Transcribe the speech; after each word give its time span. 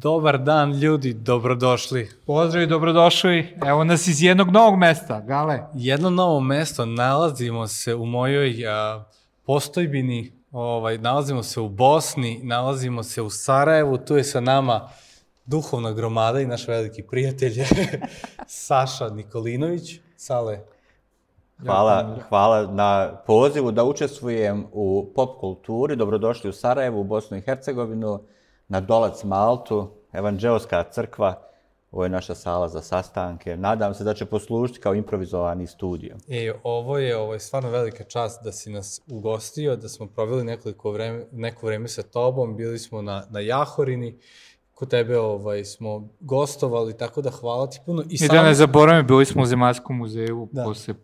Dobar 0.00 0.38
dan 0.38 0.72
ljudi, 0.72 1.12
dobrodošli. 1.14 2.10
Pozdrav 2.26 2.62
i 2.62 2.66
dobrodošli. 2.66 3.56
Evo 3.66 3.84
nas 3.84 4.06
iz 4.06 4.22
jednog 4.22 4.50
novog 4.50 4.78
mesta, 4.78 5.20
Gale. 5.20 5.60
Jedno 5.74 6.10
novo 6.10 6.40
mesto, 6.40 6.86
nalazimo 6.86 7.66
se 7.66 7.94
u 7.94 8.06
mojoj 8.06 8.66
a, 8.68 9.04
postojbini, 9.46 10.32
ovaj, 10.52 10.98
nalazimo 10.98 11.42
se 11.42 11.60
u 11.60 11.68
Bosni, 11.68 12.40
nalazimo 12.42 13.02
se 13.02 13.22
u 13.22 13.30
Sarajevu, 13.30 13.98
tu 13.98 14.16
je 14.16 14.24
sa 14.24 14.40
nama 14.40 14.88
duhovna 15.46 15.92
gromada 15.92 16.40
i 16.40 16.46
naš 16.46 16.68
veliki 16.68 17.02
prijatelj 17.02 17.54
Saša 18.46 19.08
Nikolinović. 19.08 20.00
Sale. 20.16 20.60
Hvala, 21.64 22.18
hvala 22.28 22.66
na 22.72 23.16
pozivu 23.26 23.70
da 23.70 23.84
učestvujem 23.84 24.66
u 24.72 25.12
pop 25.14 25.40
kulturi. 25.40 25.96
Dobrodošli 25.96 26.50
u 26.50 26.52
Sarajevu, 26.52 27.00
u 27.00 27.04
Bosnu 27.04 27.36
i 27.36 27.40
Hercegovinu 27.40 28.20
na 28.68 28.80
Dolac 28.80 29.24
Maltu, 29.24 29.90
Evanđelska 30.12 30.84
crkva, 30.90 31.40
ovo 31.90 32.04
je 32.04 32.10
naša 32.10 32.34
sala 32.34 32.68
za 32.68 32.80
sastanke. 32.80 33.56
Nadam 33.56 33.94
se 33.94 34.04
da 34.04 34.14
će 34.14 34.24
poslužiti 34.24 34.80
kao 34.80 34.94
improvizovani 34.94 35.66
studio. 35.66 36.16
E, 36.28 36.52
ovo 36.62 36.98
je, 36.98 37.16
ovo 37.16 37.32
je 37.32 37.40
stvarno 37.40 37.70
velika 37.70 38.04
čast 38.04 38.44
da 38.44 38.52
si 38.52 38.70
nas 38.70 39.00
ugostio, 39.10 39.76
da 39.76 39.88
smo 39.88 40.06
proveli 40.06 40.44
nekoliko 40.44 40.90
vreme, 40.90 41.24
neko 41.32 41.66
vreme 41.66 41.88
sa 41.88 42.02
tobom, 42.02 42.56
bili 42.56 42.78
smo 42.78 43.02
na, 43.02 43.26
na 43.30 43.40
Jahorini, 43.40 44.18
kod 44.74 44.90
tebe 44.90 45.18
ovaj, 45.18 45.64
smo 45.64 46.08
gostovali, 46.20 46.96
tako 46.96 47.22
da 47.22 47.30
hvala 47.30 47.70
ti 47.70 47.80
puno. 47.86 48.02
I, 48.02 48.24
I 48.24 48.28
da 48.28 48.42
ne 48.42 48.54
zaboravim, 48.54 49.06
bili 49.06 49.24
smo 49.24 49.42
u 49.42 49.46
Zemaljskom 49.46 49.96
muzeju 49.96 50.48
da. 50.52 50.64
posle 50.64 50.94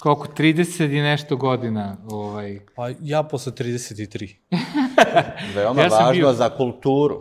koliko, 0.00 0.26
30 0.26 0.98
i 0.98 1.00
nešto 1.00 1.36
godina. 1.36 1.96
Ovaj. 2.10 2.60
Pa 2.76 2.90
ja 3.00 3.22
posle 3.22 3.52
33. 3.52 4.36
Veoma 5.54 5.82
ja 5.82 5.88
važno 5.88 6.12
bio... 6.12 6.32
za 6.32 6.50
kulturu. 6.50 7.20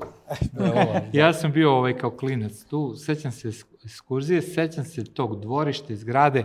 ja 1.13 1.33
sam 1.33 1.51
bio 1.51 1.71
ovaj 1.71 1.97
kao 1.97 2.11
klinac 2.11 2.63
tu, 2.63 2.95
sećam 2.95 3.31
se 3.31 3.51
ekskurzije, 3.85 4.41
sećam 4.41 4.85
se 4.85 5.03
tog 5.03 5.41
dvorišta 5.41 5.93
iz 5.93 6.03
grade, 6.03 6.43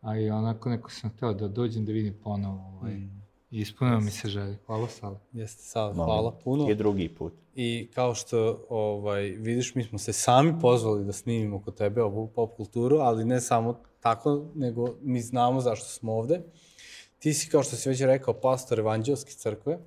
a 0.00 0.18
i 0.18 0.30
onako 0.30 0.68
neko 0.68 0.90
sam 0.90 1.10
hteo 1.10 1.34
da 1.34 1.48
dođem 1.48 1.84
da 1.84 1.92
vidim 1.92 2.14
ponovo. 2.24 2.78
Ovaj. 2.80 2.94
Mm. 2.94 3.24
I 3.50 3.60
ispunio 3.60 4.00
mi 4.00 4.10
se 4.10 4.28
želje. 4.28 4.58
Hvala 4.66 4.88
Sala. 4.88 5.20
Jeste 5.32 5.62
Sala, 5.62 5.94
hvala 5.94 6.38
puno. 6.44 6.70
I 6.70 6.74
drugi 6.74 7.08
put. 7.08 7.32
I 7.54 7.90
kao 7.94 8.14
što 8.14 8.66
ovaj, 8.68 9.22
vidiš, 9.22 9.74
mi 9.74 9.84
smo 9.84 9.98
se 9.98 10.12
sami 10.12 10.54
pozvali 10.60 11.04
da 11.04 11.12
snimimo 11.12 11.62
kod 11.62 11.76
tebe 11.76 12.02
ovu 12.02 12.26
pop 12.26 12.56
kulturu, 12.56 12.96
ali 12.96 13.24
ne 13.24 13.40
samo 13.40 13.80
tako, 14.00 14.44
nego 14.54 14.94
mi 15.02 15.20
znamo 15.20 15.60
zašto 15.60 15.86
smo 15.86 16.12
ovde. 16.12 16.40
Ti 17.18 17.34
si, 17.34 17.50
kao 17.50 17.62
što 17.62 17.76
si 17.76 17.88
već 17.88 18.00
rekao, 18.00 18.34
pastor 18.34 18.78
evanđelske 18.78 19.32
crkve, 19.32 19.78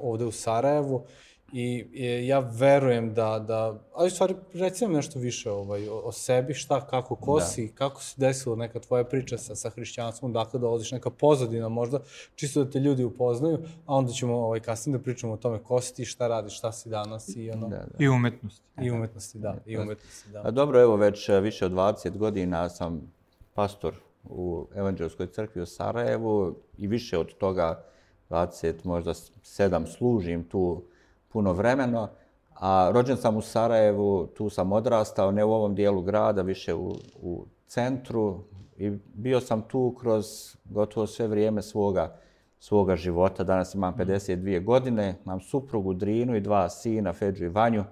ovde 0.00 0.24
u 0.24 0.32
Sarajevu, 0.32 1.04
i 1.52 1.86
ja 2.26 2.38
verujem 2.38 3.14
da, 3.14 3.44
da 3.46 3.80
ali 3.94 4.10
stvari, 4.10 4.34
reci 4.54 4.84
nam 4.84 4.92
nešto 4.92 5.18
više 5.18 5.50
ovaj, 5.50 5.88
o, 5.88 6.00
o 6.04 6.12
sebi, 6.12 6.54
šta, 6.54 6.86
kako, 6.86 7.16
ko 7.16 7.38
da. 7.38 7.44
si, 7.44 7.72
kako 7.74 8.02
se 8.02 8.14
desilo 8.16 8.56
neka 8.56 8.80
tvoja 8.80 9.04
priča 9.04 9.38
sa, 9.38 9.54
sa 9.54 9.70
hrišćanstvom, 9.70 10.32
dakle 10.32 10.60
dolaziš 10.60 10.92
neka 10.92 11.10
pozadina 11.10 11.68
možda, 11.68 12.00
čisto 12.34 12.64
da 12.64 12.70
te 12.70 12.78
ljudi 12.78 13.04
upoznaju, 13.04 13.58
a 13.86 13.94
onda 13.94 14.12
ćemo 14.12 14.36
ovaj, 14.36 14.60
kasnije 14.60 14.98
da 14.98 15.04
pričamo 15.04 15.32
o 15.32 15.36
tome 15.36 15.58
ko 15.58 15.80
si 15.80 15.94
ti, 15.94 16.04
šta 16.04 16.28
radiš, 16.28 16.58
šta 16.58 16.72
si 16.72 16.88
danas 16.88 17.36
i 17.36 17.50
ono... 17.50 17.68
Da, 17.68 17.76
da. 17.76 18.04
I 18.04 18.08
umetnosti. 18.08 18.62
I 18.82 18.90
umetnosti, 18.90 19.38
da. 19.38 19.56
I 19.66 19.78
umetnosti, 19.78 20.30
da. 20.30 20.42
A 20.44 20.50
dobro, 20.50 20.80
evo 20.80 20.96
već 20.96 21.28
više 21.28 21.66
od 21.66 21.72
20 21.72 22.16
godina 22.16 22.68
sam 22.68 23.12
pastor 23.54 23.94
u 24.24 24.66
Evanđelskoj 24.74 25.26
crkvi 25.26 25.62
u 25.62 25.66
Sarajevu 25.66 26.56
i 26.78 26.86
više 26.86 27.18
od 27.18 27.34
toga 27.34 27.84
20, 28.32 28.74
možda 28.84 29.14
7 29.14 29.86
služim 29.86 30.44
tu 30.44 30.82
puno 31.28 31.52
vremeno. 31.52 32.08
A 32.54 32.90
rođen 32.94 33.16
sam 33.16 33.36
u 33.36 33.42
Sarajevu, 33.42 34.26
tu 34.26 34.50
sam 34.50 34.72
odrastao, 34.72 35.30
ne 35.30 35.44
u 35.44 35.52
ovom 35.52 35.74
dijelu 35.74 36.02
grada, 36.02 36.42
više 36.42 36.74
u, 36.74 36.94
u 37.22 37.46
centru. 37.66 38.38
I 38.76 38.90
bio 39.14 39.40
sam 39.40 39.62
tu 39.62 39.94
kroz 40.00 40.56
gotovo 40.64 41.06
sve 41.06 41.26
vrijeme 41.26 41.62
svoga, 41.62 42.16
svoga 42.58 42.96
života. 42.96 43.44
Danas 43.44 43.74
imam 43.74 43.94
52 43.98 44.64
godine, 44.64 45.14
imam 45.24 45.40
suprugu 45.40 45.94
Drinu 45.94 46.36
i 46.36 46.40
dva 46.40 46.68
sina, 46.68 47.12
Feđu 47.12 47.44
i 47.44 47.48
Vanju, 47.48 47.84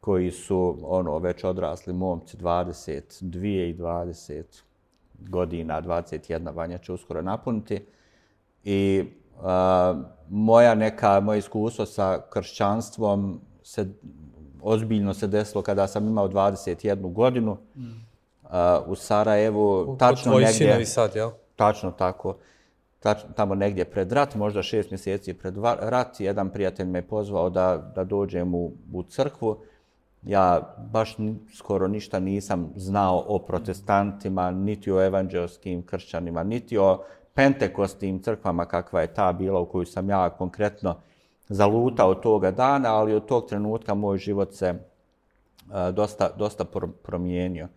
koji 0.00 0.30
su 0.30 0.78
ono 0.82 1.18
već 1.18 1.44
odrasli 1.44 1.92
momci 1.92 2.36
22 2.36 3.70
i 3.70 3.76
20 3.78 4.42
godina, 5.18 5.82
21, 5.82 6.54
Vanja 6.54 6.78
će 6.78 6.92
uskoro 6.92 7.22
napuniti. 7.22 7.86
I 8.64 9.04
moja 10.28 10.74
neka, 10.74 11.20
moje 11.20 11.38
iskustvo 11.38 11.86
sa 11.86 12.20
kršćanstvom 12.30 13.40
se 13.62 13.86
ozbiljno 14.62 15.14
se 15.14 15.26
desilo 15.26 15.62
kada 15.62 15.86
sam 15.86 16.08
imao 16.08 16.28
21 16.28 17.12
godinu 17.12 17.56
mm. 17.76 17.82
uh, 18.42 18.50
u 18.86 18.94
Sarajevu. 18.94 19.92
U, 19.92 19.96
tačno 19.96 20.32
negdje, 20.32 20.52
sinovi 20.52 20.86
sad, 20.86 21.16
jel? 21.16 21.30
Tačno 21.56 21.90
tako. 21.90 22.36
Tač, 23.00 23.18
tamo 23.36 23.54
negdje 23.54 23.84
pred 23.84 24.12
rat, 24.12 24.34
možda 24.34 24.62
šest 24.62 24.90
mjeseci 24.90 25.34
pred 25.34 25.54
rat, 25.80 26.20
jedan 26.20 26.50
prijatelj 26.50 26.86
me 26.86 27.02
pozvao 27.02 27.50
da, 27.50 27.92
da 27.94 28.04
dođem 28.04 28.54
u, 28.54 28.72
u 28.92 29.02
crkvu. 29.02 29.56
Ja 30.22 30.74
baš 30.90 31.16
skoro 31.54 31.88
ništa 31.88 32.20
nisam 32.20 32.72
znao 32.76 33.24
o 33.28 33.38
protestantima, 33.38 34.50
niti 34.50 34.92
o 34.92 35.04
evanđelskim 35.04 35.82
kršćanima, 35.82 36.42
niti 36.42 36.78
o 36.78 37.02
pentekostim 37.38 38.18
crkvama 38.22 38.64
kakva 38.64 39.00
je 39.00 39.14
ta 39.14 39.32
bila 39.32 39.60
u 39.60 39.66
koju 39.66 39.86
sam 39.86 40.10
ja 40.10 40.30
konkretno 40.30 40.96
zalutao 41.48 42.14
toga 42.14 42.50
dana, 42.50 42.94
ali 42.94 43.14
od 43.14 43.26
tog 43.26 43.48
trenutka 43.48 43.94
moj 43.94 44.18
život 44.18 44.52
se 44.52 44.74
uh, 44.74 45.94
dosta, 45.94 46.30
dosta 46.38 46.64
promijenio. 47.02 47.68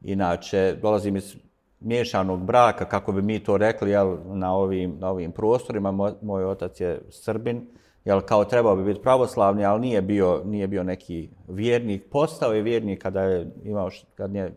Inače, 0.00 0.76
dolazim 0.82 1.16
iz 1.16 1.36
miješanog 1.80 2.44
braka, 2.44 2.84
kako 2.84 3.12
bi 3.12 3.22
mi 3.22 3.38
to 3.44 3.56
rekli 3.56 3.90
jel, 3.90 4.16
na, 4.24 4.54
ovim, 4.54 4.96
na 4.98 5.10
ovim 5.10 5.32
prostorima. 5.32 5.90
Moj, 5.90 6.12
moj 6.22 6.44
otac 6.44 6.80
je 6.80 7.00
Srbin, 7.10 7.66
jel, 8.04 8.20
kao 8.20 8.44
trebao 8.44 8.76
bi 8.76 8.84
biti 8.84 9.02
pravoslavni, 9.02 9.64
ali 9.64 9.80
nije 9.80 10.02
bio, 10.02 10.42
nije 10.44 10.66
bio 10.66 10.82
neki 10.82 11.28
vjernik. 11.48 12.04
Postao 12.10 12.52
je 12.52 12.62
vjernik 12.62 13.02
kada 13.02 13.22
je 13.22 13.50
imao, 13.64 13.90
kad 14.14 14.34
je 14.34 14.54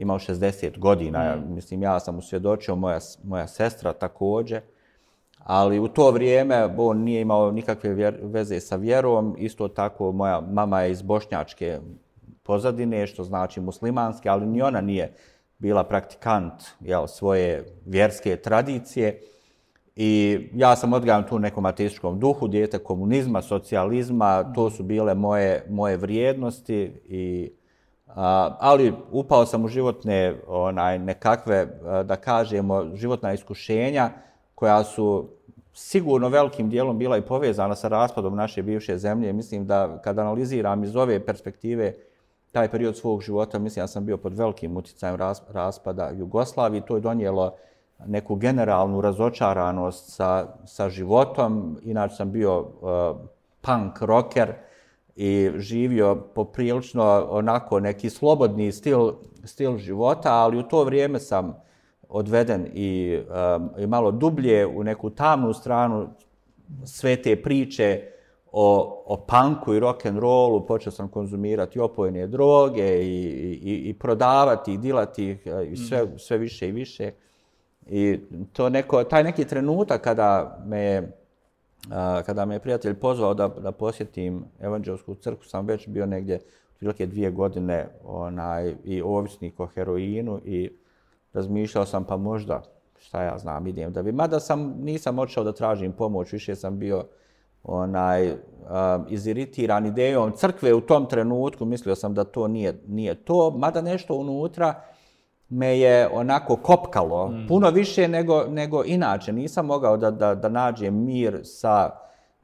imao 0.00 0.18
60 0.18 0.78
godina. 0.78 1.36
Mm. 1.36 1.54
Mislim, 1.54 1.82
ja 1.82 2.00
sam 2.00 2.18
usvjedočio, 2.18 2.76
moja, 2.76 2.98
moja 3.24 3.46
sestra 3.46 3.92
također. 3.92 4.60
Ali 5.38 5.78
u 5.78 5.88
to 5.88 6.10
vrijeme 6.10 6.74
on 6.78 6.98
nije 6.98 7.20
imao 7.20 7.50
nikakve 7.52 7.94
vjer, 7.94 8.18
veze 8.22 8.60
sa 8.60 8.76
vjerom. 8.76 9.36
Isto 9.38 9.68
tako, 9.68 10.12
moja 10.12 10.40
mama 10.40 10.80
je 10.80 10.90
iz 10.90 11.02
bošnjačke 11.02 11.78
pozadine, 12.42 13.06
što 13.06 13.24
znači 13.24 13.60
muslimanske, 13.60 14.28
ali 14.28 14.46
ni 14.46 14.62
ona 14.62 14.80
nije 14.80 15.14
bila 15.58 15.84
praktikant 15.84 16.62
jel, 16.80 17.06
svoje 17.06 17.64
vjerske 17.86 18.36
tradicije. 18.36 19.20
I 19.96 20.38
ja 20.54 20.76
sam 20.76 20.92
odgajan 20.92 21.26
tu 21.26 21.38
nekom 21.38 21.66
ateističkom 21.66 22.20
duhu, 22.20 22.48
dijete 22.48 22.78
komunizma, 22.78 23.42
socijalizma, 23.42 24.52
to 24.54 24.70
su 24.70 24.82
bile 24.82 25.14
moje, 25.14 25.66
moje 25.68 25.96
vrijednosti 25.96 26.92
i 27.04 27.52
ali 28.58 28.92
upao 29.10 29.46
sam 29.46 29.64
u 29.64 29.68
životne 29.68 30.34
onaj 30.48 30.98
nekakve 30.98 31.56
e, 31.56 31.68
da 32.04 32.16
kažemo 32.16 32.96
životna 32.96 33.32
iskušenja 33.32 34.10
koja 34.54 34.84
su 34.84 35.28
sigurno 35.72 36.28
velikim 36.28 36.70
dijelom 36.70 36.98
bila 36.98 37.16
i 37.16 37.22
povezana 37.22 37.74
sa 37.74 37.88
raspadom 37.88 38.36
naše 38.36 38.62
bivše 38.62 38.98
zemlje. 38.98 39.32
Mislim 39.32 39.66
da 39.66 39.98
kad 40.04 40.18
analiziram 40.18 40.84
iz 40.84 40.96
ove 40.96 41.26
perspektive 41.26 41.94
taj 42.52 42.68
period 42.68 42.96
svog 42.96 43.22
života, 43.22 43.58
mislim 43.58 43.82
da 43.82 43.86
sam 43.86 44.06
bio 44.06 44.16
pod 44.16 44.34
velikim 44.34 44.76
utjecajem 44.76 45.16
raspada 45.48 46.10
Jugoslavije. 46.10 46.86
To 46.86 46.94
je 46.94 47.00
donijelo 47.00 47.54
neku 48.06 48.34
generalnu 48.34 49.00
razočaranost 49.00 50.14
sa, 50.14 50.46
sa 50.64 50.88
životom. 50.88 51.78
Inače 51.82 52.14
sam 52.14 52.32
bio 52.32 52.60
uh, 52.60 52.66
punk 53.60 54.00
rocker, 54.00 54.52
i 55.22 55.50
živio 55.56 56.14
poprilično 56.34 57.26
onako 57.30 57.80
neki 57.80 58.10
slobodni 58.10 58.72
stil, 58.72 59.12
stil 59.44 59.76
života, 59.76 60.32
ali 60.32 60.58
u 60.58 60.62
to 60.62 60.84
vrijeme 60.84 61.18
sam 61.18 61.62
odveden 62.08 62.66
i, 62.74 63.20
um, 63.56 63.70
i 63.78 63.86
malo 63.86 64.10
dublje 64.10 64.66
u 64.66 64.84
neku 64.84 65.10
tamnu 65.10 65.52
stranu 65.52 66.08
sve 66.84 67.22
te 67.22 67.42
priče 67.42 68.02
o, 68.52 69.02
o 69.06 69.16
punku 69.16 69.74
i 69.74 69.80
rock 69.80 70.06
and 70.06 70.18
rollu, 70.18 70.66
počeo 70.66 70.92
sam 70.92 71.08
konzumirati 71.08 71.80
opojne 71.80 72.26
droge 72.26 73.02
i, 73.02 73.24
i, 73.62 73.88
i 73.88 73.94
prodavati 73.94 74.72
i 74.72 74.78
dilati 74.78 75.30
ih 75.30 75.46
i 75.70 75.76
sve, 75.76 76.04
mm. 76.04 76.18
sve 76.18 76.38
više 76.38 76.68
i 76.68 76.72
više. 76.72 77.12
I 77.86 78.18
to 78.52 78.68
neko, 78.68 79.04
taj 79.04 79.24
neki 79.24 79.44
trenutak 79.44 80.00
kada 80.00 80.62
me 80.66 81.12
kada 82.26 82.44
me 82.44 82.54
je 82.54 82.60
prijatelj 82.60 82.94
pozvao 82.94 83.34
da, 83.34 83.48
da 83.48 83.72
posjetim 83.72 84.44
evanđelsku 84.60 85.14
crkvu, 85.14 85.44
sam 85.44 85.66
već 85.66 85.88
bio 85.88 86.06
negdje 86.06 86.40
otprilike 86.72 87.06
dvije 87.06 87.30
godine 87.30 87.88
onaj, 88.04 88.74
i 88.84 89.02
ovisnik 89.02 89.60
o 89.60 89.66
heroinu 89.66 90.40
i 90.44 90.70
razmišljao 91.32 91.86
sam 91.86 92.04
pa 92.04 92.16
možda, 92.16 92.62
šta 92.98 93.22
ja 93.22 93.38
znam, 93.38 93.66
idem 93.66 93.92
da 93.92 94.02
bi. 94.02 94.12
Mada 94.12 94.40
sam, 94.40 94.74
nisam 94.80 95.18
odšao 95.18 95.44
da 95.44 95.52
tražim 95.52 95.92
pomoć, 95.92 96.32
više 96.32 96.56
sam 96.56 96.78
bio 96.78 97.04
onaj, 97.64 98.34
iziritiran 99.08 99.86
idejom 99.86 100.32
crkve 100.32 100.74
u 100.74 100.80
tom 100.80 101.06
trenutku, 101.06 101.64
mislio 101.64 101.94
sam 101.94 102.14
da 102.14 102.24
to 102.24 102.48
nije, 102.48 102.80
nije 102.86 103.14
to, 103.14 103.50
mada 103.50 103.80
nešto 103.80 104.14
unutra 104.14 104.82
me 105.50 105.78
je 105.78 106.08
onako 106.12 106.56
kopkalo, 106.56 107.28
mm. 107.28 107.46
puno 107.48 107.70
više 107.70 108.08
nego, 108.08 108.44
nego 108.48 108.84
inače. 108.84 109.32
Nisam 109.32 109.66
mogao 109.66 109.96
da, 109.96 110.10
da, 110.10 110.34
da 110.34 110.48
nađem 110.48 111.04
mir 111.04 111.40
sa, 111.44 111.90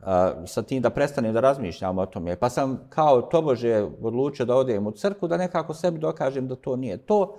uh, 0.00 0.06
sa 0.46 0.62
tim 0.62 0.82
da 0.82 0.90
prestanem 0.90 1.34
da 1.34 1.40
razmišljam 1.40 1.98
o 1.98 2.06
tome. 2.06 2.36
Pa 2.36 2.48
sam 2.48 2.80
kao 2.88 3.22
tobože 3.22 3.86
odlučio 4.02 4.46
da 4.46 4.56
odem 4.56 4.86
u 4.86 4.90
crku, 4.90 5.28
da 5.28 5.36
nekako 5.36 5.74
sebi 5.74 5.98
dokažem 5.98 6.48
da 6.48 6.56
to 6.56 6.76
nije 6.76 6.96
to. 6.96 7.36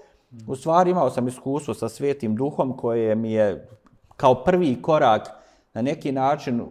U 0.47 0.55
stvari 0.55 0.91
imao 0.91 1.09
sam 1.09 1.27
iskustvo 1.27 1.73
sa 1.73 1.89
svetim 1.89 2.35
duhom 2.35 2.77
koje 2.77 3.15
mi 3.15 3.31
je 3.31 3.69
kao 4.17 4.43
prvi 4.43 4.81
korak 4.81 5.29
na 5.73 5.81
neki 5.81 6.11
način 6.11 6.61
uh, 6.61 6.67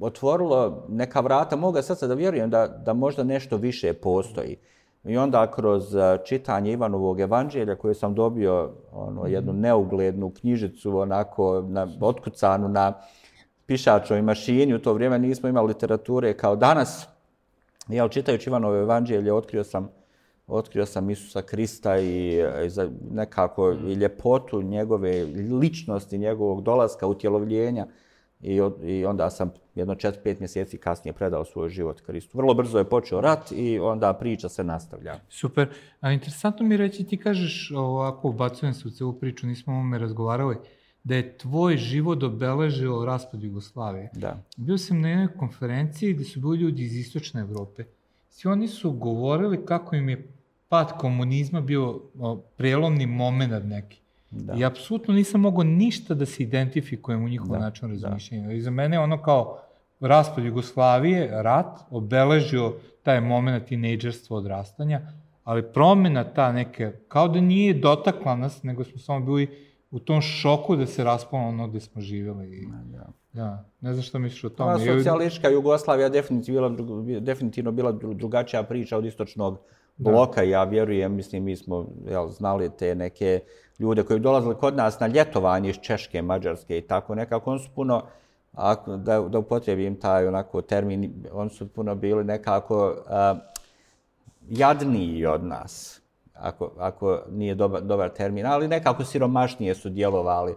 otvorilo 0.00 0.86
neka 0.88 1.20
vrata 1.20 1.56
moga 1.56 1.82
srca 1.82 2.06
da 2.06 2.14
vjerujem 2.14 2.50
da, 2.50 2.66
da 2.66 2.92
možda 2.92 3.24
nešto 3.24 3.56
više 3.56 3.92
postoji. 3.92 4.56
I 5.04 5.16
onda 5.16 5.50
kroz 5.50 5.94
uh, 5.94 6.02
čitanje 6.24 6.72
Ivanovog 6.72 7.20
evanđelja 7.20 7.76
koje 7.76 7.94
sam 7.94 8.14
dobio 8.14 8.70
ono, 8.92 9.26
jednu 9.26 9.52
neuglednu 9.52 10.30
knjižicu 10.30 10.98
onako 10.98 11.64
na, 11.68 11.88
otkucanu 12.00 12.68
na 12.68 12.92
pišačoj 13.66 14.22
mašini, 14.22 14.74
u 14.74 14.78
to 14.78 14.92
vrijeme 14.92 15.18
nismo 15.18 15.48
imali 15.48 15.68
literature 15.68 16.36
kao 16.36 16.56
danas. 16.56 17.06
Ja 17.88 18.08
čitajući 18.08 18.50
Ivanove 18.50 18.80
evanđelje 18.80 19.32
otkrio 19.32 19.64
sam 19.64 19.88
otkrio 20.46 20.86
sam 20.86 21.10
Isusa 21.10 21.42
Krista 21.42 21.98
i, 21.98 22.42
i 22.66 22.70
za 22.70 22.90
nekako 23.10 23.72
i 23.72 23.92
ljepotu 23.94 24.62
njegove 24.62 25.24
ličnosti, 25.60 26.18
njegovog 26.18 26.62
dolaska, 26.62 27.06
utjelovljenja. 27.06 27.86
I, 28.42 28.60
I 28.84 29.04
onda 29.04 29.30
sam 29.30 29.50
jedno 29.74 29.94
četiri, 29.94 30.20
pet 30.24 30.40
mjeseci 30.40 30.78
kasnije 30.78 31.12
predao 31.12 31.44
svoj 31.44 31.68
život 31.68 32.00
Kristu. 32.00 32.38
Vrlo 32.38 32.54
brzo 32.54 32.78
je 32.78 32.88
počeo 32.88 33.20
rat 33.20 33.52
i 33.52 33.78
onda 33.78 34.12
priča 34.12 34.48
se 34.48 34.64
nastavlja. 34.64 35.14
Super. 35.28 35.68
A 36.00 36.12
interesantno 36.12 36.66
mi 36.66 36.76
reći, 36.76 37.04
ti 37.04 37.16
kažeš 37.16 37.72
ovako, 37.76 38.28
ubacujem 38.28 38.74
se 38.74 38.88
u 38.88 38.90
celu 38.90 39.12
priču, 39.12 39.46
nismo 39.46 39.74
o 39.74 39.82
me 39.82 39.98
razgovarali, 39.98 40.56
da 41.04 41.14
je 41.14 41.38
tvoj 41.38 41.76
život 41.76 42.22
obeležio 42.22 43.04
raspad 43.04 43.42
Jugoslavije. 43.42 44.10
Da. 44.14 44.42
Bio 44.56 44.78
sam 44.78 45.00
na 45.00 45.08
jednoj 45.08 45.28
konferenciji 45.38 46.12
gdje 46.12 46.24
su 46.24 46.40
bili 46.40 46.58
ljudi 46.58 46.82
iz 46.82 46.96
Istočne 46.96 47.40
Evrope. 47.40 47.84
Svi 48.28 48.50
oni 48.50 48.68
su 48.68 48.92
govorili 48.92 49.66
kako 49.66 49.96
im 49.96 50.08
je 50.08 50.28
pad 50.68 50.98
komunizma 50.98 51.60
bio 51.60 52.00
prijelomni 52.56 53.06
moment 53.06 53.64
neki. 53.64 54.01
Da. 54.32 54.54
I 54.54 54.64
apsolutno 54.64 55.14
nisam 55.14 55.40
mogao 55.40 55.64
ništa 55.64 56.14
da 56.14 56.26
se 56.26 56.42
identifikujem 56.42 57.24
u 57.24 57.28
njihovom 57.28 57.60
načinu 57.60 57.98
razmišljenja. 58.02 58.52
I 58.52 58.60
za 58.60 58.70
mene 58.70 58.98
ono 58.98 59.22
kao 59.22 59.58
raspad 60.00 60.44
Jugoslavije, 60.44 61.42
rat, 61.42 61.80
obeležio 61.90 62.74
taj 63.02 63.20
moment 63.20 63.66
tinejdžerstva 63.66 64.36
odrastanja, 64.36 65.00
ali 65.44 65.72
promjena 65.72 66.24
ta 66.24 66.52
neke, 66.52 66.92
kao 67.08 67.28
da 67.28 67.40
nije 67.40 67.74
dotakla 67.74 68.36
nas, 68.36 68.62
nego 68.62 68.84
smo 68.84 68.98
samo 68.98 69.26
bili 69.26 69.48
u 69.90 69.98
tom 69.98 70.20
šoku 70.20 70.76
da 70.76 70.86
se 70.86 71.04
raspalo 71.04 71.42
ono 71.42 71.68
gde 71.68 71.80
smo 71.80 72.02
živjeli. 72.02 72.46
I, 72.46 72.66
da. 72.84 73.12
Ja, 73.32 73.64
ne 73.80 73.92
znam 73.92 74.02
što 74.02 74.18
misliš 74.18 74.44
o 74.44 74.48
tome. 74.48 74.72
Pa, 74.72 74.78
socijalistička 74.78 75.48
Jugoslavija 75.48 76.08
definitivno 76.08 76.70
bila, 76.70 77.20
definitivno 77.20 77.72
bila 77.72 77.92
drugačija 77.92 78.62
priča 78.62 78.98
od 78.98 79.04
istočnog 79.04 79.58
bloka. 79.96 80.40
Da. 80.40 80.46
Ja 80.46 80.64
vjerujem, 80.64 81.14
mislim, 81.14 81.44
mi 81.44 81.56
smo 81.56 81.86
jel, 82.08 82.28
znali 82.28 82.70
te 82.78 82.94
neke 82.94 83.40
ljude 83.78 84.02
koji 84.02 84.20
dolazili 84.20 84.54
kod 84.54 84.76
nas 84.76 85.00
na 85.00 85.06
ljetovanje 85.06 85.70
iz 85.70 85.76
Češke, 85.80 86.22
Mađarske 86.22 86.78
i 86.78 86.80
tako 86.80 87.14
nekako. 87.14 87.50
on 87.50 87.58
su 87.58 87.70
puno, 87.74 88.02
ako, 88.52 88.96
da, 88.96 89.20
da 89.20 89.38
upotrebim 89.38 90.00
taj 90.00 90.26
onako 90.26 90.62
termin, 90.62 91.24
oni 91.32 91.50
su 91.50 91.68
puno 91.68 91.94
bili 91.94 92.24
nekako 92.24 92.88
uh, 92.88 93.38
jadniji 94.48 95.26
od 95.26 95.44
nas, 95.44 96.01
ako, 96.42 96.70
ako 96.78 97.18
nije 97.30 97.54
dobar, 97.54 97.82
dobar 97.82 98.08
termin, 98.08 98.46
ali 98.46 98.68
nekako 98.68 99.04
siromašnije 99.04 99.74
su 99.74 99.88
djelovali. 99.88 100.54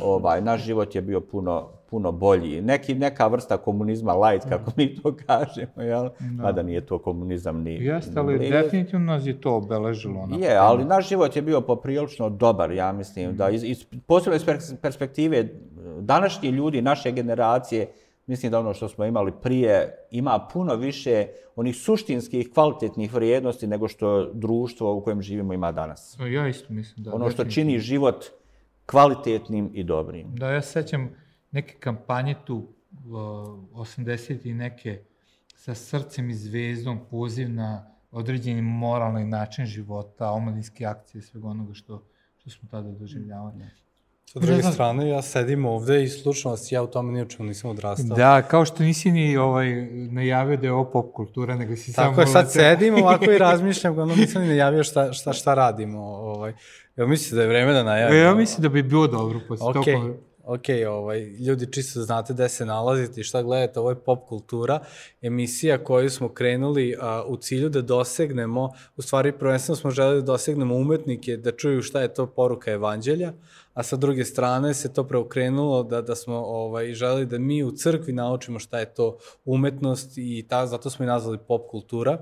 Ovaj, 0.00 0.40
naš 0.40 0.64
život 0.64 0.94
je 0.94 1.02
bio 1.02 1.20
puno, 1.20 1.68
puno 1.90 2.12
bolji. 2.12 2.62
Neki, 2.62 2.94
neka 2.94 3.26
vrsta 3.26 3.56
komunizma, 3.56 4.14
light, 4.14 4.48
kako 4.48 4.72
mi 4.76 4.94
to 4.94 5.16
kažemo, 5.26 5.82
jel? 5.82 6.08
Da. 6.18 6.42
Mada 6.42 6.62
nije 6.62 6.86
to 6.86 6.98
komunizam 6.98 7.62
ni... 7.62 7.74
Jeste, 7.74 8.20
ali 8.20 8.38
ni... 8.38 8.50
definitivno 8.50 9.12
nas 9.12 9.26
je 9.26 9.40
to 9.40 9.56
obeležilo. 9.56 10.20
Onako. 10.20 10.42
Je, 10.42 10.56
ali 10.56 10.84
naš 10.84 11.08
život 11.08 11.36
je 11.36 11.42
bio 11.42 11.60
poprilično 11.60 12.30
dobar, 12.30 12.70
ja 12.70 12.92
mislim, 12.92 13.30
mm. 13.30 13.36
da 13.36 13.50
iz, 13.50 13.64
iz 13.64 13.84
posebne 14.06 14.38
perspektive 14.82 15.48
današnji 16.00 16.48
ljudi, 16.48 16.82
naše 16.82 17.12
generacije, 17.12 17.86
mislim 18.28 18.52
da 18.52 18.58
ono 18.58 18.74
što 18.74 18.88
smo 18.88 19.04
imali 19.04 19.32
prije 19.42 20.06
ima 20.10 20.48
puno 20.52 20.74
više 20.74 21.26
onih 21.56 21.76
suštinskih, 21.76 22.50
kvalitetnih 22.54 23.14
vrijednosti 23.14 23.66
nego 23.66 23.88
što 23.88 24.30
društvo 24.32 24.94
u 24.94 25.04
kojem 25.04 25.22
živimo 25.22 25.52
ima 25.52 25.72
danas. 25.72 26.16
Ja 26.32 26.48
isto 26.48 26.72
mislim 26.72 27.04
da. 27.04 27.14
Ono 27.14 27.30
što 27.30 27.44
čini 27.44 27.78
život 27.78 28.24
kvalitetnim 28.86 29.70
i 29.74 29.84
dobrim. 29.84 30.34
Da, 30.34 30.50
ja 30.50 30.62
sećam 30.62 31.10
neke 31.50 31.74
kampanje 31.80 32.34
tu, 32.44 32.56
uh, 32.56 33.12
80. 33.72 34.46
i 34.50 34.54
neke 34.54 35.02
sa 35.54 35.74
srcem 35.74 36.30
i 36.30 36.34
zvezdom, 36.34 37.00
poziv 37.10 37.50
na 37.50 37.90
određeni 38.10 38.62
moralni 38.62 39.24
način 39.24 39.66
života, 39.66 40.30
omladinske 40.30 40.86
akcije, 40.86 41.22
svega 41.22 41.48
onoga 41.48 41.74
što, 41.74 42.04
što 42.36 42.50
smo 42.50 42.68
tada 42.70 42.90
doživljavali. 42.90 43.64
Sa 44.32 44.38
druge 44.38 44.60
znam... 44.60 44.72
strane, 44.72 45.08
ja 45.08 45.22
sedim 45.22 45.66
ovde 45.66 46.04
i 46.04 46.08
slučajno 46.08 46.50
vas 46.50 46.72
ja 46.72 46.82
u 46.82 46.86
tome 46.86 47.12
ni 47.12 47.30
čemu 47.30 47.48
nisam 47.48 47.70
odrastao. 47.70 48.16
Da, 48.16 48.42
kao 48.42 48.64
što 48.64 48.82
nisi 48.82 49.10
ni 49.10 49.36
ovaj, 49.36 49.88
najavio 50.10 50.56
da 50.56 50.66
je 50.66 50.72
ovo 50.72 50.84
pop 50.84 51.12
kultura, 51.12 51.56
nego 51.56 51.76
si 51.76 51.92
Tako 51.92 52.04
samo... 52.04 52.10
Tako 52.10 52.20
je, 52.20 52.26
sad 52.26 52.52
sedim 52.52 52.94
ovako 52.94 53.24
i 53.24 53.38
razmišljam, 53.48 53.98
ono 53.98 54.16
nisam 54.16 54.42
ni 54.42 54.48
najavio 54.48 54.84
šta, 54.84 55.12
šta, 55.12 55.32
šta 55.32 55.54
radimo. 55.54 56.00
Ovaj. 56.00 56.52
Evo 56.96 57.08
mislite 57.08 57.36
da 57.36 57.42
je 57.42 57.48
vreme 57.48 57.72
da 57.72 57.82
najavimo? 57.82 58.18
Ja 58.18 58.34
mislim 58.34 58.62
da 58.62 58.68
bi 58.68 58.82
bilo 58.82 59.06
dobro 59.06 59.40
posle 59.48 59.66
okay. 59.66 59.94
toga 59.94 60.27
ok, 60.48 60.64
ovaj, 60.88 61.20
ljudi 61.20 61.72
čisto 61.72 62.02
znate 62.02 62.32
gde 62.32 62.48
se 62.48 62.66
nalazite 62.66 63.20
i 63.20 63.24
šta 63.24 63.42
gledate, 63.42 63.80
ovo 63.80 63.90
je 63.90 64.00
pop 64.00 64.28
kultura, 64.28 64.80
emisija 65.22 65.84
koju 65.84 66.10
smo 66.10 66.28
krenuli 66.28 66.96
a, 67.00 67.24
u 67.26 67.36
cilju 67.36 67.68
da 67.68 67.82
dosegnemo, 67.82 68.70
u 68.96 69.02
stvari 69.02 69.32
prvenstveno 69.32 69.76
smo 69.76 69.90
želeli 69.90 70.20
da 70.22 70.26
dosegnemo 70.26 70.74
umetnike, 70.74 71.36
da 71.36 71.52
čuju 71.52 71.82
šta 71.82 72.00
je 72.00 72.14
to 72.14 72.26
poruka 72.26 72.70
evanđelja, 72.70 73.32
a 73.74 73.82
sa 73.82 73.96
druge 73.96 74.24
strane 74.24 74.74
se 74.74 74.92
to 74.92 75.04
preokrenulo 75.04 75.82
da, 75.82 76.02
da 76.02 76.14
smo 76.14 76.36
ovaj, 76.36 76.94
želeli 76.94 77.26
da 77.26 77.38
mi 77.38 77.62
u 77.62 77.70
crkvi 77.70 78.12
naučimo 78.12 78.58
šta 78.58 78.78
je 78.78 78.94
to 78.94 79.18
umetnost 79.44 80.12
i 80.16 80.46
ta, 80.48 80.66
zato 80.66 80.90
smo 80.90 81.04
i 81.04 81.08
nazvali 81.08 81.38
pop 81.38 81.70
kultura. 81.70 82.18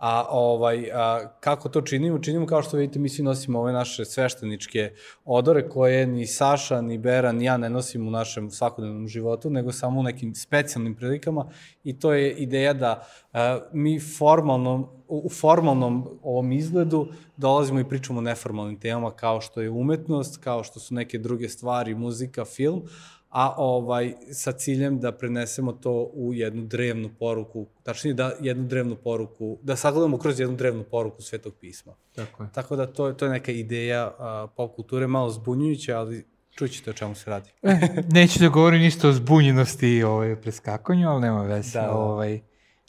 A 0.00 0.26
ovaj, 0.30 0.90
a, 0.92 1.28
kako 1.40 1.68
to 1.68 1.80
činimo? 1.80 2.18
Činimo 2.18 2.46
kao 2.46 2.62
što 2.62 2.76
vidite, 2.76 2.98
mi 2.98 3.08
svi 3.08 3.22
nosimo 3.22 3.60
ove 3.60 3.72
naše 3.72 4.04
svešteničke 4.04 4.92
odore 5.24 5.68
koje 5.68 6.06
ni 6.06 6.26
Saša, 6.26 6.80
ni 6.80 6.98
Bera, 6.98 7.32
ni 7.32 7.44
ja 7.44 7.56
ne 7.56 7.70
nosim 7.70 8.08
u 8.08 8.10
našem 8.10 8.50
svakodnevnom 8.50 9.08
životu, 9.08 9.50
nego 9.50 9.72
samo 9.72 10.00
u 10.00 10.02
nekim 10.02 10.34
specijalnim 10.34 10.94
prilikama 10.94 11.46
i 11.84 11.98
to 11.98 12.12
je 12.12 12.32
ideja 12.32 12.72
da 12.72 13.06
a, 13.32 13.58
mi 13.72 14.00
formalno, 14.00 14.92
u, 15.08 15.22
u 15.24 15.30
formalnom 15.30 16.18
ovom 16.22 16.52
izgledu 16.52 17.08
dolazimo 17.36 17.80
i 17.80 17.88
pričamo 17.88 18.18
o 18.18 18.22
neformalnim 18.22 18.80
temama 18.80 19.10
kao 19.10 19.40
što 19.40 19.60
je 19.60 19.70
umetnost, 19.70 20.44
kao 20.44 20.64
što 20.64 20.80
su 20.80 20.94
neke 20.94 21.18
druge 21.18 21.48
stvari, 21.48 21.94
muzika, 21.94 22.44
film, 22.44 22.82
a 23.30 23.54
ovaj 23.56 24.14
sa 24.32 24.52
ciljem 24.52 25.00
da 25.00 25.12
prenesemo 25.12 25.72
to 25.72 26.10
u 26.14 26.34
jednu 26.34 26.64
drevnu 26.64 27.10
poruku, 27.18 27.66
tačnije 27.82 28.14
da 28.14 28.32
jednu 28.40 28.64
drevnu 28.66 28.96
poruku, 28.96 29.58
da 29.62 29.76
sagledamo 29.76 30.18
kroz 30.18 30.40
jednu 30.40 30.56
drevnu 30.56 30.84
poruku 30.84 31.22
Svetog 31.22 31.54
pisma. 31.60 31.92
Tako 32.14 32.42
je. 32.42 32.48
Tako 32.52 32.76
da 32.76 32.86
to, 32.86 33.12
to 33.12 33.24
je 33.24 33.30
neka 33.30 33.52
ideja 33.52 34.14
a, 34.18 34.46
pop 34.56 34.76
kulture, 34.76 35.06
malo 35.06 35.30
zbunjujuća, 35.30 35.98
ali 35.98 36.26
čućete 36.50 36.90
o 36.90 36.92
čemu 36.92 37.14
se 37.14 37.30
radi. 37.30 37.50
E, 37.62 38.02
neću 38.12 38.38
da 38.38 38.48
govorim 38.48 38.82
isto 38.82 39.08
o 39.08 39.12
zbunjenosti 39.12 39.88
i 39.88 40.02
ovaj, 40.02 40.36
preskakanju, 40.36 41.08
ali 41.08 41.20
nema 41.20 41.42
veze. 41.42 41.78
Da, 41.78 41.86
da. 41.86 41.92
Ovaj, 41.92 42.40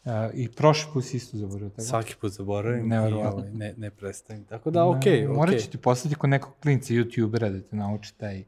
a, 0.06 0.30
I 0.34 0.50
prošli 0.52 0.90
put 0.94 1.06
si 1.06 1.18
isto 1.18 1.38
zaboravio. 1.38 1.70
Tako? 1.70 1.82
Svaki 1.82 2.16
put 2.22 2.32
zaboravim 2.32 2.88
ne, 2.88 2.96
i 2.96 3.14
ovaj, 3.14 3.50
ne, 3.52 3.74
ne 3.78 3.90
prestavim. 3.90 4.46
Tako 4.46 4.72
da, 4.72 4.86
okej. 4.86 5.14
Okay, 5.14 5.28
okay. 5.28 5.36
Morat 5.36 5.60
ću 5.60 5.70
ti 5.70 5.78
poslati 5.78 6.16
kod 6.16 6.30
nekog 6.30 6.54
klinca 6.62 6.94
youtubera 6.94 7.50
da 7.50 7.62
te 7.62 7.76
nauči 7.76 8.18
taj 8.18 8.44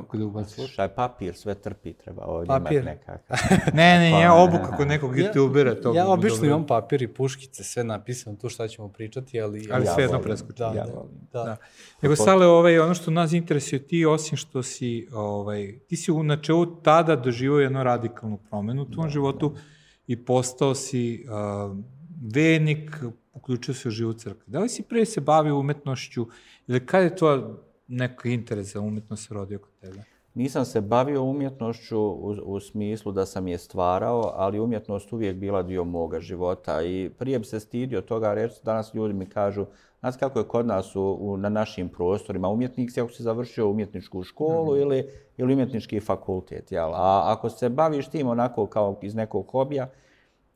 Kako 0.00 0.16
da 0.16 0.24
ubaciš? 0.24 0.54
Slušaj, 0.54 0.88
papir 0.88 1.34
sve 1.34 1.54
trpi, 1.54 1.92
treba 1.92 2.24
ovdje 2.24 2.48
papir. 2.48 2.72
imati 2.72 2.86
nekakav. 2.86 3.36
ne, 3.78 3.98
ne, 3.98 4.10
ja 4.10 4.34
obuka 4.34 4.76
kod 4.76 4.88
nekog 4.88 5.14
youtubera. 5.16 5.94
Ja, 5.94 6.02
ja 6.02 6.08
obično 6.08 6.46
imam 6.46 6.66
papir 6.66 7.02
i 7.02 7.08
puškice, 7.08 7.64
sve 7.64 7.84
napisano 7.84 8.36
tu 8.36 8.48
šta 8.48 8.68
ćemo 8.68 8.88
pričati, 8.88 9.40
ali... 9.40 9.68
Ali 9.72 9.84
ja 9.84 9.94
sve 9.94 10.04
jedno 10.04 10.20
preskoči. 10.20 10.58
Da, 10.58 10.66
ja, 10.66 10.84
da, 10.84 11.02
da. 11.32 11.44
da. 11.44 11.56
Nego, 12.02 12.16
Sale, 12.16 12.46
ovaj, 12.46 12.78
ono 12.78 12.94
što 12.94 13.10
nas 13.10 13.32
interesuje 13.32 13.86
ti, 13.86 14.06
osim 14.06 14.36
što 14.36 14.62
si, 14.62 15.08
ovaj, 15.12 15.78
ti 15.88 15.96
si 15.96 16.12
u 16.12 16.22
načelu 16.22 16.66
tada 16.66 17.16
doživao 17.16 17.60
jednu 17.60 17.82
radikalnu 17.82 18.36
promenu 18.36 18.82
u 18.82 18.90
tvom 18.90 19.06
da, 19.06 19.10
životu 19.10 19.48
da. 19.48 19.60
i 20.06 20.24
postao 20.24 20.74
si 20.74 21.26
uh, 21.26 21.76
venik, 22.34 22.96
uključio 23.32 23.74
se 23.74 23.88
u 23.88 23.90
život 23.90 24.18
crkve. 24.18 24.44
Da 24.46 24.58
li 24.58 24.68
si 24.68 24.82
pre 24.82 25.04
se 25.04 25.20
bavio 25.20 25.58
umetnošću 25.58 26.26
ili 26.66 26.86
kada 26.86 27.04
je 27.04 27.16
to 27.16 27.58
neki 27.92 28.32
interes 28.32 28.72
za 28.72 28.80
umetnost 28.80 29.28
se 29.28 29.34
rodio 29.34 29.58
kod 29.58 29.70
tebe? 29.80 30.02
nisam 30.34 30.64
se 30.64 30.80
bavio 30.80 31.22
umjetnošću 31.22 31.98
u, 31.98 32.34
u 32.44 32.60
smislu 32.60 33.12
da 33.12 33.26
sam 33.26 33.48
je 33.48 33.58
stvarao, 33.58 34.32
ali 34.34 34.60
umjetnost 34.60 35.12
uvijek 35.12 35.36
bila 35.36 35.62
dio 35.62 35.84
moga 35.84 36.20
života 36.20 36.82
i 36.82 37.10
prije 37.18 37.38
bi 37.38 37.44
se 37.44 37.60
stidio 37.60 38.00
toga 38.00 38.34
reći, 38.34 38.60
danas 38.64 38.94
ljudi 38.94 39.14
mi 39.14 39.26
kažu, 39.26 39.66
znaš 40.00 40.16
kako 40.16 40.38
je 40.38 40.44
kod 40.44 40.66
nas 40.66 40.96
u, 40.96 41.16
u, 41.20 41.36
na 41.36 41.48
našim 41.48 41.88
prostorima, 41.88 42.48
umjetnik 42.48 42.90
si 42.90 43.00
ako 43.00 43.12
si 43.12 43.22
završio 43.22 43.70
umjetničku 43.70 44.22
školu 44.22 44.74
mm. 44.74 44.80
ili, 44.80 45.08
ili 45.36 45.54
umjetnički 45.54 46.00
fakultet, 46.00 46.72
jel? 46.72 46.94
a 46.94 47.22
ako 47.26 47.50
se 47.50 47.68
baviš 47.68 48.08
tim 48.08 48.28
onako 48.28 48.66
kao 48.66 48.98
iz 49.02 49.14
nekog 49.14 49.50
hobija, 49.50 49.88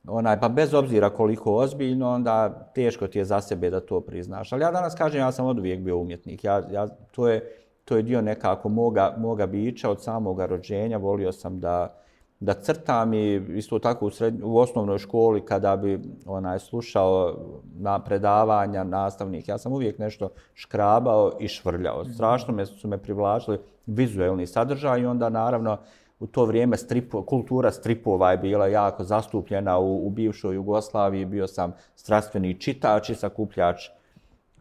onaj, 0.07 0.41
pa 0.41 0.49
bez 0.49 0.75
obzira 0.75 1.11
koliko 1.11 1.55
ozbiljno, 1.55 2.11
onda 2.11 2.49
teško 2.75 3.07
ti 3.07 3.19
je 3.19 3.25
za 3.25 3.41
sebe 3.41 3.71
da 3.71 3.81
to 3.81 4.01
priznaš. 4.01 4.53
Ali 4.53 4.63
ja 4.63 4.71
danas 4.71 4.95
kažem, 4.95 5.21
ja 5.21 5.33
sam 5.33 5.47
od 5.47 5.59
uvijek 5.59 5.81
bio 5.81 5.99
umjetnik. 5.99 6.45
Ja, 6.45 6.63
ja, 6.71 6.87
to, 6.87 7.29
je, 7.29 7.57
to 7.85 7.97
je 7.97 8.03
dio 8.03 8.23
nekako 8.23 8.69
moga, 8.69 9.15
moga 9.19 9.47
bića 9.47 9.91
od 9.91 10.03
samoga 10.03 10.47
rođenja. 10.47 10.97
Volio 10.97 11.33
sam 11.33 11.61
da, 11.61 11.95
da 12.41 12.55
crtam 12.55 13.15
i 13.15 13.35
isto 13.35 13.79
tako 13.79 14.07
u, 14.07 14.11
srednj, 14.11 14.43
u 14.45 14.59
osnovnoj 14.59 14.99
školi 14.99 15.45
kada 15.45 15.77
bi 15.77 16.01
onaj 16.27 16.59
slušao 16.59 17.35
na 17.79 17.99
predavanja 17.99 18.85
nastavnik. 18.85 19.49
Ja 19.49 19.59
sam 19.59 19.73
uvijek 19.73 19.99
nešto 19.99 20.29
škrabao 20.55 21.33
i 21.41 21.49
švrljao. 21.49 22.05
Strašno 22.05 22.55
me 22.55 22.67
su 22.67 22.89
me 22.89 22.99
privlačili 22.99 23.59
vizuelni 23.87 24.47
sadržaj 24.47 25.01
i 25.01 25.07
onda 25.07 25.29
naravno 25.29 25.79
u 26.21 26.27
to 26.27 26.45
vrijeme 26.45 26.77
stripo, 26.77 27.23
kultura 27.23 27.73
stripova 27.73 28.31
je 28.31 28.39
bila 28.39 28.67
jako 28.67 29.05
zastupljena 29.05 29.79
u, 29.79 30.07
u 30.07 30.11
bivšoj 30.11 30.55
Jugoslaviji. 30.55 31.25
Bio 31.25 31.47
sam 31.47 31.73
strastveni 31.97 32.61
čitač 32.61 33.11
i 33.11 33.15
sakupljač 33.15 33.89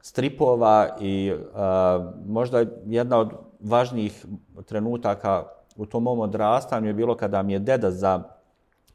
stripova 0.01 0.97
i 1.01 1.33
a, 1.53 2.11
možda 2.27 2.65
jedna 2.85 3.17
od 3.17 3.29
važnijih 3.59 4.25
trenutaka 4.65 5.43
u 5.75 5.85
tom 5.85 6.03
mom 6.03 6.19
odrastanju 6.19 6.87
je 6.87 6.93
bilo 6.93 7.15
kada 7.15 7.43
mi 7.43 7.53
je 7.53 7.59
deda 7.59 7.91
za, 7.91 8.23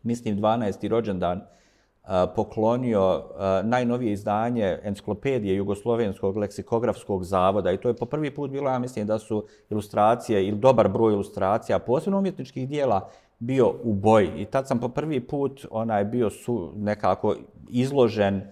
mislim, 0.03 0.39
12. 0.39 0.89
rođendan 0.89 1.41
poklonio 2.37 3.23
najnovije 3.65 4.13
izdanje 4.13 4.79
enciklopedije 4.83 5.57
Jugoslovenskog 5.57 6.37
leksikografskog 6.37 7.25
zavoda 7.25 7.73
i 7.73 7.77
to 7.77 7.89
je 7.89 7.97
po 7.97 8.07
prvi 8.07 8.35
put 8.35 8.51
bilo, 8.51 8.71
ja 8.71 8.79
mislim, 8.79 9.07
da 9.07 9.19
su 9.19 9.47
ilustracije 9.71 10.47
ili 10.47 10.59
dobar 10.59 10.89
broj 10.89 11.13
ilustracija, 11.13 11.79
posebno 11.79 12.19
umjetničkih 12.19 12.69
dijela, 12.69 13.11
bio 13.39 13.75
u 13.83 13.95
boji. 13.95 14.31
I 14.37 14.45
tad 14.45 14.69
sam 14.69 14.79
po 14.79 14.89
prvi 14.89 15.21
put 15.21 15.67
onaj 15.71 16.05
bio 16.05 16.31
su 16.31 16.73
nekako 16.77 17.35
izložen 17.69 18.43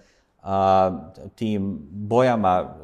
a, 0.43 0.91
tim 1.35 1.79
bojama 1.91 2.75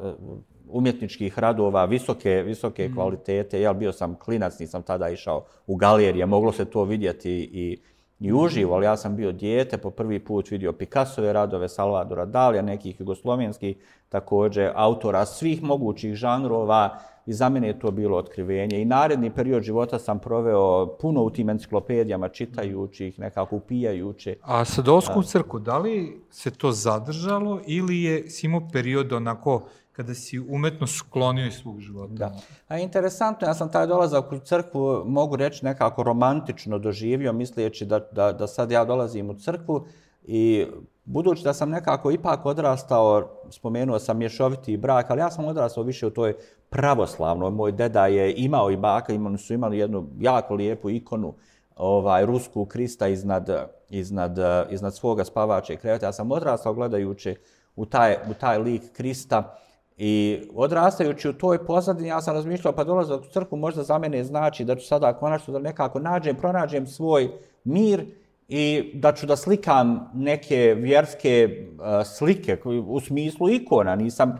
umjetničkih 0.68 1.38
radova 1.38 1.84
visoke, 1.84 2.42
visoke 2.42 2.88
mm. 2.88 2.94
kvalitete. 2.94 3.60
Ja 3.60 3.72
bio 3.72 3.92
sam 3.92 4.14
klinac, 4.14 4.58
nisam 4.58 4.82
tada 4.82 5.08
išao 5.08 5.44
u 5.66 5.76
galerije, 5.76 6.26
moglo 6.26 6.52
se 6.52 6.64
to 6.64 6.84
vidjeti 6.84 7.50
i 7.52 7.78
i 8.20 8.32
uživo, 8.32 8.74
ali 8.74 8.86
ja 8.86 8.96
sam 8.96 9.16
bio 9.16 9.32
dijete, 9.32 9.78
po 9.78 9.90
prvi 9.90 10.18
put 10.18 10.50
vidio 10.50 10.72
Picassove 10.72 11.32
radove, 11.32 11.68
Salvadora 11.68 12.24
Dalija, 12.24 12.62
nekih 12.62 13.00
jugoslovenskih, 13.00 13.76
također 14.08 14.72
autora 14.74 15.26
svih 15.26 15.62
mogućih 15.62 16.14
žanrova 16.14 16.98
i 17.26 17.32
za 17.32 17.48
mene 17.48 17.66
je 17.66 17.78
to 17.78 17.90
bilo 17.90 18.18
otkrivenje. 18.18 18.82
I 18.82 18.84
naredni 18.84 19.30
period 19.30 19.62
života 19.62 19.98
sam 19.98 20.18
proveo 20.18 20.96
puno 21.00 21.22
u 21.22 21.30
tim 21.30 21.50
enciklopedijama, 21.50 22.28
čitajući 22.28 23.06
ih, 23.06 23.18
nekako 23.18 23.56
upijajući. 23.56 24.36
A 24.42 24.64
sa 24.64 24.82
Doskom 24.82 25.22
crku, 25.22 25.58
da 25.58 25.78
li 25.78 26.20
se 26.30 26.50
to 26.50 26.72
zadržalo 26.72 27.60
ili 27.66 28.02
je 28.02 28.30
si 28.30 28.46
imao 28.46 28.68
period 28.72 29.12
onako 29.12 29.62
kada 29.96 30.14
si 30.14 30.38
umetno 30.38 30.86
sklonio 30.86 31.46
iz 31.46 31.54
svog 31.54 31.80
života. 31.80 32.12
Da. 32.14 32.36
A 32.68 32.78
interesantno, 32.78 33.46
ja 33.46 33.54
sam 33.54 33.72
taj 33.72 33.86
dolazak 33.86 34.32
u 34.32 34.38
crkvu, 34.38 35.02
mogu 35.04 35.36
reći, 35.36 35.64
nekako 35.64 36.02
romantično 36.02 36.78
doživio, 36.78 37.32
mislijeći 37.32 37.84
da, 37.84 37.98
da, 38.12 38.32
da 38.32 38.46
sad 38.46 38.70
ja 38.70 38.84
dolazim 38.84 39.30
u 39.30 39.34
crkvu 39.34 39.86
i 40.24 40.66
budući 41.04 41.44
da 41.44 41.52
sam 41.52 41.70
nekako 41.70 42.10
ipak 42.10 42.46
odrastao, 42.46 43.28
spomenuo 43.50 43.98
sam 43.98 44.18
mješoviti 44.18 44.76
brak, 44.76 45.10
ali 45.10 45.20
ja 45.20 45.30
sam 45.30 45.44
odrastao 45.44 45.84
više 45.84 46.06
u 46.06 46.10
toj 46.10 46.36
pravoslavnoj. 46.68 47.50
Moj 47.50 47.72
deda 47.72 48.06
je 48.06 48.34
imao 48.36 48.70
i 48.70 48.76
baka, 48.76 49.12
imali 49.12 49.38
su 49.38 49.54
imali 49.54 49.78
jednu 49.78 50.06
jako 50.20 50.54
lijepu 50.54 50.90
ikonu, 50.90 51.34
ovaj 51.76 52.26
rusku 52.26 52.64
Krista 52.64 53.08
iznad, 53.08 53.50
iznad, 53.88 54.38
iznad 54.70 54.94
svoga 54.94 55.24
spavačeg 55.24 55.80
kreveta. 55.80 56.06
Ja 56.06 56.12
sam 56.12 56.32
odrastao 56.32 56.74
gledajući 56.74 57.36
u 57.76 57.86
taj, 57.86 58.16
u 58.30 58.34
taj 58.34 58.58
lik 58.58 58.92
Krista. 58.92 59.58
I 59.96 60.42
odrastajući 60.54 61.28
u 61.28 61.32
toj 61.32 61.66
pozadini, 61.66 62.08
ja 62.08 62.20
sam 62.20 62.34
razmišljao, 62.34 62.72
pa 62.72 62.84
dolazak 62.84 63.20
u 63.20 63.28
crkvu 63.32 63.56
možda 63.58 63.82
za 63.82 63.98
mene 63.98 64.24
znači 64.24 64.64
da 64.64 64.76
ću 64.76 64.86
sada 64.86 65.12
konačno 65.12 65.52
da 65.52 65.58
nekako 65.58 66.00
nađem, 66.00 66.36
pronađem 66.36 66.86
svoj 66.86 67.30
mir 67.64 68.04
i 68.48 68.90
da 68.94 69.12
ću 69.12 69.26
da 69.26 69.36
slikam 69.36 70.10
neke 70.14 70.74
vjerske 70.78 71.66
uh, 71.72 72.06
slike 72.06 72.58
u 72.86 73.00
smislu 73.00 73.50
ikona. 73.50 73.96
Nisam, 73.96 74.36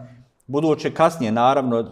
buduće 0.47 0.95
kasnije, 0.95 1.33
naravno, 1.33 1.81
uh, 1.81 1.87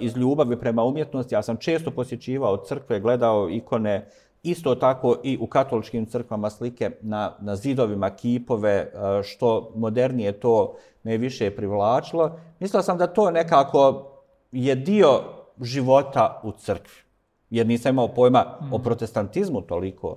iz 0.00 0.16
ljubavi 0.16 0.60
prema 0.60 0.84
umjetnosti, 0.84 1.34
ja 1.34 1.42
sam 1.42 1.56
često 1.56 1.90
posjećivao 1.90 2.64
crkve, 2.64 3.00
gledao 3.00 3.50
ikone, 3.50 4.08
isto 4.42 4.74
tako 4.74 5.16
i 5.24 5.38
u 5.40 5.46
katoličkim 5.46 6.06
crkvama 6.06 6.50
slike 6.50 6.90
na, 7.00 7.32
na 7.40 7.56
zidovima, 7.56 8.10
kipove, 8.10 8.92
uh, 8.94 9.24
što 9.24 9.72
modernije 9.74 10.32
to 10.32 10.76
me 11.06 11.16
više 11.16 11.50
privlačilo. 11.50 12.38
Mislio 12.60 12.82
sam 12.82 12.98
da 12.98 13.06
to 13.06 13.30
nekako 13.30 14.06
je 14.52 14.74
dio 14.74 15.20
života 15.60 16.40
u 16.44 16.52
crkvi. 16.52 17.02
Jer 17.50 17.66
nisam 17.66 17.94
imao 17.94 18.08
pojma 18.08 18.58
mm. 18.60 18.72
o 18.72 18.78
protestantizmu 18.78 19.60
toliko. 19.60 20.16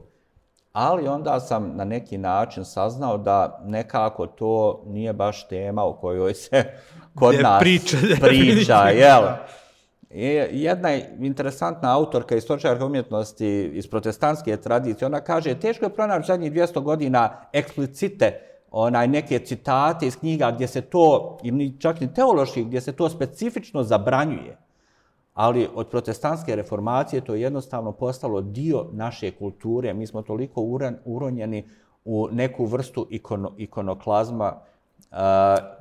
Ali 0.73 1.07
onda 1.07 1.39
sam 1.39 1.71
na 1.75 1.85
neki 1.85 2.17
način 2.17 2.65
saznao 2.65 3.17
da 3.17 3.61
nekako 3.65 4.27
to 4.27 4.83
nije 4.85 5.13
baš 5.13 5.47
tema 5.47 5.83
o 5.83 5.93
kojoj 5.93 6.33
se 6.33 6.63
kod 7.19 7.35
je 7.35 7.43
nas 7.43 7.59
priča. 7.59 7.97
priča 8.27 8.75
jel? 8.75 9.23
I 10.09 10.25
jedna 10.51 10.95
interesantna 11.19 11.95
autorka 11.95 12.35
istoričarka 12.35 12.85
umjetnosti 12.85 13.71
iz 13.73 13.87
protestantske 13.87 14.57
tradicije, 14.57 15.05
ona 15.05 15.21
kaže, 15.21 15.59
teško 15.59 15.85
je 15.85 15.95
pronaći 15.95 16.27
zadnjih 16.27 16.51
200 16.53 16.81
godina 16.81 17.29
eksplicite 17.53 18.49
onaj 18.71 19.07
neke 19.07 19.39
citate 19.39 20.07
iz 20.07 20.17
knjiga 20.17 20.51
gdje 20.51 20.67
se 20.67 20.81
to, 20.81 21.37
ili 21.43 21.79
čak 21.79 22.01
ni 22.01 22.13
teološki, 22.13 22.63
gdje 22.63 22.81
se 22.81 22.91
to 22.91 23.09
specifično 23.09 23.83
zabranjuje. 23.83 24.57
Ali 25.33 25.67
od 25.75 25.87
protestantske 25.87 26.55
reformacije 26.55 27.21
to 27.21 27.35
je 27.35 27.41
jednostavno 27.41 27.91
postalo 27.91 28.41
dio 28.41 28.85
naše 28.91 29.31
kulture. 29.31 29.93
Mi 29.93 30.07
smo 30.07 30.21
toliko 30.21 30.61
uronjeni 31.05 31.69
u 32.05 32.27
neku 32.31 32.65
vrstu 32.65 33.07
ikono, 33.09 33.51
ikonoklazma 33.57 34.53
uh, 35.11 35.17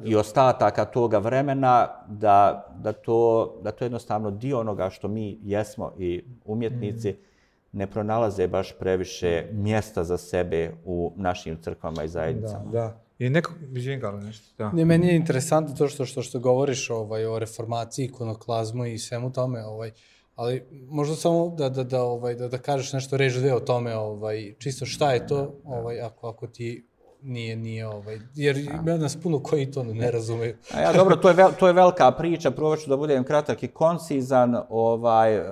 i 0.04 0.16
ostataka 0.16 0.85
toga 0.85 1.18
vremena 1.18 1.88
da, 2.09 2.66
da, 2.76 2.92
to, 2.92 3.54
da 3.62 3.73
to 3.73 3.85
je 3.85 3.87
jednostavno 3.87 4.30
dio 4.30 4.61
onoga 4.61 4.90
što 4.90 5.09
mi 5.09 5.38
jesmo 5.42 5.92
i 5.99 6.23
umjetnici. 6.45 7.11
Mm 7.11 7.27
ne 7.72 7.87
pronalaze 7.87 8.48
baš 8.48 8.75
previše 8.78 9.46
mjesta 9.52 10.04
za 10.04 10.18
sebe 10.18 10.72
u 10.84 11.12
našim 11.16 11.58
crkvama 11.62 12.04
i 12.04 12.08
zajednicama. 12.08 12.64
Da, 12.64 12.80
da. 12.80 13.00
I 13.18 13.30
neko, 13.30 13.52
izvijem 13.72 14.00
ga 14.00 14.10
nešto, 14.10 14.54
da. 14.58 14.72
Ne, 14.72 14.84
meni 14.84 15.06
je 15.06 15.16
interesantno 15.16 15.75
to 15.76 15.88
što, 15.88 16.04
što, 16.04 16.22
što 16.22 16.38
govoriš 16.38 16.90
ovaj, 16.90 17.26
o 17.26 17.38
reformaciji, 17.38 18.04
ikonoklazmu 18.04 18.87
i 18.87 18.98
svemu 18.98 19.32
tome, 19.32 19.64
ovaj, 19.64 19.90
ali 20.34 20.62
možda 20.88 21.16
samo 21.16 21.54
da, 21.58 21.68
da, 21.68 21.84
da, 21.84 22.02
ovaj, 22.02 22.34
da, 22.34 22.48
da 22.48 22.58
kažeš 22.58 22.92
nešto, 22.92 23.16
reži 23.16 23.40
dve 23.40 23.54
o 23.54 23.60
tome, 23.60 23.96
ovaj, 23.96 24.54
čisto 24.58 24.87
šta 24.87 25.12
je 25.12 25.26
to, 25.26 25.54
ovaj, 25.64 26.00
ako, 26.00 26.28
ako 26.28 26.46
ti 26.46 26.88
nije, 27.22 27.56
nije 27.56 27.87
ovaj, 27.87 28.18
jer 28.34 28.56
ima 28.58 28.96
nas 28.96 29.16
puno 29.16 29.42
koji 29.42 29.70
to 29.70 29.84
ne 29.84 30.10
razumeju. 30.10 30.56
A 30.75 30.80
ja, 30.80 30.92
dobro, 30.92 31.16
to 31.16 31.28
je, 31.28 31.34
vel, 31.34 31.50
to 31.58 31.66
je 31.66 31.72
velika 31.72 32.12
priča, 32.12 32.50
provat 32.50 32.78
da 32.87 32.96
budem 32.96 33.25
kratak 33.25 33.62
i 33.62 33.68
koncizan, 33.68 34.56
ovaj, 34.68 35.38
uh, 35.38 35.46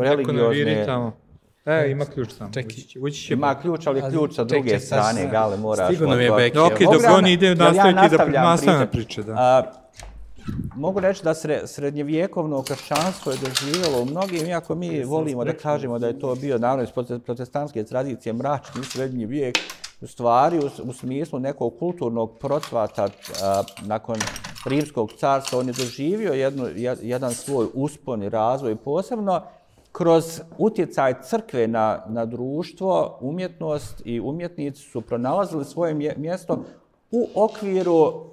religiozni, 0.00 0.86
E, 1.66 1.90
ima 1.90 2.04
ključ 2.04 2.32
sam. 2.32 2.52
Čekaj, 2.52 2.74
ući 3.00 3.22
će 3.22 3.34
ima 3.34 3.60
ključ, 3.60 3.86
ali 3.86 4.02
ključ 4.10 4.34
sa 4.34 4.44
druge 4.44 4.80
strane, 4.80 5.28
gale, 5.30 5.56
moraš... 5.56 5.94
Stigo 5.94 6.10
nam 6.10 6.20
je 6.20 6.30
Beki. 6.30 6.58
Ok, 6.58 6.78
dok 6.78 7.02
oni 7.16 7.32
ide, 7.32 7.54
nastaviti 7.54 8.16
da 8.32 8.42
nastavljam 8.42 8.88
priče, 8.92 9.22
da. 9.22 9.32
A, 9.32 9.62
mogu 10.76 11.00
reći 11.00 11.24
da 11.24 11.34
sre, 11.34 11.60
srednjevjekovno 11.66 12.62
kršćanstvo 12.62 13.32
je 13.32 13.38
doživjelo 13.38 14.02
u 14.02 14.04
mnogim, 14.04 14.46
iako 14.46 14.74
mi 14.74 15.04
volimo 15.04 15.44
da 15.44 15.52
kažemo 15.52 15.98
da 15.98 16.06
je 16.06 16.18
to 16.18 16.34
bio 16.34 16.58
naravno 16.58 16.82
iz 16.82 16.90
protestantske 17.24 17.84
tradicije 17.84 18.32
mračni 18.32 18.84
srednji 18.84 19.26
vijek, 19.26 19.58
u 20.00 20.06
stvari 20.06 20.58
u, 20.58 20.70
u 20.84 20.92
smislu 20.92 21.38
nekog 21.38 21.78
kulturnog 21.78 22.38
procvata 22.38 23.08
a, 23.42 23.62
nakon 23.82 24.16
rimskog 24.66 25.12
carstva, 25.12 25.58
on 25.58 25.66
je 25.66 25.72
doživio 25.72 26.32
jednu, 26.32 26.68
jedan 27.02 27.34
svoj 27.34 27.66
uspon 27.74 28.22
i 28.22 28.28
razvoj 28.28 28.76
posebno, 28.76 29.42
kroz 29.92 30.40
utjecaj 30.58 31.22
crkve 31.22 31.68
na, 31.68 32.04
na 32.08 32.26
društvo, 32.26 33.18
umjetnost 33.20 34.02
i 34.04 34.20
umjetnici 34.20 34.82
su 34.82 35.00
pronalazili 35.00 35.64
svoje 35.64 36.14
mjesto 36.16 36.64
u 37.10 37.28
okviru 37.34 38.24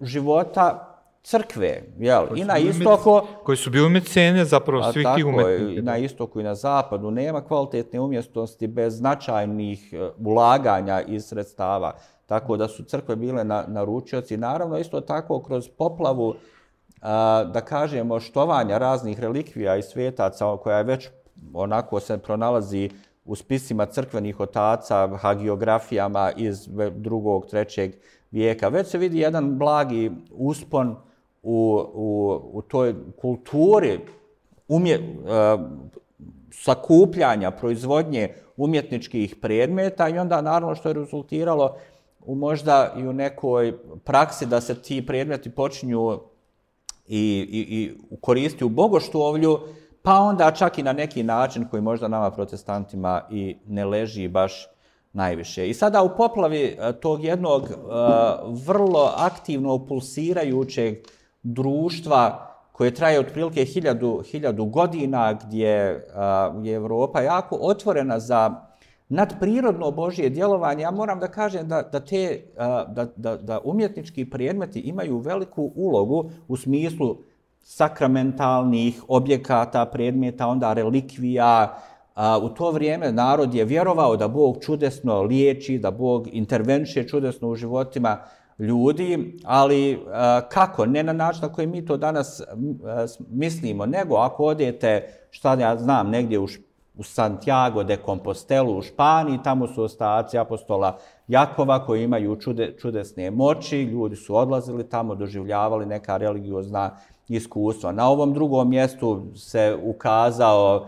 života 0.00 0.88
crkve, 1.22 1.82
jel? 1.98 2.26
I 2.36 2.44
na 2.44 2.58
istoku... 2.58 3.20
Koji 3.44 3.56
su 3.56 3.70
bili 3.70 3.88
mecene 3.88 4.44
zapravo 4.44 4.92
svih 4.92 5.06
tih 5.16 5.26
umetnika. 5.26 5.80
I 5.80 5.82
na 5.82 5.98
istoku 5.98 6.40
i 6.40 6.42
na 6.42 6.54
zapadu 6.54 7.10
nema 7.10 7.40
kvalitetne 7.40 8.00
umjetnosti 8.00 8.66
bez 8.66 8.96
značajnih 8.96 9.92
e, 9.92 10.10
ulaganja 10.24 11.02
iz 11.02 11.24
sredstava. 11.24 11.92
Tako 12.26 12.56
da 12.56 12.68
su 12.68 12.84
crkve 12.84 13.16
bile 13.16 13.44
na, 13.44 13.64
na 13.68 13.84
ručioci. 13.84 14.36
Naravno, 14.36 14.78
isto 14.78 15.00
tako 15.00 15.42
kroz 15.42 15.68
poplavu, 15.68 16.34
da 17.52 17.60
kažemo, 17.64 18.20
štovanja 18.20 18.78
raznih 18.78 19.20
relikvija 19.20 19.76
i 19.76 19.82
svetaca 19.82 20.56
koja 20.56 20.78
je 20.78 20.84
već 20.84 21.08
onako 21.54 22.00
se 22.00 22.18
pronalazi 22.18 22.90
u 23.24 23.36
spisima 23.36 23.86
crkvenih 23.86 24.40
otaca, 24.40 25.08
hagiografijama 25.16 26.32
iz 26.36 26.68
drugog, 26.96 27.46
trećeg 27.46 27.94
vijeka. 28.30 28.68
Već 28.68 28.86
se 28.86 28.98
vidi 28.98 29.18
jedan 29.18 29.58
blagi 29.58 30.10
uspon 30.30 30.96
u, 31.42 31.80
u, 31.94 32.40
u 32.52 32.62
toj 32.62 32.94
kulturi 33.20 34.00
umje, 34.68 34.98
uh, 34.98 35.60
sakupljanja, 36.52 37.50
proizvodnje 37.50 38.34
umjetničkih 38.56 39.36
predmeta 39.36 40.08
i 40.08 40.18
onda 40.18 40.40
naravno 40.40 40.74
što 40.74 40.88
je 40.88 40.94
rezultiralo 40.94 41.76
u 42.20 42.34
možda 42.34 42.94
i 42.98 43.06
u 43.06 43.12
nekoj 43.12 43.78
praksi 44.04 44.46
da 44.46 44.60
se 44.60 44.82
ti 44.82 45.06
predmeti 45.06 45.50
počinju 45.50 46.20
i, 47.12 47.48
i, 47.50 47.60
i 47.60 47.94
koristi 48.20 48.64
u 48.64 48.68
bogoštovlju, 48.68 49.58
pa 50.02 50.18
onda 50.18 50.50
čak 50.50 50.78
i 50.78 50.82
na 50.82 50.92
neki 50.92 51.22
način 51.22 51.68
koji 51.70 51.82
možda 51.82 52.08
nama 52.08 52.30
protestantima 52.30 53.22
i 53.30 53.56
ne 53.66 53.84
leži 53.84 54.28
baš 54.28 54.68
najviše. 55.12 55.68
I 55.68 55.74
sada 55.74 56.02
u 56.02 56.16
poplavi 56.16 56.62
e, 56.62 56.92
tog 56.92 57.24
jednog 57.24 57.62
uh, 57.62 57.68
vrlo 58.66 59.12
aktivno 59.16 59.86
pulsirajućeg 59.86 60.98
društva 61.42 62.48
koje 62.72 62.94
traje 62.94 63.20
otprilike 63.20 63.64
hiljadu, 63.64 64.22
hiljadu 64.30 64.64
godina, 64.64 65.32
gdje 65.32 65.94
uh, 66.56 66.66
je 66.66 66.74
Evropa 66.74 67.20
jako 67.20 67.58
otvorena 67.60 68.18
za 68.18 68.71
nadprirodno 69.12 69.90
Božje 69.90 70.30
djelovanje, 70.30 70.82
ja 70.82 70.90
moram 70.90 71.20
da 71.20 71.28
kažem 71.28 71.68
da, 71.68 71.82
da 71.82 72.00
te 72.00 72.40
da, 72.88 73.06
da, 73.16 73.36
da 73.36 73.60
umjetnički 73.64 74.30
predmeti 74.30 74.80
imaju 74.80 75.18
veliku 75.18 75.72
ulogu 75.74 76.30
u 76.48 76.56
smislu 76.56 77.16
sakramentalnih 77.62 79.02
objekata, 79.08 79.86
predmeta, 79.86 80.46
onda 80.46 80.72
relikvija, 80.72 81.78
A, 82.14 82.38
u 82.38 82.48
to 82.48 82.70
vrijeme 82.70 83.12
narod 83.12 83.54
je 83.54 83.64
vjerovao 83.64 84.16
da 84.16 84.28
Bog 84.28 84.56
čudesno 84.60 85.22
liječi, 85.22 85.78
da 85.78 85.90
Bog 85.90 86.28
intervenše 86.32 87.06
čudesno 87.08 87.48
u 87.48 87.54
životima 87.54 88.18
ljudi, 88.58 89.38
ali 89.44 90.00
a, 90.12 90.40
kako? 90.48 90.86
Ne 90.86 91.02
na 91.02 91.12
način 91.12 91.42
na 91.42 91.52
koji 91.52 91.66
mi 91.66 91.86
to 91.86 91.96
danas 91.96 92.40
a, 92.40 92.44
mislimo, 93.30 93.86
nego 93.86 94.16
ako 94.16 94.44
odete, 94.44 95.08
šta 95.30 95.54
ja 95.54 95.76
znam, 95.76 96.10
negdje 96.10 96.38
u, 96.38 96.46
u 96.94 97.02
Santiago 97.02 97.84
de 97.84 97.96
Compostelu 98.06 98.78
u 98.78 98.82
Španiji, 98.82 99.38
tamo 99.44 99.66
su 99.66 99.82
ostaci 99.82 100.38
apostola 100.38 100.98
Jakova 101.28 101.86
koji 101.86 102.04
imaju 102.04 102.36
čude, 102.36 102.76
čudesne 102.80 103.30
moći, 103.30 103.82
ljudi 103.82 104.16
su 104.16 104.36
odlazili 104.36 104.88
tamo, 104.88 105.14
doživljavali 105.14 105.86
neka 105.86 106.16
religiozna 106.16 106.96
iskustva. 107.28 107.92
Na 107.92 108.08
ovom 108.08 108.34
drugom 108.34 108.70
mjestu 108.70 109.26
se 109.36 109.78
ukazao 109.82 110.86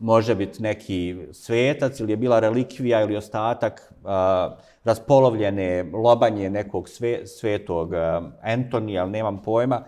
može 0.00 0.34
biti 0.34 0.62
neki 0.62 1.16
svetac 1.32 2.00
ili 2.00 2.12
je 2.12 2.16
bila 2.16 2.40
relikvija 2.40 3.02
ili 3.02 3.16
ostatak 3.16 3.92
a, 4.04 4.56
raspolovljene 4.84 5.90
lobanje 5.92 6.50
nekog 6.50 6.88
sve, 6.88 7.26
svetog 7.26 7.94
a, 7.94 8.30
Antonija, 8.42 9.02
ali 9.02 9.10
nemam 9.10 9.42
pojma, 9.42 9.84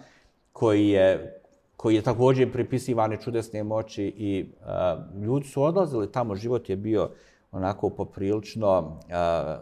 koji 0.52 0.88
je 0.88 1.35
koji 1.86 1.94
je 1.94 2.02
također 2.02 2.52
pripisivane 2.52 3.16
čudesne 3.20 3.64
moći 3.64 4.04
i 4.04 4.46
a, 4.64 4.96
ljudi 5.22 5.46
su 5.46 5.62
odlazili 5.62 6.12
tamo, 6.12 6.34
život 6.34 6.68
je 6.68 6.76
bio 6.76 7.10
onako 7.52 7.90
poprilično 7.90 8.98
a, 9.12 9.58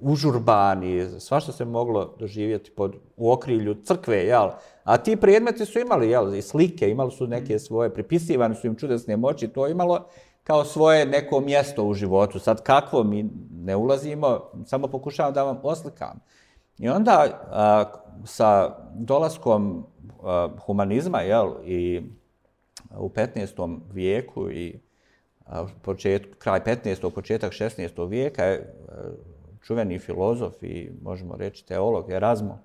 užurban 0.00 0.82
i 0.82 1.20
svašta 1.20 1.52
se 1.52 1.64
moglo 1.64 2.16
doživjeti 2.18 2.70
pod, 2.70 2.96
u 3.16 3.32
okrilju 3.32 3.74
crkve, 3.84 4.16
jel? 4.16 4.50
A 4.84 4.96
ti 4.96 5.16
predmeti 5.16 5.66
su 5.66 5.78
imali, 5.78 6.10
jel, 6.10 6.34
i 6.34 6.42
slike, 6.42 6.90
imali 6.90 7.10
su 7.10 7.26
neke 7.26 7.58
svoje, 7.58 7.94
pripisivane 7.94 8.54
su 8.54 8.66
im 8.66 8.74
čudesne 8.74 9.16
moći, 9.16 9.48
to 9.48 9.68
imalo 9.68 10.06
kao 10.44 10.64
svoje 10.64 11.06
neko 11.06 11.40
mjesto 11.40 11.84
u 11.84 11.94
životu. 11.94 12.38
Sad 12.38 12.62
kakvo 12.62 13.04
mi 13.04 13.30
ne 13.50 13.76
ulazimo, 13.76 14.40
samo 14.66 14.88
pokušavam 14.88 15.34
da 15.34 15.42
vam 15.42 15.60
oslikam. 15.62 16.20
I 16.78 16.88
onda 16.88 17.26
a, 17.50 17.84
sa 18.24 18.76
dolaskom 18.94 19.86
Eh, 20.22 20.50
humanizma, 20.66 21.20
jel, 21.20 21.52
i 21.64 22.02
u 22.98 23.08
15. 23.08 23.78
vijeku 23.92 24.50
i 24.50 24.80
a, 25.46 25.66
počet, 25.82 26.34
kraj 26.38 26.60
15. 26.60 27.10
početak 27.10 27.52
16. 27.52 28.08
vijeka 28.08 28.44
je 28.44 28.54
eh, 28.54 28.92
čuveni 29.62 29.98
filozof 29.98 30.62
i 30.62 30.90
možemo 31.02 31.36
reći 31.36 31.66
teolog 31.66 32.10
Erasmo 32.10 32.58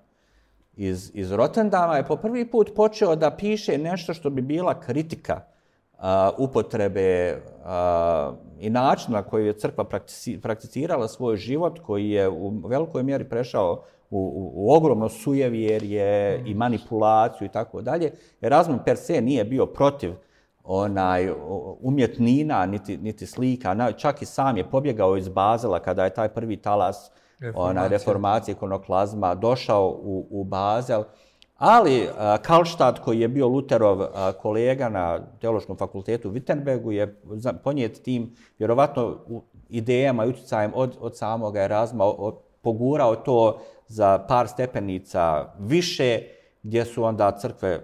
iz, 0.76 1.10
iz 1.14 1.32
Rotendama 1.32 1.96
je 1.96 2.06
po 2.06 2.16
prvi 2.16 2.50
put 2.50 2.74
počeo 2.76 3.16
da 3.16 3.30
piše 3.30 3.78
nešto 3.78 4.14
što 4.14 4.30
bi 4.30 4.42
bila 4.42 4.80
kritika 4.80 5.40
a, 5.98 6.30
upotrebe 6.38 7.40
a, 7.64 8.32
i 8.60 8.70
načina 8.70 9.16
na 9.16 9.22
koji 9.22 9.46
je 9.46 9.58
crkva 9.58 9.84
prakticirala 10.42 11.08
svoj 11.08 11.36
život, 11.36 11.78
koji 11.78 12.10
je 12.10 12.28
u 12.28 12.48
velikoj 12.64 13.02
mjeri 13.02 13.28
prešao 13.28 13.84
u, 14.10 14.18
u, 14.18 14.52
u 14.54 14.72
ogromno 14.72 15.08
sujevjerje 15.08 16.42
i 16.46 16.54
manipulaciju 16.54 17.46
i 17.46 17.50
tako 17.50 17.82
dalje. 17.82 18.12
Erasmus 18.40 18.80
per 18.84 18.96
se 18.96 19.20
nije 19.20 19.44
bio 19.44 19.66
protiv 19.66 20.12
onaj 20.64 21.30
umjetnina 21.80 22.66
niti, 22.66 22.96
niti 22.96 23.26
slika, 23.26 23.92
čak 23.92 24.22
i 24.22 24.26
sam 24.26 24.56
je 24.56 24.70
pobjegao 24.70 25.16
iz 25.16 25.28
Bazela 25.28 25.78
kada 25.78 26.04
je 26.04 26.14
taj 26.14 26.28
prvi 26.28 26.56
talas 26.56 27.10
reformacije, 27.40 27.88
reformacije 27.88 28.52
ikonoklazma 28.52 29.34
došao 29.34 29.88
u, 29.88 30.26
u 30.30 30.44
Bazel. 30.44 31.02
Ali 31.56 32.08
Karlštad, 32.42 33.00
koji 33.00 33.20
je 33.20 33.28
bio 33.28 33.48
Luterov 33.48 34.06
kolega 34.42 34.88
na 34.88 35.20
teološkom 35.40 35.76
fakultetu 35.76 36.28
u 36.28 36.32
Wittenbergu, 36.32 36.90
je 36.90 37.20
ponijet 37.64 38.02
tim, 38.02 38.34
vjerovatno, 38.58 39.16
idejama 39.68 40.24
i 40.24 40.28
utjecajem 40.28 40.72
od, 40.74 40.96
od 41.00 41.16
samog 41.16 41.56
Erasma, 41.56 42.04
pogurao 42.62 43.16
to 43.16 43.58
za 43.88 44.18
par 44.28 44.48
stepenica 44.48 45.52
više, 45.58 46.20
gdje 46.62 46.84
su 46.84 47.04
onda 47.04 47.30
crkve 47.30 47.80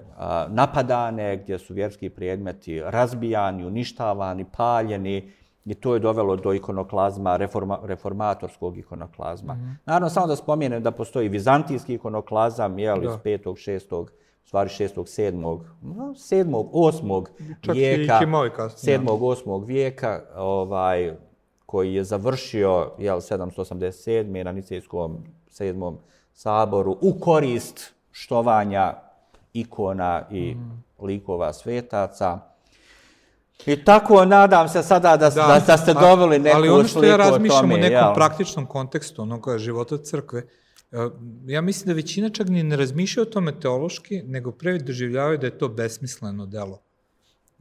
napadane, 0.49 1.37
gdje 1.37 1.59
su 1.59 1.75
vjerski 1.75 2.11
predmeti 2.11 2.81
razbijani, 2.81 3.65
uništavani, 3.65 4.45
paljeni, 4.57 5.33
i 5.65 5.75
to 5.75 5.95
je 5.95 6.01
dovelo 6.01 6.37
do 6.37 6.53
ikonoklazma, 6.53 7.37
reforma, 7.37 7.79
reformatorskog 7.83 8.79
ikonoklazma. 8.79 9.55
Mm 9.55 9.59
-hmm. 9.59 9.75
Naravno, 9.87 10.09
samo 10.09 10.27
da 10.27 10.37
spomenem 10.37 10.83
da 10.83 10.91
postoji 10.91 11.29
vizantijski 11.29 11.95
ikonoklazam, 11.95 12.79
jel, 12.79 13.05
iz 13.05 13.11
5. 13.11 13.39
6. 13.45 14.07
stvari 14.45 14.71
6. 14.71 14.95
7. 14.97 15.61
7. 15.83 16.69
8. 16.73 17.25
vijeka, 17.73 18.21
7. 18.69 19.07
8. 19.07 19.67
vijeka, 19.67 20.23
ovaj, 20.37 21.17
koji 21.67 21.95
je 21.95 22.05
završio 22.05 22.91
jel, 22.99 23.21
787. 23.21 24.45
na 24.45 24.53
Nicejskom 24.53 25.25
7. 25.59 25.97
saboru 26.33 26.99
u 27.01 27.21
korist 27.21 27.95
štovanja 28.11 28.95
ikona 29.53 30.23
i 30.31 30.57
likova 31.03 31.53
svetaca. 31.53 32.39
I 33.67 33.85
tako 33.85 34.25
nadam 34.25 34.69
se 34.69 34.83
sada 34.83 35.17
da, 35.17 35.31
da, 35.31 35.63
da, 35.67 35.77
ste 35.77 35.95
dobili 35.95 36.39
neku 36.39 36.57
ali 36.57 36.69
ono 36.69 36.89
što 36.89 37.05
ja 37.05 37.17
razmišljam 37.17 37.65
u 37.65 37.77
nekom 37.77 37.91
jel? 37.91 38.15
praktičnom 38.15 38.67
kontekstu 38.67 39.23
onoga 39.23 39.59
života 39.59 39.99
crkve, 39.99 40.41
e, 40.41 40.47
ja 41.47 41.61
mislim 41.61 41.87
da 41.87 41.95
većina 41.95 42.29
čak 42.29 42.49
ni 42.49 42.63
ne 42.63 42.77
razmišlja 42.77 43.23
o 43.23 43.27
tome 43.27 43.61
teološki, 43.61 44.23
nego 44.23 44.53
pre 44.53 44.79
doživljavaju 44.79 45.39
da 45.39 45.47
je 45.47 45.59
to 45.59 45.69
besmisleno 45.69 46.47
delo. 46.47 46.84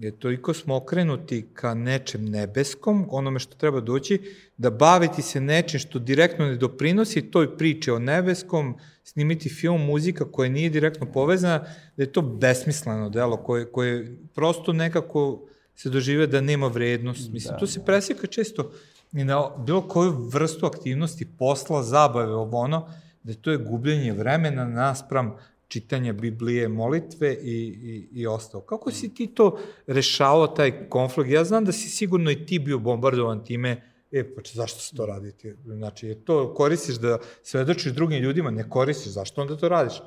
Je 0.03 0.11
toliko 0.11 0.53
smo 0.53 0.75
okrenuti 0.75 1.45
ka 1.53 1.73
nečem 1.73 2.25
nebeskom, 2.25 3.07
onome 3.09 3.39
što 3.39 3.55
treba 3.55 3.79
doći, 3.79 4.21
da 4.57 4.69
baviti 4.69 5.21
se 5.21 5.41
nečim 5.41 5.79
što 5.79 5.99
direktno 5.99 6.45
ne 6.45 6.55
doprinosi 6.55 7.31
toj 7.31 7.57
priči 7.57 7.91
o 7.91 7.99
nebeskom, 7.99 8.75
snimiti 9.03 9.49
film, 9.49 9.85
muzika 9.85 10.31
koja 10.31 10.49
nije 10.49 10.69
direktno 10.69 11.11
povezana, 11.11 11.59
da 11.97 12.03
je 12.03 12.11
to 12.11 12.21
besmisleno 12.21 13.09
delo 13.09 13.37
koje, 13.37 13.71
koje 13.71 14.17
prosto 14.35 14.73
nekako 14.73 15.47
se 15.75 15.89
dožive 15.89 16.27
da 16.27 16.41
nema 16.41 16.67
vrednost. 16.67 17.31
Mislim, 17.31 17.53
da, 17.53 17.59
to 17.59 17.67
se 17.67 17.85
presjeka 17.85 18.27
često 18.27 18.71
i 19.13 19.23
na 19.23 19.49
bilo 19.65 19.87
koju 19.87 20.11
vrstu 20.33 20.65
aktivnosti, 20.65 21.27
posla, 21.39 21.83
zabave, 21.83 22.33
ovo 22.33 22.57
ono, 22.57 22.89
da 23.23 23.33
to 23.33 23.51
je 23.51 23.57
gubljenje 23.57 24.13
vremena 24.13 24.65
naspram 24.65 25.35
čitanja 25.73 26.13
Biblije, 26.13 26.67
molitve 26.67 27.33
i, 27.33 27.57
i, 27.83 28.21
i 28.21 28.27
ostalo. 28.27 28.63
Kako 28.63 28.91
si 28.91 29.13
ti 29.13 29.27
to 29.27 29.57
rešao, 29.87 30.47
taj 30.47 30.89
konflikt? 30.89 31.31
Ja 31.31 31.43
znam 31.43 31.65
da 31.65 31.71
si 31.71 31.89
sigurno 31.89 32.31
i 32.31 32.45
ti 32.45 32.59
bio 32.59 32.79
bombardovan 32.79 33.43
time, 33.43 33.81
e, 34.11 34.23
pa 34.35 34.41
če, 34.41 34.53
zašto 34.55 34.79
se 34.79 34.95
to 34.95 35.05
raditi? 35.05 35.55
Znači, 35.65 36.07
je 36.07 36.19
to 36.25 36.53
koristiš 36.53 36.99
da 37.01 37.17
svedočiš 37.41 37.93
drugim 37.93 38.21
ljudima, 38.21 38.51
ne 38.51 38.69
koristiš, 38.69 39.13
zašto 39.17 39.41
onda 39.41 39.57
to 39.57 39.69
radiš? 39.69 40.01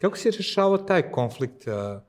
Kako 0.00 0.16
si 0.16 0.30
rješavao 0.30 0.78
taj 0.78 1.10
konflikt 1.10 1.66
uh, 1.66 2.00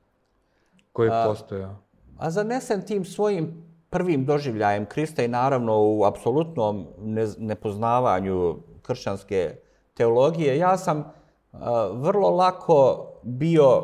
koji 0.92 1.08
je 1.08 1.24
postojao? 1.26 1.76
A 2.18 2.30
zanesen 2.30 2.86
tim 2.86 3.04
svojim 3.04 3.52
prvim 3.90 4.24
doživljajem 4.24 4.86
Krista 4.86 5.22
i 5.22 5.28
naravno 5.28 5.82
u 5.82 6.04
apsolutnom 6.04 6.86
nepoznavanju 7.38 8.62
kršćanske 8.82 9.56
teologije, 9.94 10.58
ja 10.58 10.78
sam 10.78 11.12
vrlo 11.92 12.30
lako 12.30 13.06
bio 13.22 13.82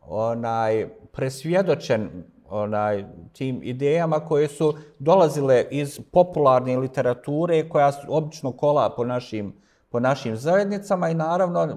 onaj 0.00 0.88
presvjedočen 1.12 2.24
onaj 2.50 3.04
tim 3.32 3.60
idejama 3.62 4.20
koje 4.20 4.48
su 4.48 4.74
dolazile 4.98 5.64
iz 5.70 6.00
popularne 6.12 6.76
literature 6.76 7.68
koja 7.68 7.92
su 7.92 8.06
obično 8.08 8.52
kola 8.52 8.90
po 8.96 9.04
našim 9.04 9.54
po 9.90 10.00
našim 10.00 10.36
zajednicama 10.36 11.10
i 11.10 11.14
naravno 11.14 11.76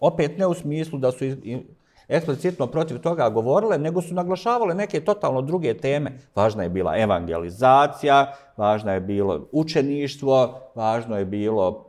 opet 0.00 0.38
ne 0.38 0.46
u 0.46 0.54
smislu 0.54 0.98
da 0.98 1.12
su 1.12 1.24
eksplicitno 2.08 2.66
protiv 2.66 2.98
toga 2.98 3.28
govorile, 3.28 3.78
nego 3.78 4.02
su 4.02 4.14
naglašavale 4.14 4.74
neke 4.74 5.00
totalno 5.00 5.42
druge 5.42 5.78
teme. 5.78 6.18
Važna 6.34 6.62
je 6.62 6.68
bila 6.68 6.98
evangelizacija, 6.98 8.32
važno 8.56 8.92
je 8.92 9.00
bilo 9.00 9.48
učeništvo, 9.52 10.60
važno 10.74 11.18
je 11.18 11.24
bilo 11.24 11.87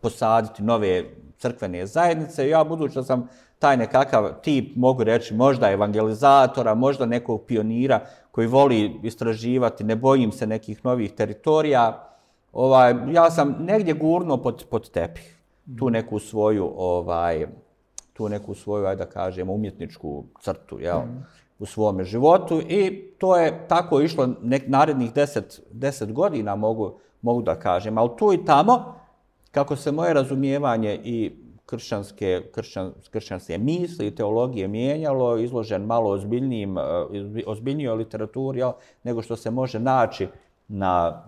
posaditi 0.00 0.62
nove 0.62 1.04
crkvene 1.38 1.86
zajednice. 1.86 2.48
Ja, 2.48 2.64
budući 2.64 2.94
da 2.94 3.02
sam 3.02 3.28
taj 3.58 3.76
nekakav 3.76 4.40
tip, 4.42 4.76
mogu 4.76 5.04
reći, 5.04 5.34
možda 5.34 5.70
evangelizatora, 5.70 6.74
možda 6.74 7.06
nekog 7.06 7.44
pionira 7.46 8.00
koji 8.30 8.46
voli 8.46 9.00
istraživati, 9.02 9.84
ne 9.84 9.96
bojim 9.96 10.32
se 10.32 10.46
nekih 10.46 10.84
novih 10.84 11.12
teritorija, 11.12 12.08
ovaj, 12.52 12.94
ja 13.12 13.30
sam 13.30 13.56
negdje 13.60 13.94
gurno 13.94 14.42
pod, 14.42 14.64
pod 14.70 14.90
tepih 14.90 15.44
tu 15.78 15.90
neku 15.90 16.18
svoju 16.18 16.72
ovaj 16.76 17.46
tu 18.14 18.28
neku 18.28 18.54
svoju, 18.54 18.86
ajde 18.86 19.04
da 19.04 19.10
kažem, 19.10 19.50
umjetničku 19.50 20.24
crtu 20.40 20.80
jel, 20.80 20.98
mm. 20.98 21.26
u 21.58 21.66
svome 21.66 22.04
životu 22.04 22.60
i 22.60 23.10
to 23.18 23.36
je 23.36 23.68
tako 23.68 24.00
išlo 24.00 24.28
nek, 24.42 24.62
narednih 24.66 25.12
deset, 25.12 25.60
deset 25.70 26.12
godina, 26.12 26.56
mogu, 26.56 26.98
mogu 27.24 27.42
da 27.42 27.54
kažem. 27.54 27.98
Ali 27.98 28.10
tu 28.18 28.32
i 28.32 28.44
tamo, 28.44 28.94
kako 29.50 29.76
se 29.76 29.92
moje 29.92 30.14
razumijevanje 30.14 31.00
i 31.04 31.32
kršćanske, 31.66 32.42
kršćan, 32.54 32.92
kršćanske 33.10 33.58
misli 33.58 34.06
i 34.06 34.14
teologije 34.14 34.68
mijenjalo, 34.68 35.38
izložen 35.38 35.82
malo 35.82 36.10
ozbiljnijim, 36.10 36.78
e, 36.78 36.82
ozbiljnijoj 37.46 37.96
literaturi, 37.96 38.58
jel, 38.58 38.72
nego 39.04 39.22
što 39.22 39.36
se 39.36 39.50
može 39.50 39.80
naći 39.80 40.28
na, 40.68 41.22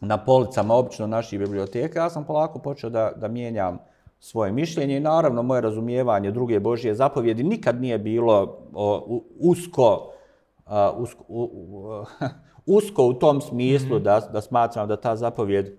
na 0.00 0.24
policama 0.24 0.74
obično 0.74 1.06
naših 1.06 1.38
biblioteka, 1.38 1.98
ja 1.98 2.10
sam 2.10 2.24
polako 2.24 2.58
počeo 2.58 2.90
da, 2.90 3.12
da 3.16 3.28
mijenjam 3.28 3.78
svoje 4.18 4.52
mišljenje 4.52 4.96
i 4.96 5.00
naravno 5.00 5.42
moje 5.42 5.60
razumijevanje 5.60 6.30
druge 6.30 6.60
Božije 6.60 6.94
zapovjedi 6.94 7.42
nikad 7.42 7.80
nije 7.80 7.98
bilo 7.98 8.58
o, 8.74 9.20
usko, 9.38 10.12
a, 10.66 10.92
usko, 10.96 11.24
u, 11.28 11.42
u, 11.42 12.04
usko 12.66 13.04
u 13.04 13.14
tom 13.14 13.40
smislu 13.40 13.96
mm 13.96 14.00
-hmm. 14.00 14.02
da, 14.02 14.20
da 14.20 14.40
smatram 14.40 14.88
da 14.88 14.96
ta 14.96 15.16
zapovjed 15.16 15.78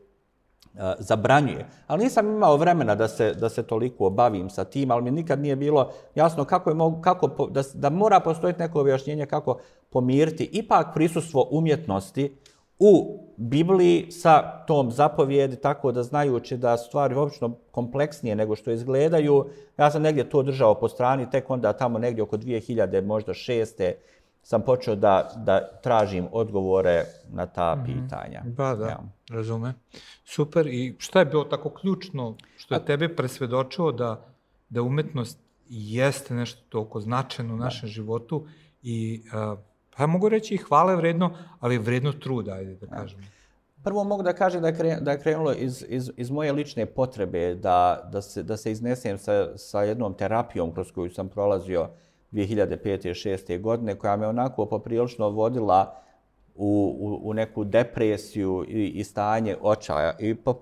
a, 0.78 0.94
zabranjuje. 1.00 1.66
Ali 1.88 2.04
nisam 2.04 2.28
imao 2.28 2.58
vremena 2.58 2.96
da 2.96 3.08
se, 3.08 3.34
da 3.34 3.50
se 3.50 3.64
toliko 3.64 4.06
obavim 4.06 4.50
sa 4.50 4.64
tim, 4.64 4.92
ali 4.92 5.04
mi 5.04 5.12
nikad 5.12 5.40
nije 5.40 5.56
bilo 5.56 5.92
jasno 6.16 6.46
kako 6.46 6.70
je 6.70 6.76
mogu, 6.76 7.02
kako, 7.02 7.48
da, 7.48 7.64
da 7.74 7.90
mora 7.90 8.20
postojiti 8.20 8.60
neko 8.60 8.82
objašnjenje 8.82 9.26
kako 9.26 9.58
pomiriti 9.90 10.50
ipak 10.52 10.88
prisustvo 10.94 11.48
umjetnosti 11.52 12.36
u 12.84 13.20
Bibliji 13.38 14.12
sa 14.12 14.64
tom 14.68 14.92
zapovjedi, 14.92 15.56
tako 15.56 15.92
da 15.92 16.04
znajući 16.04 16.58
da 16.58 16.78
stvari 16.78 17.16
obično 17.16 17.56
kompleksnije 17.72 18.36
nego 18.36 18.56
što 18.56 18.72
izgledaju, 18.72 19.46
ja 19.78 19.92
sam 19.92 20.02
negdje 20.02 20.30
to 20.30 20.44
držao 20.44 20.76
po 20.76 20.90
strani, 20.90 21.30
tek 21.30 21.50
onda 21.50 21.74
tamo 21.74 22.00
negdje 22.00 22.24
oko 22.24 22.38
2000, 22.38 23.06
možda 23.06 23.34
šeste, 23.34 23.96
sam 24.44 24.62
počeo 24.62 24.96
da, 24.96 25.32
da 25.36 25.80
tražim 25.84 26.28
odgovore 26.32 27.06
na 27.30 27.46
ta 27.46 27.76
mm 27.76 27.80
-hmm. 27.80 27.86
pitanja. 27.86 28.42
Ba, 28.46 28.76
da, 28.76 28.88
ja. 28.88 29.00
razume. 29.30 29.74
Super. 30.26 30.68
I 30.68 30.96
šta 31.00 31.20
je 31.20 31.26
bilo 31.26 31.44
tako 31.44 31.70
ključno 31.70 32.36
što 32.58 32.76
je 32.76 32.82
A... 32.82 32.86
tebe 32.86 33.16
presvedočilo 33.16 33.92
da, 33.92 34.26
da 34.70 34.82
umetnost 34.82 35.40
jeste 35.70 36.34
nešto 36.34 36.62
toliko 36.70 37.00
značajno 37.00 37.54
u 37.54 37.58
našem 37.58 37.90
da. 37.90 37.94
životu 37.94 38.48
i 38.84 39.24
uh, 39.54 39.60
pa 39.98 40.08
mogu 40.08 40.30
reći 40.30 40.54
i 40.54 40.58
hvale 40.58 40.96
vredno, 40.96 41.38
ali 41.60 41.78
vredno 41.78 42.12
truda, 42.12 42.54
ajde 42.54 42.76
da 42.76 42.88
kažem. 42.88 43.20
Prvo 43.84 44.04
mogu 44.04 44.24
da 44.24 44.34
kažem 44.34 44.62
da 44.62 44.68
je, 44.68 45.00
da 45.02 45.12
je 45.12 45.20
krenulo 45.20 45.54
iz, 45.54 45.86
iz, 45.88 46.12
iz 46.18 46.30
moje 46.30 46.52
lične 46.52 46.86
potrebe 46.86 47.56
da, 47.56 48.10
da, 48.12 48.22
se, 48.22 48.44
da 48.44 48.58
se 48.58 48.72
iznesem 48.72 49.18
sa, 49.18 49.58
sa 49.58 49.82
jednom 49.82 50.14
terapijom 50.14 50.74
kroz 50.74 50.92
koju 50.92 51.10
sam 51.10 51.30
prolazio 51.30 51.90
2005. 52.32 53.08
i 53.08 53.14
2006. 53.14 53.62
godine, 53.62 53.96
koja 53.96 54.16
me 54.16 54.28
onako 54.28 54.66
poprilično 54.66 55.30
vodila 55.30 56.02
u, 56.56 56.96
u, 57.00 57.30
u 57.30 57.34
neku 57.34 57.64
depresiju 57.64 58.66
i, 58.68 58.88
i 58.88 59.04
stanje 59.04 59.58
očaja. 59.62 60.14
I 60.20 60.36
po, 60.36 60.62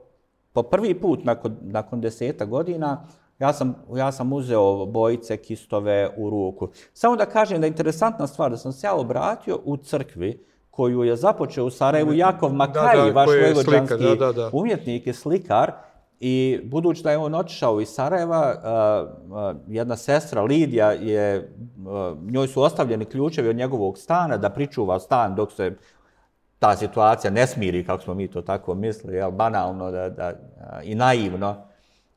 po 0.53 0.63
prvi 0.63 0.93
put 0.93 1.25
nakon, 1.25 1.57
nakon 1.61 2.01
deseta 2.01 2.45
godina 2.45 3.07
Ja 3.39 3.53
sam, 3.53 3.75
ja 3.95 4.11
sam 4.11 4.33
uzeo 4.33 4.85
bojice, 4.85 5.37
kistove 5.37 6.09
u 6.17 6.29
ruku. 6.29 6.69
Samo 6.93 7.15
da 7.15 7.25
kažem 7.25 7.61
da 7.61 7.67
je 7.67 7.69
interesantna 7.69 8.27
stvar 8.27 8.51
da 8.51 8.57
sam 8.57 8.71
se 8.71 8.87
ja 8.87 8.95
obratio 8.95 9.59
u 9.65 9.77
crkvi 9.77 10.45
koju 10.71 11.03
je 11.03 11.15
započeo 11.15 11.65
u 11.65 11.69
Sarajevu 11.69 12.13
Jakov 12.13 12.53
Makaj, 12.53 12.97
da, 12.97 13.03
da, 13.03 13.11
vaš 13.11 13.27
vojvođanski 13.27 14.03
umjetnik 14.51 15.07
i 15.07 15.13
slikar. 15.13 15.71
I 16.19 16.59
budući 16.63 17.03
da 17.03 17.11
je 17.11 17.17
on 17.17 17.35
otišao 17.35 17.81
iz 17.81 17.89
Sarajeva, 17.89 18.53
e, 18.53 18.69
e, 18.69 19.55
jedna 19.67 19.95
sestra 19.95 20.41
Lidija 20.41 20.91
je, 20.91 21.35
e, 21.35 21.45
njoj 22.31 22.47
su 22.47 22.61
ostavljeni 22.61 23.05
ključevi 23.05 23.49
od 23.49 23.55
njegovog 23.55 23.97
stana 23.97 24.37
da 24.37 24.49
pričuva 24.49 24.99
stan 24.99 25.35
dok 25.35 25.51
se 25.51 25.75
ta 26.59 26.75
situacija 26.75 27.31
ne 27.31 27.47
smiri, 27.47 27.85
kako 27.85 28.03
smo 28.03 28.13
mi 28.13 28.27
to 28.27 28.41
tako 28.41 28.75
mislili, 28.75 29.15
jel, 29.17 29.31
banalno 29.31 29.91
da, 29.91 30.09
da, 30.09 30.33
i 30.83 30.95
naivno. 30.95 31.55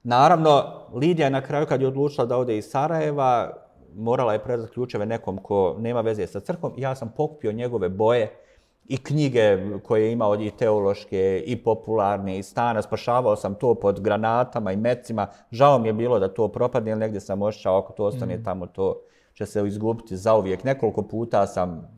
Naravno, 0.02 0.64
Lidija 0.94 1.26
je 1.26 1.30
na 1.30 1.40
kraju 1.40 1.66
kad 1.66 1.80
je 1.80 1.88
odlučila 1.88 2.26
da 2.26 2.36
ode 2.36 2.58
iz 2.58 2.64
Sarajeva, 2.70 3.52
morala 3.94 4.32
je 4.32 4.44
predati 4.44 4.72
ključeve 4.72 5.06
nekom 5.06 5.38
ko 5.38 5.76
nema 5.78 6.00
veze 6.00 6.26
sa 6.26 6.40
crkom. 6.40 6.72
Ja 6.76 6.94
sam 6.94 7.12
pokupio 7.16 7.52
njegove 7.52 7.88
boje 7.88 8.41
i 8.88 8.96
knjige 8.96 9.58
koje 9.82 10.04
je 10.04 10.12
imao 10.12 10.40
i 10.40 10.50
teološke 10.50 11.42
i 11.46 11.56
popularne 11.56 12.38
i 12.38 12.42
stana. 12.42 12.82
Spašavao 12.82 13.36
sam 13.36 13.54
to 13.54 13.74
pod 13.74 14.00
granatama 14.00 14.72
i 14.72 14.76
mecima. 14.76 15.26
Žao 15.50 15.78
mi 15.78 15.88
je 15.88 15.92
bilo 15.92 16.18
da 16.18 16.34
to 16.34 16.48
propadne, 16.48 16.90
ili 16.90 17.00
negdje 17.00 17.20
sam 17.20 17.42
ošćao 17.42 17.78
ako 17.78 17.92
to 17.92 18.04
ostane 18.04 18.36
mm. 18.36 18.44
tamo 18.44 18.66
to 18.66 19.00
će 19.34 19.46
se 19.46 19.66
izgubiti 19.66 20.16
zauvijek. 20.16 20.64
Nekoliko 20.64 21.02
puta 21.02 21.46
sam 21.46 21.94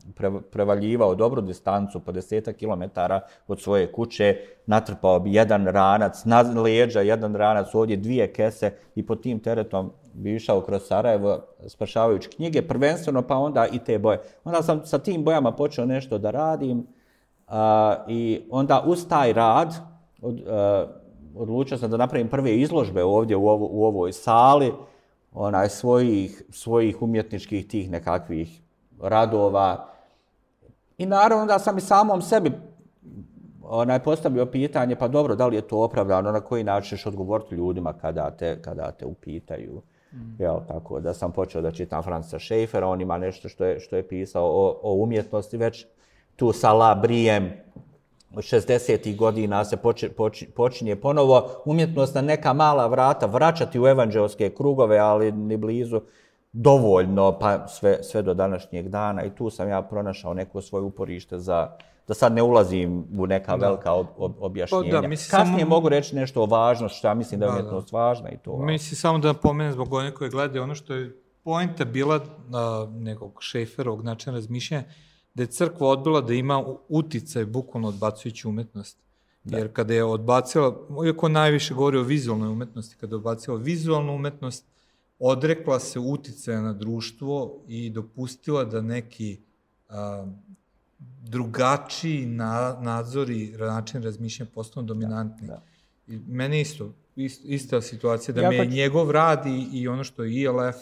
prevaljivao 0.51 1.15
dobru 1.15 1.41
distancu 1.41 1.99
po 1.99 2.11
deseta 2.11 2.53
kilometara 2.53 3.21
od 3.47 3.61
svoje 3.61 3.91
kuće, 3.91 4.37
natrpao 4.65 5.19
bi 5.19 5.33
jedan 5.33 5.67
ranac 5.67 6.25
na 6.25 6.41
leđa, 6.41 7.01
jedan 7.01 7.35
ranac 7.35 7.75
ovdje, 7.75 7.97
dvije 7.97 8.33
kese 8.33 8.71
i 8.95 9.05
po 9.05 9.15
tim 9.15 9.39
teretom 9.39 9.91
bi 10.13 10.35
išao 10.35 10.61
kroz 10.61 10.81
Sarajevo 10.87 11.39
spašavajući 11.67 12.29
knjige, 12.29 12.61
prvenstveno 12.61 13.21
pa 13.21 13.37
onda 13.37 13.67
i 13.67 13.79
te 13.79 13.99
boje. 13.99 14.21
Onda 14.43 14.61
sam 14.61 14.85
sa 14.85 14.99
tim 14.99 15.23
bojama 15.23 15.51
počeo 15.51 15.85
nešto 15.85 16.17
da 16.17 16.31
radim 16.31 16.87
a, 17.47 17.95
i 18.07 18.41
onda 18.49 18.83
uz 18.85 19.07
taj 19.07 19.33
rad 19.33 19.73
od, 20.21 20.43
a, 20.47 20.87
odlučio 21.35 21.77
sam 21.77 21.91
da 21.91 21.97
napravim 21.97 22.27
prve 22.27 22.55
izložbe 22.55 23.03
ovdje 23.03 23.35
u, 23.35 23.47
ovo, 23.47 23.67
u 23.71 23.85
ovoj 23.85 24.13
sali, 24.13 24.73
onaj 25.35 25.69
svojih, 25.69 26.43
svojih 26.49 27.01
umjetničkih 27.01 27.67
tih 27.67 27.91
nekakvih 27.91 28.61
radova. 29.01 29.87
I 30.97 31.05
naravno 31.05 31.45
da 31.45 31.59
sam 31.59 31.77
i 31.77 31.81
samom 31.81 32.21
sebi 32.21 32.51
onaj 33.61 33.99
postavio 33.99 34.45
pitanje, 34.45 34.95
pa 34.95 35.07
dobro, 35.07 35.35
da 35.35 35.47
li 35.47 35.55
je 35.55 35.67
to 35.67 35.77
opravdano, 35.77 36.31
na 36.31 36.41
koji 36.41 36.63
način 36.63 36.97
ćeš 36.97 37.05
odgovoriti 37.05 37.55
ljudima 37.55 37.93
kada 37.93 38.31
te, 38.31 38.61
kada 38.61 38.91
te 38.91 39.05
upitaju. 39.05 39.81
Mm. 40.13 40.41
Jel, 40.41 40.59
tako 40.67 40.99
da 40.99 41.13
sam 41.13 41.31
počeo 41.31 41.61
da 41.61 41.71
čitam 41.71 42.03
Franca 42.03 42.39
Schaeffera, 42.39 42.87
on 42.87 43.01
ima 43.01 43.17
nešto 43.17 43.49
što 43.49 43.65
je, 43.65 43.79
što 43.79 43.95
je 43.95 44.07
pisao 44.07 44.45
o, 44.45 44.79
o 44.83 44.93
umjetnosti, 44.93 45.57
već 45.57 45.85
tu 46.35 46.51
sa 46.51 46.73
La 46.73 46.95
Brijem, 46.95 47.43
od 47.45 47.64
60. 48.31 49.15
godina 49.15 49.65
se 49.65 49.77
poči, 49.77 50.09
poči, 50.09 50.47
počinje 50.55 50.95
ponovo 50.95 51.49
umjetnost 51.65 52.15
na 52.15 52.21
neka 52.21 52.53
mala 52.53 52.87
vrata 52.87 53.25
vraćati 53.25 53.79
u 53.79 53.87
evanđelske 53.87 54.49
krugove, 54.49 54.97
ali 54.97 55.31
ni 55.31 55.57
blizu 55.57 56.01
dovoljno, 56.51 57.39
pa 57.39 57.67
sve, 57.67 58.03
sve 58.03 58.21
do 58.21 58.33
današnjeg 58.33 58.89
dana. 58.89 59.23
I 59.23 59.29
tu 59.29 59.49
sam 59.49 59.69
ja 59.69 59.81
pronašao 59.81 60.33
neko 60.33 60.61
svoje 60.61 60.83
uporište 60.83 61.39
za, 61.39 61.69
da 62.07 62.13
sad 62.13 62.33
ne 62.33 62.43
ulazim 62.43 63.05
u 63.17 63.27
neka 63.27 63.57
da. 63.57 63.67
velika 63.67 63.93
ob, 63.93 64.07
ob, 64.17 64.33
objašnjenja. 64.39 65.01
Pa 65.01 65.01
da, 65.01 65.09
Kasnije 65.09 65.59
samo... 65.59 65.69
mogu 65.69 65.89
reći 65.89 66.15
nešto 66.15 66.41
o 66.41 66.45
važnosti, 66.45 66.97
što 66.97 67.07
ja 67.07 67.13
mislim 67.13 67.39
da 67.39 67.45
je 67.45 67.51
umjetnost 67.51 67.91
da. 67.91 67.97
važna 67.97 68.29
i 68.29 68.37
to. 68.37 68.57
Mislim 68.57 68.95
samo 68.95 69.17
da 69.17 69.27
napomenem 69.27 69.73
zbog 69.73 69.93
onih 69.93 70.13
koje 70.13 70.29
gledaju, 70.29 70.63
ono 70.63 70.75
što 70.75 70.93
je 70.93 71.21
pojenta 71.43 71.85
bila 71.85 72.15
uh, 72.15 72.21
nekog 72.93 73.37
šeferovog 73.39 74.03
načina 74.03 74.35
razmišljanja, 74.35 74.83
da 75.35 75.43
je 75.43 75.47
crkva 75.47 75.87
odbila 75.87 76.21
da 76.21 76.33
ima 76.33 76.63
uticaj 76.89 77.45
bukvalno 77.45 77.87
odbacujući 77.87 78.47
umetnost. 78.47 78.97
Jer 79.43 79.73
kada 79.73 79.93
je 79.93 80.03
odbacila, 80.03 80.87
iako 81.05 81.29
najviše 81.29 81.73
govori 81.73 81.97
o 81.97 82.03
vizualnoj 82.03 82.49
umetnosti, 82.49 82.95
kada 82.99 83.13
je 83.13 83.17
odbacila 83.17 83.57
vizualnu 83.57 84.15
umetnost, 84.15 84.65
odrekla 85.19 85.79
se 85.79 85.99
uticaja 85.99 86.61
na 86.61 86.73
društvo 86.73 87.63
i 87.67 87.89
dopustila 87.89 88.63
da 88.65 88.81
neki 88.81 89.37
a, 89.89 90.25
drugačiji 91.21 92.25
na, 92.25 92.77
nadzori, 92.81 93.55
način 93.59 94.03
razmišljanja 94.03 94.51
postanu 94.53 94.87
dominantni. 94.87 95.47
Da, 95.47 95.53
da. 95.53 95.63
I 96.07 96.19
meni 96.27 96.61
isto, 96.61 96.93
ist, 97.15 97.41
ista 97.45 97.81
situacija, 97.81 98.35
da 98.35 98.41
ja, 98.41 98.49
me 98.49 98.57
pa... 98.57 98.65
njegov 98.65 99.11
rad 99.11 99.45
i, 99.45 99.67
i 99.73 99.87
ono 99.87 100.03
što 100.03 100.23
je 100.23 100.41
ILF 100.41 100.75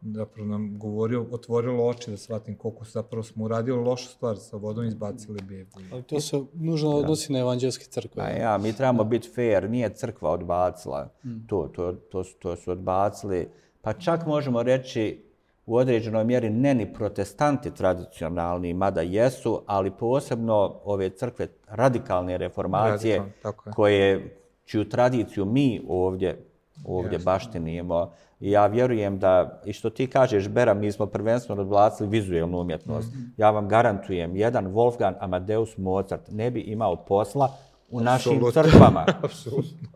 zapravo 0.00 0.48
nam 0.48 0.78
govorio, 0.78 1.26
otvorilo 1.30 1.86
oči 1.86 2.10
da 2.10 2.16
shvatim 2.16 2.56
koliko 2.56 2.84
zapravo 2.84 3.22
smo 3.22 3.44
uradili 3.44 3.78
lošu 3.78 4.08
stvar 4.08 4.36
sa 4.36 4.56
vodom 4.56 4.84
i 4.84 4.88
izbacili 4.88 5.40
bebu. 5.42 5.70
Ali 5.92 6.02
to 6.02 6.20
se 6.20 6.40
nužno 6.54 6.90
odnosi 6.90 7.32
na 7.32 7.38
evanđelske 7.38 7.84
crkve. 7.84 8.22
A 8.22 8.28
ja, 8.28 8.58
mi 8.58 8.72
trebamo 8.72 9.04
biti 9.04 9.28
fair, 9.34 9.70
nije 9.70 9.94
crkva 9.94 10.30
odbacila 10.30 11.08
mm. 11.24 11.46
to, 11.46 11.70
to, 11.74 11.92
to, 11.92 12.24
to 12.38 12.56
su 12.56 12.70
odbacili, 12.70 13.48
pa 13.82 13.92
čak 13.92 14.26
možemo 14.26 14.62
reći 14.62 15.28
u 15.66 15.76
određenoj 15.76 16.24
mjeri 16.24 16.50
ne 16.50 16.74
ni 16.74 16.92
protestanti 16.94 17.70
tradicionalni, 17.70 18.74
mada 18.74 19.00
jesu, 19.00 19.62
ali 19.66 19.90
posebno 19.90 20.80
ove 20.84 21.10
crkve 21.10 21.48
radikalne 21.66 22.38
reformacije 22.38 23.18
Radikal, 23.18 23.72
koje, 23.74 24.36
čiju 24.64 24.88
tradiciju 24.88 25.44
mi 25.44 25.82
ovdje, 25.88 26.44
ovdje 26.84 27.18
baštinimo. 27.18 28.12
I 28.40 28.50
ja 28.50 28.66
vjerujem 28.66 29.18
da, 29.18 29.60
i 29.64 29.72
što 29.72 29.90
ti 29.90 30.06
kažeš, 30.06 30.48
Bera, 30.48 30.74
mi 30.74 30.92
smo 30.92 31.06
prvenstveno 31.06 31.62
odblacili 31.62 32.08
vizualnu 32.08 32.60
umjetnost. 32.60 33.14
Mm 33.14 33.16
-hmm. 33.16 33.30
Ja 33.36 33.50
vam 33.50 33.68
garantujem, 33.68 34.36
jedan 34.36 34.66
Wolfgang 34.66 35.14
Amadeus 35.20 35.76
Mozart 35.76 36.22
ne 36.30 36.50
bi 36.50 36.60
imao 36.60 36.96
posla 36.96 37.56
u 37.90 38.00
našim 38.00 38.32
Absolutno. 38.32 38.62
crkvama. 38.62 39.06
Apsolutno. 39.24 39.88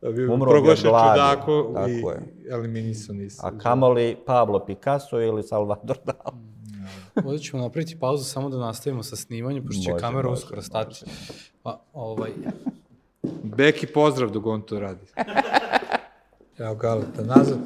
Da 0.00 0.12
bi 0.12 0.26
proglašen 0.26 0.90
čudako 0.90 1.74
i 1.88 1.92
je. 1.92 2.22
eliminisan 2.50 3.20
iz... 3.20 3.38
A 3.42 3.58
kamoli 3.58 4.16
Pablo 4.26 4.64
Picasso 4.66 5.20
ili 5.20 5.42
Salvador 5.42 5.98
Dali. 6.04 6.52
Ovdje 7.24 7.38
ćemo 7.38 7.62
napraviti 7.62 7.98
pauzu 8.00 8.24
samo 8.24 8.48
da 8.48 8.58
nastavimo 8.58 9.02
sa 9.02 9.16
snimanjem, 9.16 9.66
pošto 9.66 9.82
će 9.82 9.92
kamera 10.00 10.30
uskoro 10.30 10.62
stati. 10.62 11.04
Pa, 11.62 11.80
ovaj... 11.92 12.30
Beki 13.42 13.86
pozdrav 13.86 14.30
dok 14.30 14.46
on 14.46 14.62
to 14.62 14.80
radi. 14.80 15.06
Evo 16.58 16.74
Galeta 16.74 17.22
nazad. 17.22 17.58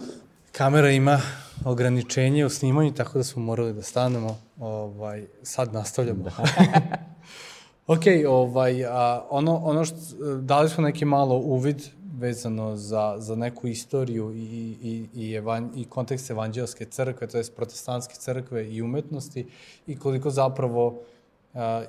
Kamera 0.52 0.90
ima 0.90 1.20
ograničenje 1.64 2.46
u 2.46 2.48
snimanju, 2.48 2.94
tako 2.94 3.18
da 3.18 3.24
smo 3.24 3.42
morali 3.42 3.72
da 3.72 3.82
stanemo. 3.82 4.38
Ovaj, 4.58 5.26
sad 5.42 5.72
nastavljamo. 5.72 6.24
ok, 7.86 8.02
ovaj, 8.28 8.84
a, 8.84 9.26
ono, 9.30 9.56
ono 9.56 9.84
što, 9.84 9.96
dali 10.40 10.68
smo 10.68 10.84
neki 10.84 11.04
malo 11.04 11.36
uvid 11.36 11.82
vezano 12.18 12.76
za, 12.76 13.14
za 13.18 13.36
neku 13.36 13.68
istoriju 13.68 14.32
i, 14.34 14.76
i, 14.82 15.08
i, 15.14 15.32
evan, 15.32 15.70
i 15.76 15.84
kontekst 15.84 16.30
evanđelske 16.30 16.84
crkve, 16.84 17.26
to 17.26 17.38
je 17.38 17.44
protestantske 17.56 18.14
crkve 18.14 18.72
i 18.72 18.82
umetnosti 18.82 19.48
i 19.86 19.98
koliko 19.98 20.30
zapravo 20.30 20.86
a, 20.88 21.15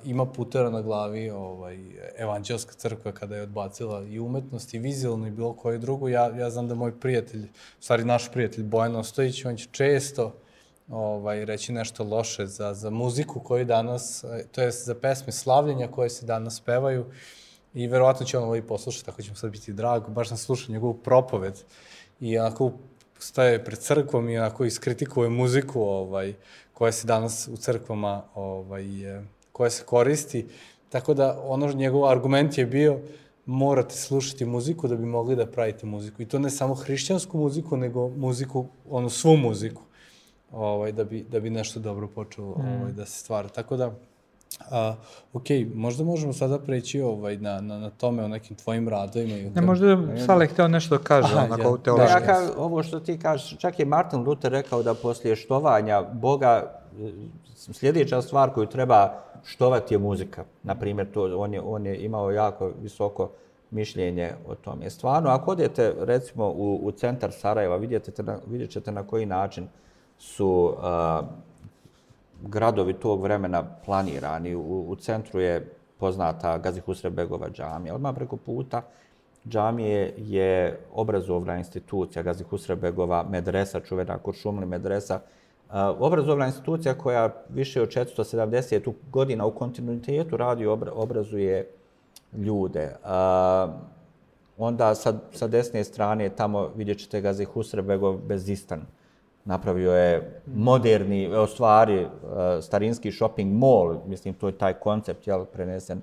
ima 0.04 0.26
putera 0.26 0.70
na 0.70 0.82
glavi 0.82 1.30
ovaj, 1.30 1.78
evanđelska 2.18 2.74
crkva 2.74 3.12
kada 3.12 3.36
je 3.36 3.42
odbacila 3.42 4.04
i 4.04 4.20
umetnost 4.20 4.74
i 4.74 4.80
vizualno 4.80 5.28
i 5.28 5.32
bilo 5.32 5.54
koje 5.54 5.78
drugu. 5.78 6.10
Ja, 6.10 6.38
ja 6.38 6.50
znam 6.50 6.68
da 6.68 6.76
moj 6.76 7.00
prijatelj, 7.00 7.48
stvari 7.80 8.06
naš 8.06 8.32
prijatelj 8.32 8.64
Bojan 8.64 8.96
Ostojić, 8.96 9.46
on 9.46 9.56
će 9.56 9.68
često 9.72 10.34
ovaj, 10.90 11.46
reći 11.46 11.72
nešto 11.72 12.04
loše 12.04 12.48
za, 12.48 12.74
za 12.74 12.90
muziku 12.90 13.40
koju 13.40 13.66
danas, 13.66 14.24
e, 14.24 14.46
to 14.52 14.62
je 14.62 14.72
za 14.72 14.96
pesme 14.96 15.32
slavljenja 15.32 15.88
koje 15.88 16.10
se 16.10 16.26
danas 16.26 16.60
pevaju 16.60 17.06
i 17.74 17.88
verovatno 17.88 18.26
će 18.26 18.38
on 18.38 18.44
ovo 18.44 18.56
i 18.56 18.68
poslušati, 18.68 19.06
tako 19.06 19.22
će 19.22 19.30
mu 19.30 19.36
sad 19.36 19.52
biti 19.52 19.74
drago. 19.74 20.12
Baš 20.12 20.28
sam 20.28 20.38
slušao 20.38 20.74
njegovu 20.74 20.94
propoved 20.94 21.60
i 22.20 22.38
onako 22.38 22.72
staje 23.20 23.66
pred 23.66 23.80
crkvom 23.80 24.30
i 24.30 24.38
onako 24.38 24.66
iskritikuje 24.66 25.30
muziku 25.30 25.82
ovaj, 25.82 26.34
koja 26.74 26.92
se 26.92 27.08
danas 27.08 27.48
u 27.48 27.58
crkvama 27.58 28.24
ovaj, 28.36 28.86
koja 29.58 29.70
se 29.70 29.84
koristi. 29.84 30.48
Tako 30.90 31.14
da 31.14 31.42
ono 31.44 31.74
njegov 31.74 32.06
argument 32.06 32.58
je 32.58 32.66
bio 32.66 33.00
morate 33.46 33.96
slušati 33.96 34.46
muziku 34.46 34.88
da 34.88 34.96
bi 34.96 35.06
mogli 35.06 35.36
da 35.36 35.46
pravite 35.46 35.86
muziku. 35.86 36.22
I 36.22 36.26
to 36.26 36.40
ne 36.40 36.50
samo 36.50 36.74
hrišćansku 36.74 37.38
muziku, 37.38 37.78
nego 37.78 38.10
muziku, 38.10 38.66
ono 38.90 39.10
svu 39.10 39.38
muziku, 39.38 39.82
ovaj, 40.52 40.92
da, 40.92 41.04
bi, 41.04 41.26
da 41.32 41.40
bi 41.40 41.50
nešto 41.50 41.80
dobro 41.80 42.08
počelo 42.08 42.48
mm. 42.58 42.82
ovaj, 42.82 42.92
da 42.92 43.06
se 43.06 43.20
stvara. 43.20 43.48
Tako 43.48 43.78
da, 43.78 43.92
A, 44.72 44.96
ok, 45.34 45.44
možda 45.74 46.04
možemo 46.04 46.34
sada 46.34 46.60
preći 46.60 47.02
ovaj, 47.02 47.38
na, 47.38 47.62
na, 47.62 47.80
na 47.80 47.90
tome 47.90 48.24
o 48.24 48.28
nekim 48.28 48.56
tvojim 48.56 48.90
radovima. 48.90 49.38
I 49.38 49.50
ne, 49.50 49.62
možda 49.62 49.88
je 49.88 50.26
Sale 50.26 50.48
hteo 50.48 50.68
nešto 50.68 50.98
da 50.98 51.04
kaže, 51.04 51.34
Aha, 51.34 51.46
onako 51.46 51.76
ja. 51.76 51.84
teološki. 51.84 52.14
Da, 52.14 52.20
ja 52.20 52.26
ka, 52.26 52.54
ovo 52.58 52.84
što 52.84 53.00
ti 53.00 53.20
kažeš, 53.20 53.58
čak 53.58 53.80
je 53.80 53.86
Martin 53.86 54.20
Luther 54.20 54.52
rekao 54.52 54.84
da 54.84 54.94
poslije 54.94 55.36
štovanja 55.36 56.02
Boga 56.02 56.82
sljedeća 57.56 58.22
stvar 58.22 58.54
koju 58.54 58.66
treba 58.66 59.27
štovati 59.44 59.94
je 59.94 59.98
muzika. 59.98 60.44
Naprimjer, 60.64 61.12
to, 61.12 61.40
on, 61.40 61.54
je, 61.54 61.62
on 61.62 61.86
je 61.86 61.98
imao 62.06 62.32
jako 62.32 62.72
visoko 62.82 63.30
mišljenje 63.72 64.34
o 64.48 64.56
tome. 64.56 64.90
Stvarno, 64.90 65.30
ako 65.30 65.52
odete 65.52 65.94
recimo 66.00 66.48
u, 66.48 66.80
u 66.84 66.92
centar 66.92 67.32
Sarajeva, 67.32 67.76
vidite 67.76 68.24
na, 68.24 68.38
vidjet 68.48 68.70
ćete 68.70 68.92
na 68.92 69.08
koji 69.08 69.26
način 69.26 69.68
su 70.18 70.74
uh, 70.78 71.26
gradovi 72.42 72.94
tog 72.94 73.22
vremena 73.22 73.64
planirani. 73.86 74.56
U, 74.56 74.86
u 74.90 74.96
centru 74.96 75.40
je 75.40 75.74
poznata 76.00 76.58
Gazi 76.58 76.80
Husrebegova 76.80 77.50
džamija. 77.50 77.96
Odmah 77.96 78.16
preko 78.16 78.38
puta 78.38 78.82
džamije 79.48 80.14
je 80.18 80.80
obrazovna 80.94 81.58
institucija 81.58 82.24
Gazi 82.24 82.44
Husrebegova 82.44 83.26
medresa, 83.30 83.80
čuvena 83.80 84.18
Kuršumli 84.18 84.66
medresa, 84.66 85.20
obrazovna 86.00 86.46
institucija 86.46 86.94
koja 86.94 87.30
više 87.50 87.82
od 87.82 87.90
470 87.90 88.94
godina 89.12 89.46
u 89.46 89.52
kontinuitetu 89.52 90.38
radi 90.38 90.66
obrazuje 90.94 91.68
ljude. 92.34 92.96
Uh, 93.04 93.74
onda 94.58 94.96
sa, 94.96 95.14
sa 95.32 95.48
desne 95.48 95.84
strane 95.84 96.30
tamo 96.30 96.72
vidjet 96.76 96.98
ćete 96.98 97.22
Gazi 97.22 97.46
Husrebegov 97.46 98.18
Bezistan. 98.18 98.82
Napravio 99.46 99.92
je 99.92 100.42
moderni, 100.56 101.38
u 101.38 101.48
stvari, 101.48 101.96
e, 101.96 102.08
starinski 102.62 103.12
shopping 103.12 103.54
mall, 103.54 103.96
mislim, 104.08 104.34
to 104.34 104.48
je 104.48 104.58
taj 104.58 104.74
koncept, 104.74 105.28
jel, 105.28 105.46
prenesen 105.46 106.02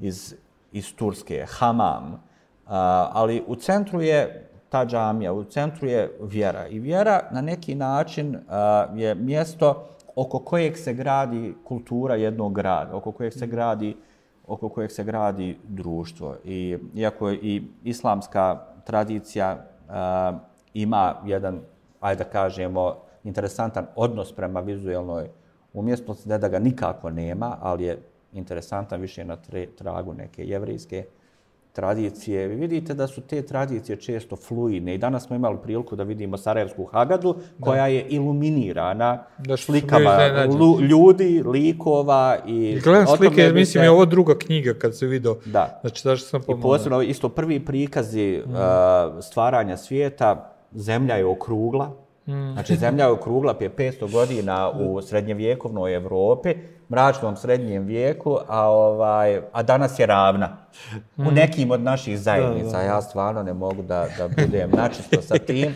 iz, 0.00 0.34
iz 0.72 0.94
Turske, 0.94 1.46
Hamam. 1.48 2.22
A, 2.66 3.10
ali 3.12 3.44
u 3.46 3.56
centru 3.56 4.00
je 4.00 4.48
ta 4.74 4.86
džamija, 4.86 5.32
u 5.32 5.44
centru 5.44 5.88
je 5.88 6.18
vjera. 6.20 6.66
I 6.66 6.78
vjera 6.78 7.28
na 7.30 7.40
neki 7.40 7.74
način 7.74 8.36
uh, 8.36 8.42
je 8.98 9.14
mjesto 9.14 9.86
oko 10.14 10.38
kojeg 10.38 10.78
se 10.78 10.94
gradi 10.94 11.54
kultura 11.64 12.14
jednog 12.14 12.54
grada, 12.54 12.96
oko 12.96 13.12
kojeg 13.12 13.32
se 13.32 13.46
gradi 13.46 13.96
oko 14.46 14.68
kojeg 14.68 14.90
se 14.90 15.04
gradi 15.04 15.58
društvo. 15.68 16.36
I 16.44 16.78
iako 16.94 17.30
i 17.30 17.62
islamska 17.84 18.66
tradicija 18.84 19.56
uh, 19.56 20.40
ima 20.74 21.14
jedan, 21.24 21.60
ajde 22.00 22.24
da 22.24 22.30
kažemo, 22.30 22.96
interesantan 23.24 23.86
odnos 23.96 24.32
prema 24.32 24.60
vizualnoj 24.60 25.28
umjetnosti, 25.72 26.28
ne 26.28 26.38
da 26.38 26.48
ga 26.48 26.58
nikako 26.58 27.10
nema, 27.10 27.56
ali 27.60 27.84
je 27.84 27.98
interesantan 28.32 29.00
više 29.00 29.24
na 29.24 29.36
tragu 29.78 30.14
neke 30.14 30.44
jevrijske 30.44 31.04
tradicije. 31.74 32.48
Vi 32.48 32.56
vidite 32.56 32.94
da 32.94 33.06
su 33.06 33.20
te 33.20 33.42
tradicije 33.42 33.96
često 33.96 34.36
fluidne 34.36 34.94
i 34.94 34.98
danas 34.98 35.26
smo 35.26 35.36
imali 35.36 35.58
priliku 35.62 35.96
da 35.96 36.02
vidimo 36.02 36.36
Sarajevsku 36.36 36.84
Hagadu 36.84 37.34
koja 37.60 37.82
da. 37.82 37.86
je 37.86 38.06
iluminirana 38.08 39.24
da 39.38 39.56
slikama 39.56 40.18
lu, 40.58 40.80
ljudi, 40.80 41.42
likova 41.46 42.38
i... 42.46 42.80
Gledam 42.84 43.06
slike, 43.16 43.52
mislim 43.52 43.84
je 43.84 43.90
ovo 43.90 44.04
druga 44.04 44.38
knjiga 44.38 44.74
kad 44.74 44.96
se 44.96 45.06
vidio. 45.06 45.36
Da. 45.44 45.78
Znači, 45.80 46.02
zašto 46.02 46.28
sam 46.28 46.42
pomalo. 46.42 46.60
I 46.60 46.62
posebno 46.62 47.02
isto 47.02 47.28
prvi 47.28 47.64
prikazi 47.64 48.42
mm. 48.46 48.50
uh, 48.50 48.58
stvaranja 49.22 49.76
svijeta, 49.76 50.50
zemlja 50.72 51.14
je 51.14 51.26
okrugla, 51.26 52.03
Mm. 52.26 52.52
Znači, 52.52 52.76
zemlja 52.76 53.04
je 53.04 53.10
okrugla 53.10 53.54
prije 53.54 53.70
500 53.70 54.12
godina 54.12 54.70
u 54.70 55.02
srednjevjekovnoj 55.02 55.94
Evropi, 55.94 56.54
mračnom 56.88 57.36
srednjem 57.36 57.84
vijeku, 57.84 58.38
a, 58.48 58.68
ovaj, 58.68 59.40
a 59.52 59.62
danas 59.62 59.98
je 59.98 60.06
ravna. 60.06 60.56
U 61.16 61.22
mm. 61.22 61.34
nekim 61.34 61.70
od 61.70 61.80
naših 61.80 62.18
zajednica. 62.18 62.76
Da, 62.76 62.78
da. 62.78 62.84
Ja 62.84 63.02
stvarno 63.02 63.42
ne 63.42 63.54
mogu 63.54 63.82
da, 63.82 64.06
da 64.18 64.28
budem 64.28 64.70
načisto 64.70 65.22
sa 65.22 65.38
tim. 65.38 65.74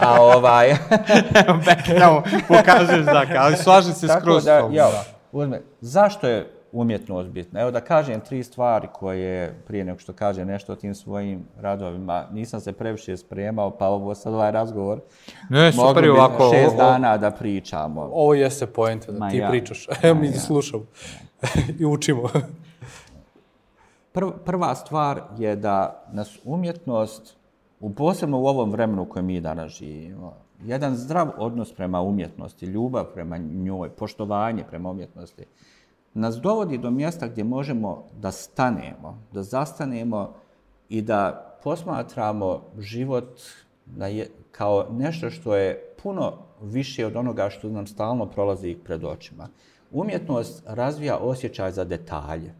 A 0.00 0.22
ovaj... 0.22 0.70
Evo, 2.04 2.22
pokažeš 2.48 3.04
da, 3.04 3.24
ali 3.38 3.56
slažem 3.56 3.92
se 3.92 4.08
skroz. 4.20 4.44
Da, 4.44 4.68
ja, 4.72 4.88
uzme, 5.32 5.60
zašto 5.80 6.28
je 6.28 6.57
umjetnost 6.72 7.30
bitna. 7.30 7.60
Evo 7.60 7.70
da 7.70 7.80
kažem 7.80 8.20
tri 8.20 8.42
stvari 8.42 8.88
koje 8.92 9.62
prije 9.66 9.84
nego 9.84 9.98
što 9.98 10.12
kaže 10.12 10.44
nešto 10.44 10.72
o 10.72 10.76
tim 10.76 10.94
svojim 10.94 11.44
radovima, 11.60 12.26
nisam 12.32 12.60
se 12.60 12.72
previše 12.72 13.16
spremao, 13.16 13.70
pa 13.70 13.86
ovo 13.86 14.14
sad 14.14 14.34
ovaj 14.34 14.50
razgovor. 14.52 15.00
Ne, 15.50 15.72
super 15.72 16.04
je 16.04 16.12
ovako. 16.12 16.50
šest 16.52 16.74
ovo, 16.74 16.76
dana 16.76 17.16
da 17.16 17.30
pričamo. 17.30 18.10
Ovo 18.12 18.34
jeste 18.34 18.66
point, 18.66 19.06
da 19.06 19.18
Ma 19.18 19.30
ti 19.30 19.36
ja. 19.36 19.48
pričaš. 19.48 19.86
Evo 20.02 20.14
mi 20.20 20.26
ja. 20.26 20.32
slušamo 20.32 20.84
i 21.80 21.84
učimo. 21.84 22.22
Prv, 24.12 24.28
prva 24.44 24.74
stvar 24.74 25.20
je 25.38 25.56
da 25.56 26.04
nas 26.12 26.38
umjetnost, 26.44 27.36
u 27.80 27.94
posebno 27.94 28.40
u 28.40 28.46
ovom 28.46 28.70
vremenu 28.70 29.02
u 29.02 29.06
kojem 29.06 29.26
mi 29.26 29.40
danas 29.40 29.72
živimo, 29.72 30.34
jedan 30.64 30.96
zdrav 30.96 31.28
odnos 31.38 31.72
prema 31.72 32.00
umjetnosti, 32.00 32.66
ljubav 32.66 33.04
prema 33.14 33.38
njoj, 33.38 33.90
poštovanje 33.90 34.64
prema 34.70 34.90
umjetnosti, 34.90 35.44
nas 36.14 36.36
dovodi 36.36 36.78
do 36.78 36.90
mjesta 36.90 37.28
gdje 37.28 37.44
možemo 37.44 38.04
da 38.20 38.32
stanemo, 38.32 39.22
da 39.32 39.42
zastanemo 39.42 40.34
i 40.88 41.02
da 41.02 41.48
posmatramo 41.62 42.62
život 42.78 43.40
na 43.86 44.06
je, 44.06 44.30
kao 44.52 44.86
nešto 44.90 45.30
što 45.30 45.56
je 45.56 45.94
puno 46.02 46.32
više 46.62 47.06
od 47.06 47.16
onoga 47.16 47.50
što 47.50 47.68
nam 47.68 47.86
stalno 47.86 48.26
prolazi 48.26 48.76
pred 48.84 49.04
očima. 49.04 49.48
Umjetnost 49.90 50.62
razvija 50.66 51.18
osjećaj 51.18 51.72
za 51.72 51.84
detalje. 51.84 52.54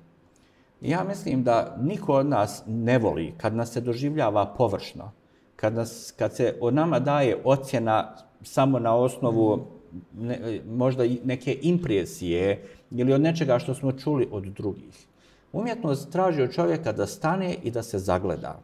Ja 0.80 1.04
mislim 1.04 1.42
da 1.42 1.76
niko 1.80 2.14
od 2.14 2.26
nas 2.26 2.62
ne 2.66 2.98
voli 2.98 3.34
kad 3.36 3.54
nas 3.54 3.72
se 3.72 3.80
doživljava 3.80 4.46
površno, 4.46 5.10
kad, 5.56 5.74
nas, 5.74 6.14
kad 6.18 6.36
se 6.36 6.58
od 6.60 6.74
nama 6.74 6.98
daje 6.98 7.42
ocjena 7.44 8.16
samo 8.42 8.78
na 8.78 8.94
osnovu 8.94 9.66
ne, 10.12 10.60
možda 10.66 11.04
neke 11.24 11.58
impresije 11.62 12.68
ili 12.90 13.12
od 13.12 13.20
nečega 13.20 13.58
što 13.58 13.74
smo 13.74 13.92
čuli 13.92 14.28
od 14.32 14.44
drugih. 14.44 15.06
Umjetnost 15.52 16.12
traži 16.12 16.42
od 16.42 16.52
čovjeka 16.52 16.92
da 16.92 17.06
stane 17.06 17.54
i 17.62 17.70
da 17.70 17.82
se 17.82 17.98
zagleda 17.98 18.60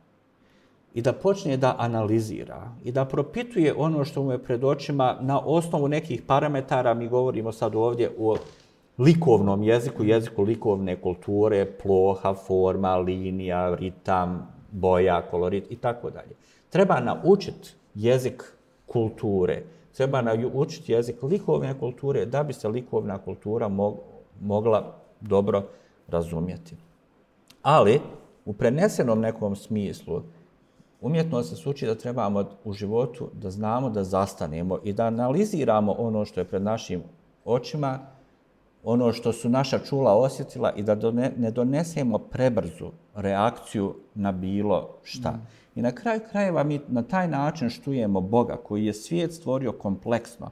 i 0.95 1.03
da 1.03 1.13
počne 1.13 1.57
da 1.57 1.77
analizira 1.79 2.73
i 2.85 2.93
da 2.93 3.05
propituje 3.05 3.75
ono 3.77 4.05
što 4.05 4.23
mu 4.23 4.33
je 4.33 4.43
pred 4.43 4.65
očima 4.65 5.17
na 5.21 5.41
osnovu 5.41 5.89
nekih 5.89 6.23
parametara, 6.23 6.95
mi 6.95 7.09
govorimo 7.09 7.53
sad 7.53 7.75
ovdje 7.75 8.11
o 8.19 8.37
likovnom 8.99 9.63
jeziku, 9.63 10.05
jeziku 10.05 10.43
likovne 10.43 10.97
kulture, 11.01 11.67
ploha, 11.83 12.35
forma, 12.35 12.97
linija, 12.97 13.75
ritam, 13.75 14.49
boja, 14.71 15.23
kolorit 15.31 15.71
i 15.71 15.77
tako 15.77 16.11
dalje. 16.11 16.35
Treba 16.71 17.01
naučiti 17.01 17.75
jezik 17.95 18.43
kulture, 18.87 19.63
treba 19.97 20.23
naučiti 20.23 20.93
jezik 20.93 21.23
likovne 21.23 21.79
kulture 21.79 22.27
da 22.27 22.43
bi 22.43 22.53
se 22.53 22.69
likovna 22.69 23.19
kultura 23.19 23.69
mogla 23.69 24.14
dobro 25.21 25.63
razumjeti. 26.09 26.77
Ali, 27.63 28.01
u 28.45 28.53
prenesenom 28.53 29.21
nekom 29.21 29.57
smislu, 29.57 30.23
umjetnost 31.01 31.63
se 31.63 31.69
uči 31.69 31.87
da 31.87 31.95
trebamo 31.95 32.45
u 32.65 32.73
životu 32.73 33.31
da 33.33 33.51
znamo 33.51 33.91
da 33.91 34.05
zastanemo 34.05 34.79
i 34.85 34.93
da 34.93 35.07
analiziramo 35.07 35.93
ono 35.93 36.25
što 36.25 36.41
je 36.41 36.45
pred 36.45 36.63
našim 36.63 37.03
očima, 37.45 37.99
ono 38.85 39.13
što 39.13 39.33
su 39.33 39.49
naša 39.49 39.79
čula 39.79 40.17
osjetila 40.17 40.73
i 40.77 40.83
da 40.83 41.11
ne 41.37 41.51
donesemo 41.51 42.19
prebrzu 42.19 42.91
reakciju 43.15 43.95
na 44.15 44.33
bilo 44.33 44.89
šta. 45.03 45.31
Mm. 45.31 45.47
I 45.75 45.83
na 45.83 45.93
kraju 45.93 46.21
krajeva 46.31 46.65
mi 46.65 46.81
na 46.89 47.03
taj 47.03 47.29
način 47.29 47.71
štujemo 47.71 48.21
Boga 48.21 48.57
koji 48.57 48.85
je 48.85 48.95
svijet 48.95 49.33
stvorio 49.33 49.73
kompleksno, 49.73 50.51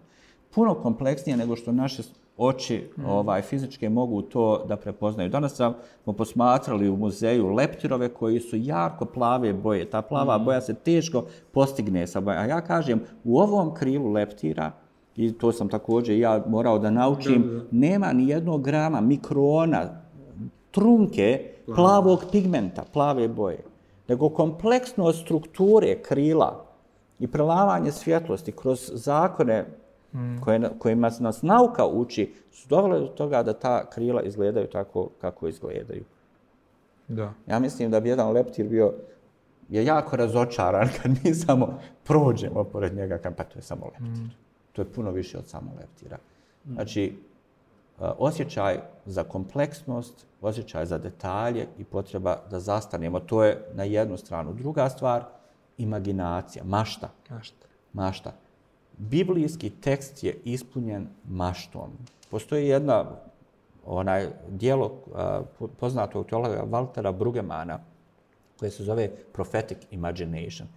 puno 0.51 0.75
kompleksnije 0.75 1.37
nego 1.37 1.57
što 1.57 1.73
naše 1.73 2.03
oči 2.37 2.91
mm. 2.97 3.05
ovaj 3.05 3.43
fizičke 3.43 3.89
mogu 3.89 4.23
to 4.23 4.65
da 4.69 4.77
prepoznaju. 4.77 5.29
Danas 5.29 5.61
smo 6.03 6.13
posmatrali 6.13 6.89
u 6.89 6.97
muzeju 6.97 7.49
leptirove 7.49 8.09
koji 8.09 8.41
su 8.41 8.57
jako 8.57 9.05
plave 9.05 9.53
boje. 9.53 9.91
Ta 9.91 10.03
plava 10.03 10.39
mm. 10.39 10.45
boja 10.45 10.61
se 10.61 10.75
teško 10.75 11.25
postigne 11.53 12.07
sa 12.07 12.21
bojom. 12.21 12.41
A 12.41 12.47
ja 12.47 12.61
kažem, 12.61 13.01
u 13.25 13.39
ovom 13.39 13.75
krilu 13.75 14.13
leptira, 14.13 14.73
i 15.17 15.33
to 15.33 15.53
sam 15.53 15.69
također 15.69 16.19
ja 16.19 16.45
morao 16.47 16.79
da 16.79 16.91
naučim, 16.91 17.43
da, 17.43 17.55
da. 17.55 17.65
nema 17.71 18.13
ni 18.13 18.29
jednog 18.29 18.63
grama 18.63 19.01
mikrona, 19.01 20.03
trunke 20.71 21.51
plavog 21.75 22.25
pigmenta, 22.33 22.85
plave 22.93 23.29
boje. 23.29 23.65
Nego 24.09 24.29
kompleksno 24.29 25.13
strukture 25.13 26.03
krila 26.03 26.65
i 27.19 27.27
prelavanje 27.27 27.93
svjetlosti 27.93 28.53
kroz 28.53 28.91
zakone 28.95 29.67
mm. 30.15 30.41
koje, 30.41 30.71
kojima 30.79 31.11
nas 31.21 31.43
nauka 31.43 31.87
uči, 31.87 32.35
su 32.53 32.69
dovele 32.69 33.01
do 33.01 33.07
toga 33.07 33.43
da 33.43 33.53
ta 33.53 33.91
krila 33.91 34.23
izgledaju 34.23 34.67
tako 34.67 35.09
kako 35.21 35.49
izgledaju. 35.49 36.05
Da. 37.09 37.33
Ja 37.47 37.59
mislim 37.59 37.91
da 37.91 38.01
bi 38.01 38.09
jedan 38.09 38.33
leptir 38.33 38.69
bio 38.69 38.95
je 39.69 39.85
jako 39.85 40.17
razočaran 40.17 40.89
kad 41.03 41.13
mi 41.25 41.35
samo 41.35 41.79
prođemo 42.05 42.65
pored 42.65 42.95
njega, 42.95 43.19
pa 43.37 43.45
to 43.45 43.59
je 43.59 43.63
samo 43.63 43.85
leptir. 43.85 44.25
Mm. 44.25 44.31
To 44.73 44.83
je 44.83 44.93
puno 44.93 45.11
više 45.11 45.39
od 45.39 45.49
samo 45.49 45.73
leptira. 45.81 46.19
Mm. 46.65 46.73
Znači, 46.73 47.17
osjećaj 47.99 48.79
za 49.07 49.25
kompleksnost, 49.25 50.27
osjećaj 50.41 50.87
za 50.87 50.99
detalje 50.99 51.67
i 51.79 51.85
potreba 51.85 52.37
da 52.51 52.61
zastanemo, 52.61 53.21
to 53.21 53.45
je 53.45 53.65
na 53.75 53.85
jednu 53.85 54.17
stranu. 54.17 54.55
Druga 54.55 54.89
stvar, 54.89 55.25
imaginacija, 55.79 56.65
mašta. 56.65 57.09
Mašta. 57.31 57.67
Mašta 57.93 58.42
biblijski 58.99 59.71
tekst 59.71 60.25
je 60.25 60.41
ispunjen 60.45 61.07
maštom. 61.29 61.91
Postoji 62.31 62.69
jedna 62.69 63.05
onaj 63.87 64.29
dijelo 64.49 64.93
poznatog 65.81 66.27
teologa 66.27 66.65
Waltera 66.71 67.19
Brugemana 67.19 67.79
koje 68.59 68.71
se 68.71 68.85
zove 68.85 69.11
Prophetic 69.33 69.79
Imagination. 69.91 70.69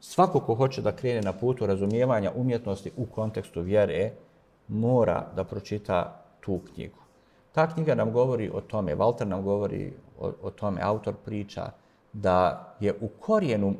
Svako 0.00 0.40
ko 0.40 0.54
hoće 0.54 0.82
da 0.82 0.96
krene 0.96 1.20
na 1.22 1.32
putu 1.32 1.66
razumijevanja 1.66 2.32
umjetnosti 2.34 2.92
u 2.96 3.06
kontekstu 3.06 3.60
vjere, 3.60 4.10
mora 4.68 5.26
da 5.36 5.44
pročita 5.44 6.22
tu 6.40 6.60
knjigu. 6.74 6.98
Ta 7.52 7.74
knjiga 7.74 7.94
nam 7.94 8.12
govori 8.12 8.50
o 8.54 8.60
tome, 8.60 8.96
Walter 8.96 9.24
nam 9.24 9.42
govori 9.42 9.92
o, 10.20 10.32
o 10.42 10.50
tome, 10.50 10.80
autor 10.82 11.14
priča, 11.24 11.70
da 12.12 12.66
je 12.80 12.94
u 13.00 13.08
korijenu 13.08 13.74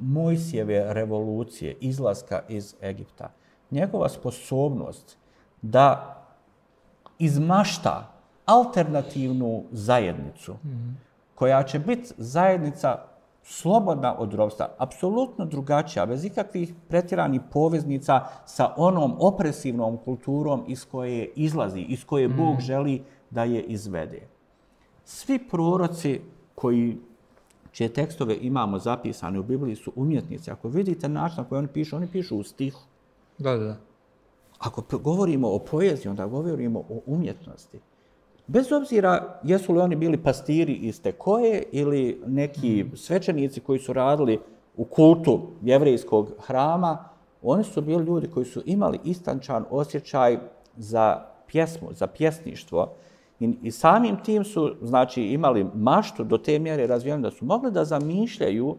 Mojsijeve 0.00 0.94
revolucije, 0.94 1.76
izlaska 1.80 2.40
iz 2.48 2.74
Egipta, 2.82 3.30
njegova 3.70 4.08
sposobnost 4.08 5.18
da 5.62 6.16
izmašta 7.18 8.10
alternativnu 8.46 9.64
zajednicu, 9.70 10.54
koja 11.34 11.62
će 11.62 11.78
biti 11.78 12.14
zajednica 12.16 12.98
slobodna 13.42 14.18
od 14.18 14.34
rovstva, 14.34 14.68
apsolutno 14.78 15.44
drugačija, 15.44 16.06
bez 16.06 16.24
ikakvih 16.24 16.74
pretjeranih 16.88 17.40
poveznica 17.52 18.20
sa 18.46 18.74
onom 18.76 19.16
opresivnom 19.20 19.96
kulturom 20.04 20.64
iz 20.68 20.86
koje 20.90 21.30
izlazi, 21.36 21.80
iz 21.80 22.04
koje 22.04 22.28
Bog 22.28 22.60
želi 22.60 23.02
da 23.30 23.44
je 23.44 23.62
izvede. 23.62 24.28
Svi 25.04 25.38
proroci 25.48 26.20
koji 26.54 26.98
čije 27.74 27.88
tekstove 27.88 28.36
imamo 28.40 28.78
zapisane 28.78 29.38
u 29.38 29.42
Bibliji 29.42 29.76
su 29.76 29.92
umjetnici. 29.96 30.50
Ako 30.50 30.68
vidite 30.68 31.08
način 31.08 31.36
na 31.38 31.48
koji 31.48 31.58
oni 31.58 31.68
pišu, 31.68 31.96
oni 31.96 32.06
pišu 32.06 32.36
u 32.36 32.42
stihu. 32.42 32.82
Da, 33.38 33.56
da, 33.56 33.64
da. 33.64 33.76
Ako 34.58 34.98
govorimo 34.98 35.48
o 35.48 35.58
poeziji, 35.58 36.10
onda 36.10 36.26
govorimo 36.26 36.78
o 36.78 37.00
umjetnosti. 37.06 37.80
Bez 38.46 38.72
obzira 38.72 39.40
jesu 39.44 39.72
li 39.72 39.80
oni 39.80 39.96
bili 39.96 40.22
pastiri 40.22 40.72
iz 40.72 41.02
te 41.02 41.12
koje 41.12 41.62
ili 41.72 42.22
neki 42.26 42.84
mm. 42.84 42.96
svećenici 42.96 43.60
koji 43.60 43.78
su 43.78 43.92
radili 43.92 44.40
u 44.76 44.84
kultu 44.84 45.40
jevrijskog 45.62 46.30
hrama, 46.46 47.08
oni 47.42 47.64
su 47.64 47.82
bili 47.82 48.04
ljudi 48.04 48.30
koji 48.30 48.46
su 48.46 48.62
imali 48.64 49.00
istančan 49.04 49.64
osjećaj 49.70 50.38
za 50.76 51.26
pjesmu, 51.46 51.88
za 51.92 52.06
pjesništvo. 52.06 52.92
I, 53.40 53.54
I 53.62 53.70
samim 53.70 54.16
tim 54.24 54.44
su 54.44 54.74
znači, 54.82 55.22
imali 55.22 55.66
maštu 55.74 56.24
do 56.24 56.38
te 56.38 56.58
mjere 56.58 56.86
razvijenu 56.86 57.22
da 57.22 57.30
su 57.30 57.44
mogli 57.44 57.70
da 57.70 57.84
zamišljaju, 57.84 58.76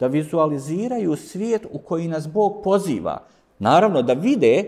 da 0.00 0.06
vizualiziraju 0.06 1.16
svijet 1.16 1.66
u 1.70 1.78
koji 1.78 2.08
nas 2.08 2.28
Bog 2.28 2.60
poziva. 2.64 3.22
Naravno, 3.58 4.02
da 4.02 4.12
vide 4.12 4.64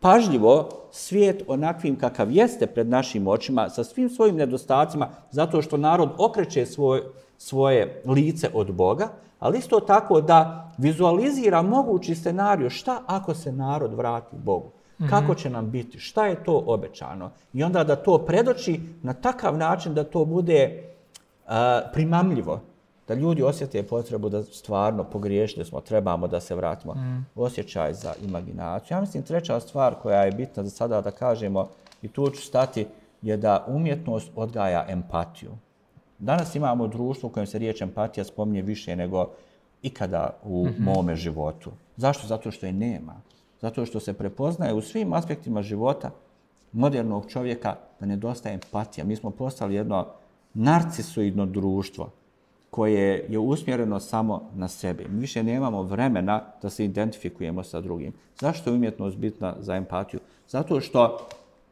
pažljivo 0.00 0.68
svijet 0.90 1.42
onakvim 1.48 1.98
kakav 1.98 2.30
jeste 2.30 2.66
pred 2.66 2.88
našim 2.88 3.28
očima, 3.28 3.68
sa 3.68 3.84
svim 3.84 4.10
svojim 4.10 4.36
nedostacima, 4.36 5.08
zato 5.30 5.62
što 5.62 5.76
narod 5.76 6.10
okreće 6.18 6.66
svoj, 6.66 7.02
svoje 7.38 8.02
lice 8.06 8.50
od 8.54 8.72
Boga, 8.72 9.08
ali 9.38 9.58
isto 9.58 9.80
tako 9.80 10.20
da 10.20 10.72
vizualizira 10.78 11.62
mogući 11.62 12.14
scenariju 12.14 12.70
šta 12.70 13.02
ako 13.06 13.34
se 13.34 13.52
narod 13.52 13.94
vrati 13.94 14.36
Bogu. 14.36 14.70
-hmm. 14.98 15.10
kako 15.10 15.34
će 15.34 15.50
nam 15.50 15.70
biti, 15.70 15.98
šta 15.98 16.26
je 16.26 16.44
to 16.44 16.62
obećano. 16.66 17.30
I 17.52 17.64
onda 17.64 17.84
da 17.84 17.96
to 17.96 18.18
predoči 18.18 18.80
na 19.02 19.12
takav 19.12 19.56
način 19.56 19.94
da 19.94 20.04
to 20.04 20.24
bude 20.24 20.82
uh, 21.46 21.52
primamljivo. 21.92 22.60
Da 23.08 23.14
ljudi 23.14 23.42
osjete 23.42 23.82
potrebu 23.82 24.28
da 24.28 24.42
stvarno 24.42 25.04
pogriješili 25.04 25.64
smo, 25.64 25.80
trebamo 25.80 26.28
da 26.28 26.40
se 26.40 26.54
vratimo. 26.54 26.94
Mm. 26.94 27.26
Osjećaj 27.34 27.94
za 27.94 28.14
imaginaciju. 28.22 28.96
Ja 28.96 29.00
mislim 29.00 29.22
treća 29.22 29.60
stvar 29.60 29.94
koja 30.02 30.22
je 30.22 30.32
bitna 30.32 30.62
za 30.62 30.70
sada 30.70 31.00
da 31.00 31.10
kažemo 31.10 31.68
i 32.02 32.08
tu 32.08 32.30
ću 32.30 32.42
stati 32.42 32.86
je 33.22 33.36
da 33.36 33.64
umjetnost 33.68 34.30
odgaja 34.36 34.86
empatiju. 34.88 35.50
Danas 36.18 36.54
imamo 36.54 36.86
društvo 36.86 37.26
u 37.26 37.32
kojem 37.32 37.46
se 37.46 37.58
riječ 37.58 37.80
empatija 37.80 38.24
spominje 38.24 38.62
više 38.62 38.96
nego 38.96 39.28
ikada 39.82 40.30
u 40.44 40.66
mm 40.66 40.68
-hmm. 40.68 40.78
mome 40.78 41.16
životu. 41.16 41.70
Zašto? 41.96 42.26
Zato 42.26 42.50
što 42.50 42.66
je 42.66 42.72
nema. 42.72 43.20
Zato 43.60 43.86
što 43.86 44.00
se 44.00 44.12
prepoznaje 44.12 44.74
u 44.74 44.80
svim 44.80 45.12
aspektima 45.12 45.62
života 45.62 46.10
modernog 46.72 47.30
čovjeka 47.30 47.76
da 48.00 48.06
nedostaje 48.06 48.54
empatija. 48.54 49.04
Mi 49.04 49.16
smo 49.16 49.30
postali 49.30 49.74
jedno 49.74 50.06
narcisoidno 50.54 51.46
društvo 51.46 52.10
koje 52.70 53.26
je 53.28 53.38
usmjereno 53.38 54.00
samo 54.00 54.50
na 54.54 54.68
sebe. 54.68 55.04
Mi 55.08 55.20
više 55.20 55.42
nemamo 55.42 55.82
vremena 55.82 56.42
da 56.62 56.70
se 56.70 56.84
identifikujemo 56.84 57.62
sa 57.62 57.80
drugim. 57.80 58.12
Zašto 58.40 58.70
je 58.70 58.76
umjetnost 58.76 59.16
bitna 59.16 59.54
za 59.60 59.74
empatiju? 59.74 60.20
Zato 60.48 60.80
što 60.80 61.18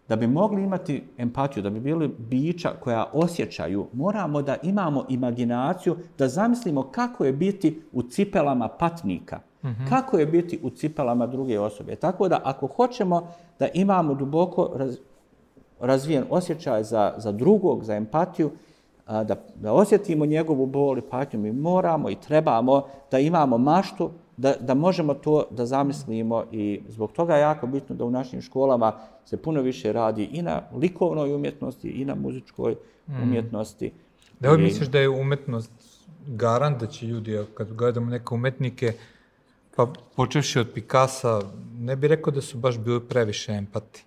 da 0.08 0.16
bi 0.16 0.26
mogli 0.26 0.62
imati 0.62 1.02
empatiju, 1.18 1.62
da 1.62 1.70
bi 1.70 1.80
bili 1.80 2.08
bića 2.18 2.70
koja 2.80 3.10
osjećaju, 3.12 3.86
moramo 3.92 4.42
da 4.42 4.56
imamo 4.62 5.06
imaginaciju, 5.08 5.96
da 6.18 6.28
zamislimo 6.28 6.82
kako 6.82 7.24
je 7.24 7.32
biti 7.32 7.82
u 7.92 8.02
cipelama 8.02 8.68
patnika, 8.68 9.40
mm 9.64 9.68
-hmm. 9.68 9.88
kako 9.88 10.18
je 10.18 10.26
biti 10.26 10.58
u 10.62 10.70
cipelama 10.70 11.26
druge 11.26 11.60
osobe. 11.60 11.96
Tako 11.96 12.28
da 12.28 12.40
ako 12.44 12.66
hoćemo 12.66 13.28
da 13.58 13.68
imamo 13.74 14.14
duboko 14.14 14.70
raz, 14.74 14.96
razvijen 15.80 16.24
osjećaj 16.30 16.84
za, 16.84 17.14
za 17.16 17.32
drugog, 17.32 17.84
za 17.84 17.94
empatiju, 17.94 18.50
a, 19.06 19.24
da, 19.24 19.36
da 19.54 19.72
osjetimo 19.72 20.26
njegovu 20.26 20.66
bol 20.66 20.98
i 20.98 21.02
patnju, 21.02 21.40
mi 21.40 21.52
moramo 21.52 22.10
i 22.10 22.16
trebamo 22.16 22.82
da 23.10 23.18
imamo 23.18 23.58
maštu, 23.58 24.10
da, 24.36 24.54
da 24.60 24.74
možemo 24.74 25.14
to 25.14 25.44
da 25.50 25.66
zamislimo 25.66 26.44
i 26.52 26.80
zbog 26.88 27.12
toga 27.12 27.34
je 27.34 27.40
jako 27.40 27.66
bitno 27.66 27.96
da 27.96 28.04
u 28.04 28.10
našim 28.10 28.42
školama 28.42 28.92
se 29.24 29.36
puno 29.36 29.60
više 29.60 29.92
radi 29.92 30.24
i 30.24 30.42
na 30.42 30.62
likovnoj 30.76 31.34
umjetnosti 31.34 31.88
i 31.88 32.04
na 32.04 32.14
muzičkoj 32.14 32.76
mm. 33.06 33.22
umjetnosti. 33.22 33.92
Da 34.40 34.52
li 34.52 34.62
misliš 34.62 34.88
da 34.88 34.98
je 34.98 35.08
umetnost 35.08 35.70
garant 36.26 36.80
da 36.80 36.86
će 36.86 37.06
ljudi, 37.06 37.38
kad 37.54 37.72
gledamo 37.72 38.10
neke 38.10 38.34
umetnike, 38.34 38.92
pa 39.76 39.86
počevši 40.16 40.58
od 40.58 40.72
Picasa, 40.74 41.40
ne 41.78 41.96
bi 41.96 42.08
rekao 42.08 42.30
da 42.30 42.40
su 42.40 42.58
baš 42.58 42.78
bili 42.78 43.00
previše 43.00 43.52
empati? 43.52 44.04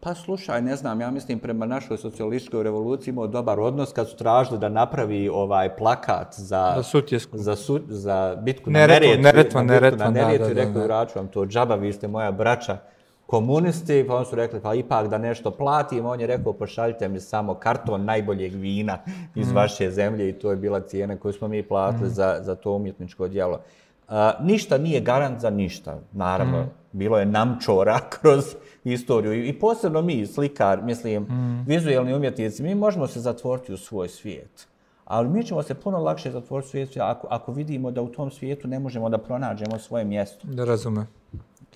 Pa 0.00 0.14
slušaj, 0.14 0.62
ne 0.62 0.76
znam, 0.76 1.00
ja 1.00 1.10
mislim 1.10 1.38
prema 1.38 1.66
našoj 1.66 1.98
socijalističkoj 1.98 2.62
revoluciji 2.62 3.12
imao 3.12 3.26
dobar 3.26 3.60
odnos 3.60 3.92
kad 3.92 4.08
su 4.08 4.16
tražili 4.16 4.58
da 4.58 4.68
napravi 4.68 5.28
ovaj 5.28 5.76
plakat 5.76 6.34
za, 6.34 6.72
za, 6.76 6.82
sutjesku. 6.82 7.38
za, 7.38 7.56
su, 7.56 7.80
za 7.88 8.36
bitku 8.42 8.70
ne, 8.70 8.80
na 8.80 8.86
Neretvu. 8.86 9.22
Neretva, 9.22 9.62
na 9.62 9.74
Neretva, 9.74 10.10
na 10.10 10.10
Neretvu, 10.10 10.54
rekao, 10.54 10.82
vraću 10.82 11.18
vam 11.18 11.28
to 11.28 11.46
džaba, 11.46 11.74
vi 11.74 11.92
ste 11.92 12.08
moja 12.08 12.32
braća 12.32 12.78
komunisti, 13.26 14.04
pa 14.08 14.16
on 14.16 14.24
su 14.24 14.36
rekli, 14.36 14.60
pa 14.60 14.74
ipak 14.74 15.08
da 15.08 15.18
nešto 15.18 15.50
platim, 15.50 16.06
on 16.06 16.20
je 16.20 16.26
rekao, 16.26 16.52
pošaljite 16.52 17.08
mi 17.08 17.20
samo 17.20 17.54
karton 17.54 18.04
najboljeg 18.04 18.54
vina 18.54 18.98
iz 19.34 19.50
mm. 19.50 19.54
vaše 19.54 19.90
zemlje 19.90 20.28
i 20.28 20.32
to 20.32 20.50
je 20.50 20.56
bila 20.56 20.80
cijena 20.80 21.16
koju 21.16 21.32
smo 21.32 21.48
mi 21.48 21.62
platili 21.62 22.08
mm. 22.08 22.14
za, 22.14 22.38
za 22.42 22.54
to 22.54 22.72
umjetničko 22.72 23.28
djelo. 23.28 23.60
Ništa 24.40 24.78
nije 24.78 25.00
garant 25.00 25.40
za 25.40 25.50
ništa, 25.50 26.00
naravno. 26.12 26.62
Mm. 26.62 26.70
Bilo 26.92 27.18
je 27.18 27.26
namčora 27.26 28.00
kroz 28.20 28.44
istoriju. 28.84 29.46
I 29.46 29.52
posebno 29.52 30.02
mi, 30.02 30.26
slikar, 30.26 30.82
mislim, 30.82 31.22
mm. 31.22 31.64
vizualni 31.66 32.14
umjetnici, 32.14 32.62
mi 32.62 32.74
možemo 32.74 33.06
se 33.06 33.20
zatvoriti 33.20 33.72
u 33.72 33.76
svoj 33.76 34.08
svijet. 34.08 34.66
Ali 35.04 35.28
mi 35.28 35.44
ćemo 35.44 35.62
se 35.62 35.74
puno 35.74 35.98
lakše 35.98 36.30
zatvoriti 36.30 36.66
u 36.66 36.70
svijet 36.70 36.96
ako, 36.96 37.26
ako 37.30 37.52
vidimo 37.52 37.90
da 37.90 38.02
u 38.02 38.08
tom 38.08 38.30
svijetu 38.30 38.68
ne 38.68 38.78
možemo 38.78 39.08
da 39.08 39.18
pronađemo 39.18 39.78
svoje 39.78 40.04
mjesto. 40.04 40.48
Da 40.48 40.64
razume. 40.64 41.06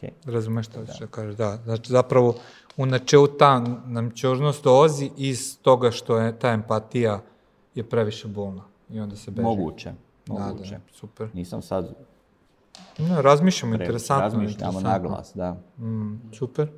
Okay. 0.02 0.10
Razume 0.24 0.62
što 0.62 0.80
da. 0.80 1.06
kažeš. 1.06 1.36
Da. 1.36 1.56
Znači, 1.64 1.92
zapravo, 1.92 2.34
u 2.76 2.86
načelu 2.86 3.26
ta 3.26 3.64
namčornost 3.86 4.64
dolazi 4.64 5.10
iz 5.16 5.58
toga 5.62 5.90
što 5.90 6.18
je 6.18 6.38
ta 6.38 6.50
empatija 6.50 7.20
je 7.74 7.88
previše 7.88 8.28
bolna. 8.28 8.62
I 8.90 9.00
onda 9.00 9.16
se 9.16 9.30
beže. 9.30 9.42
Moguće. 9.42 9.92
Moguće. 10.26 10.70
Da, 10.70 10.76
da, 10.76 10.94
super. 10.94 11.28
Nisam 11.34 11.62
sad... 11.62 11.94
No, 12.98 13.22
razmišljamo, 13.22 13.74
interesantno. 13.74 14.22
Razmišljamo 14.22 14.78
interesantno. 14.78 15.08
na 15.08 15.16
glas, 15.16 15.32
da. 15.34 15.52
Mm, 15.78 16.20
super. 16.32 16.68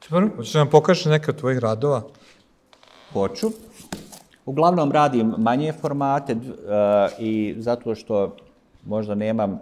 Super, 0.00 0.28
hoćeš 0.36 0.54
nam 0.54 0.70
pokažeš 0.70 1.04
neke 1.04 1.30
od 1.30 1.36
tvojih 1.36 1.58
radova? 1.58 2.02
Hoću. 3.12 3.50
Uglavnom 4.46 4.92
radim 4.92 5.34
manje 5.38 5.72
formate 5.72 6.32
uh, 6.32 6.40
i 7.18 7.54
zato 7.58 7.94
što 7.94 8.36
možda 8.86 9.14
nemam 9.14 9.60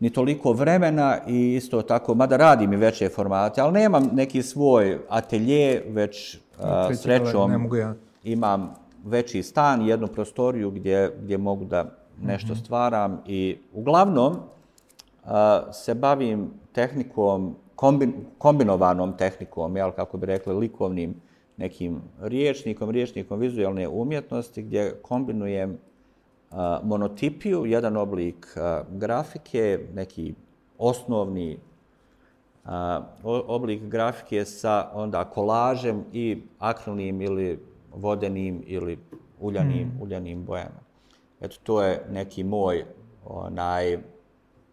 ni 0.00 0.10
toliko 0.10 0.52
vremena 0.52 1.18
i 1.28 1.54
isto 1.54 1.82
tako, 1.82 2.14
mada 2.14 2.36
radim 2.36 2.72
i 2.72 2.76
veće 2.76 3.08
formate, 3.08 3.60
ali 3.60 3.72
nemam 3.72 4.10
neki 4.12 4.42
svoj 4.42 4.98
atelje, 5.08 5.82
već 5.88 6.38
uh, 6.58 6.96
srećom 6.96 7.50
ne 7.50 7.58
mogu 7.58 7.76
ja. 7.76 7.94
imam 8.24 8.74
veći 9.04 9.42
stan, 9.42 9.82
jednu 9.82 10.06
prostoriju 10.06 10.70
gdje, 10.70 11.16
gdje 11.22 11.38
mogu 11.38 11.64
da 11.64 11.84
nešto 12.22 12.52
mm 12.52 12.56
-hmm. 12.56 12.64
stvaram 12.64 13.22
i 13.26 13.58
uglavnom 13.72 14.36
se 15.72 15.94
bavim 15.94 16.50
tehnikom 16.72 17.56
kombin, 17.76 18.14
kombinovanom 18.38 19.16
tehnikom, 19.16 19.76
jel, 19.76 19.92
kako 19.92 20.18
bi 20.18 20.26
rekli, 20.26 20.54
likovnim 20.54 21.14
nekim 21.56 22.00
riječnikom, 22.20 22.90
riječnikom 22.90 23.40
vizualne 23.40 23.88
umjetnosti, 23.88 24.62
gdje 24.62 24.94
kombinujem 25.02 25.78
a, 26.50 26.80
monotipiju, 26.82 27.66
jedan 27.66 27.96
oblik 27.96 28.56
a, 28.56 28.82
grafike, 28.90 29.80
neki 29.94 30.34
osnovni 30.78 31.58
a, 32.64 33.00
oblik 33.24 33.82
grafike 33.82 34.44
sa 34.44 34.90
onda 34.94 35.24
kolažem 35.24 36.04
i 36.12 36.42
akrilnim 36.58 37.20
ili 37.20 37.58
vodenim 37.94 38.62
ili 38.66 38.98
uljanim, 39.40 39.88
mm. 39.88 40.02
uljanim 40.02 40.44
bojama. 40.44 40.80
Eto, 41.40 41.56
to 41.62 41.82
je 41.82 42.06
neki 42.10 42.44
moj 42.44 42.84
onaj, 43.24 43.98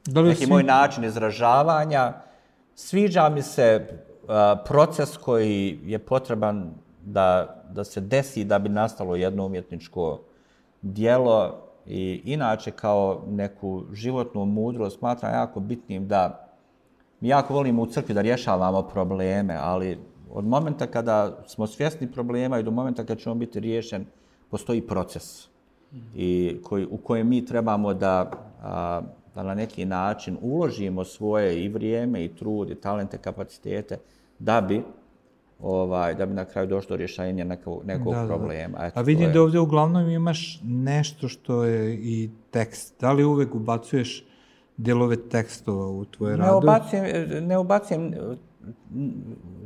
neki 0.07 0.45
si... 0.45 0.51
moj 0.51 0.63
način 0.63 1.03
izražavanja. 1.03 2.13
Sviđa 2.75 3.29
mi 3.29 3.41
se 3.41 3.87
uh, 3.87 4.29
proces 4.65 5.17
koji 5.17 5.79
je 5.83 5.99
potreban 5.99 6.73
da, 7.01 7.55
da 7.69 7.83
se 7.83 8.01
desi 8.01 8.43
da 8.43 8.59
bi 8.59 8.69
nastalo 8.69 9.15
jedno 9.15 9.45
umjetničko 9.45 10.19
dijelo 10.81 11.63
i 11.85 12.21
inače 12.25 12.71
kao 12.71 13.23
neku 13.27 13.83
životnu 13.91 14.45
mudrost 14.45 14.99
smatram 14.99 15.33
jako 15.33 15.59
bitnim 15.59 16.07
da 16.07 16.47
mi 17.19 17.27
jako 17.27 17.53
volimo 17.53 17.81
u 17.81 17.85
crkvi 17.85 18.13
da 18.13 18.21
rješavamo 18.21 18.81
probleme, 18.81 19.57
ali 19.61 19.99
od 20.31 20.45
momenta 20.45 20.87
kada 20.87 21.37
smo 21.47 21.67
svjesni 21.67 22.11
problema 22.11 22.59
i 22.59 22.63
do 22.63 22.71
momenta 22.71 23.05
kada 23.05 23.19
ćemo 23.19 23.35
biti 23.35 23.59
riješen, 23.59 24.05
postoji 24.49 24.81
proces. 24.81 25.47
I 26.15 26.57
koji, 26.63 26.85
u 26.85 26.97
kojem 26.97 27.27
mi 27.27 27.45
trebamo 27.45 27.93
da 27.93 28.31
a, 28.63 29.01
da 29.35 29.43
na 29.43 29.53
neki 29.53 29.85
način 29.85 30.37
uložimo 30.41 31.03
svoje 31.03 31.63
i 31.63 31.69
vrijeme 31.69 32.25
i 32.25 32.35
trud 32.35 32.69
i 32.69 32.75
talente, 32.75 33.17
kapacitete 33.17 33.97
da 34.39 34.61
bi 34.61 34.83
ovaj 35.63 36.15
da 36.15 36.25
bi 36.25 36.33
na 36.33 36.45
kraju 36.45 36.67
došlo 36.67 36.89
do 36.89 36.95
rješenja 36.95 37.43
nekog, 37.43 37.85
nekog 37.85 38.13
da, 38.13 38.25
problema. 38.27 38.77
Eto, 38.81 38.99
A 38.99 39.03
vidim 39.03 39.27
je... 39.27 39.33
da 39.33 39.41
ovdje 39.41 39.59
uglavnom 39.59 40.09
imaš 40.09 40.59
nešto 40.63 41.27
što 41.27 41.63
je 41.63 41.93
i 41.93 42.29
tekst. 42.51 42.95
Da 42.99 43.11
li 43.11 43.23
uvek 43.23 43.55
ubacuješ 43.55 44.25
delove 44.77 45.29
tekstova 45.29 45.87
u 45.87 46.05
tvoje 46.05 46.37
radu? 46.37 46.51
Ne 46.51 46.57
ubacujem, 46.57 47.47
ne 47.47 47.57
ubacujem, 47.57 48.13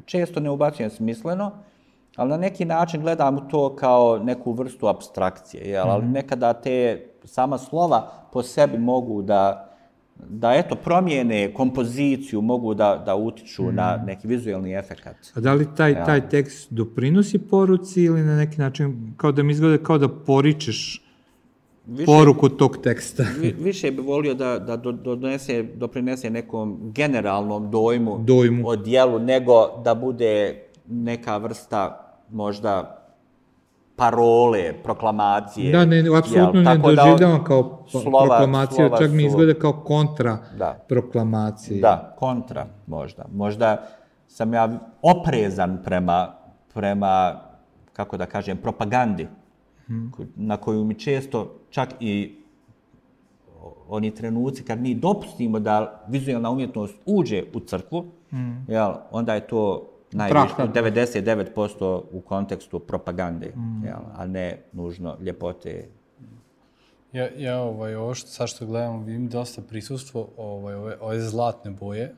često 0.06 0.40
ne 0.40 0.50
ubacujem 0.50 0.90
smisleno, 0.90 1.52
ali 2.16 2.30
na 2.30 2.38
neki 2.38 2.66
način 2.66 3.02
gledam 3.02 3.50
to 3.50 3.76
kao 3.76 4.20
neku 4.24 4.52
vrstu 4.52 4.88
abstrakcije. 4.88 5.64
Jel? 5.70 5.86
Mm 5.86 5.88
-hmm. 5.88 5.94
Ali 5.94 6.04
mhm. 6.04 6.12
nekada 6.12 6.54
te 6.54 7.08
sama 7.28 7.58
slova 7.58 8.12
po 8.34 8.44
sebi 8.44 8.78
mogu 8.78 9.22
da 9.22 9.64
da 10.30 10.54
eto 10.54 10.76
promijene 10.76 11.54
kompoziciju, 11.54 12.42
mogu 12.42 12.74
da, 12.74 13.04
da 13.06 13.16
utiču 13.16 13.64
mm. 13.64 13.76
na 13.76 14.04
neki 14.06 14.28
vizualni 14.28 14.74
efekt. 14.74 15.08
A 15.34 15.40
da 15.40 15.54
li 15.54 15.68
taj, 15.76 15.92
ja. 15.92 16.06
taj 16.06 16.30
tekst 16.30 16.74
doprinosi 16.74 17.40
poruci 17.40 18.04
ili 18.04 18.22
na 18.22 18.38
neki 18.38 18.58
način 18.58 19.14
kao 19.18 19.32
da 19.32 19.44
mi 19.44 19.52
izgleda 19.52 19.84
kao 19.84 19.98
da 19.98 20.10
poričeš 20.10 21.04
više, 21.86 22.06
poruku 22.06 22.50
tog 22.50 22.78
teksta? 22.84 23.24
Vi, 23.42 23.56
više 23.60 23.92
bi 23.92 24.02
volio 24.02 24.34
da, 24.34 24.60
da 24.60 24.78
do, 24.78 24.92
donese, 24.92 25.64
doprinese 25.64 26.30
nekom 26.30 26.92
generalnom 26.96 27.72
dojmu, 27.72 28.18
dojmu. 28.24 28.68
o 28.68 28.76
dijelu, 28.76 29.20
nego 29.20 29.82
da 29.84 29.96
bude 29.96 30.64
neka 30.88 31.38
vrsta 31.38 32.14
možda 32.32 32.97
parole, 33.98 34.74
proklamacije. 34.84 35.72
Da, 35.72 35.86
ne, 35.86 36.04
apsolutno 36.18 36.62
ne 36.62 36.78
doživljavam 36.78 37.44
kao 37.44 37.84
slova, 37.88 38.28
proklamacija, 38.28 38.90
čak 39.00 39.12
mi 39.12 39.26
izgleda 39.26 39.60
kao 39.60 39.74
kontra 39.74 40.38
da. 40.58 40.86
proklamacije. 40.90 41.82
Da, 41.82 42.16
kontra 42.20 42.66
možda. 42.88 43.26
Možda 43.34 43.88
sam 44.28 44.54
ja 44.54 44.80
oprezan 45.02 45.78
prema, 45.84 46.34
prema 46.74 47.42
kako 47.94 48.18
da 48.18 48.26
kažem, 48.26 48.58
propagandi, 48.58 49.28
hmm. 49.88 50.12
na 50.36 50.58
koju 50.58 50.84
mi 50.84 51.00
često 51.00 51.56
čak 51.70 51.90
i 52.00 52.36
oni 53.88 54.16
trenuci 54.16 54.64
kad 54.64 54.82
mi 54.82 54.96
dopustimo 54.96 55.60
da 55.60 56.04
vizualna 56.08 56.50
umjetnost 56.50 56.96
uđe 57.06 57.44
u 57.54 57.60
crkvu, 57.60 58.06
hmm. 58.30 58.66
jel, 58.68 58.94
onda 59.12 59.34
je 59.34 59.48
to 59.48 59.90
najviše, 60.18 60.56
99% 60.58 62.02
u 62.12 62.22
kontekstu 62.22 62.80
propagande, 62.80 63.52
mm. 63.56 63.86
jel, 63.86 64.00
a 64.16 64.26
ne 64.26 64.64
nužno 64.72 65.18
ljepote. 65.22 65.88
Ja, 67.14 67.30
ja 67.38 67.62
ovaj, 67.62 67.96
ovo 67.96 68.14
što, 68.14 68.28
sad 68.28 68.50
što 68.50 68.66
gledam, 68.66 69.04
vidim 69.04 69.30
dosta 69.30 69.62
prisustvo 69.62 70.30
ovaj, 70.38 70.76
ove, 70.76 70.98
ove 71.02 71.20
zlatne 71.20 71.72
boje 71.72 72.16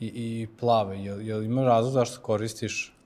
i, 0.00 0.06
i 0.06 0.48
plave. 0.60 0.98
Je, 0.98 1.26
je 1.26 1.36
li 1.36 1.46
ima 1.46 1.64
razlog 1.64 1.92
zašto 1.92 2.20
koristiš 2.20 2.98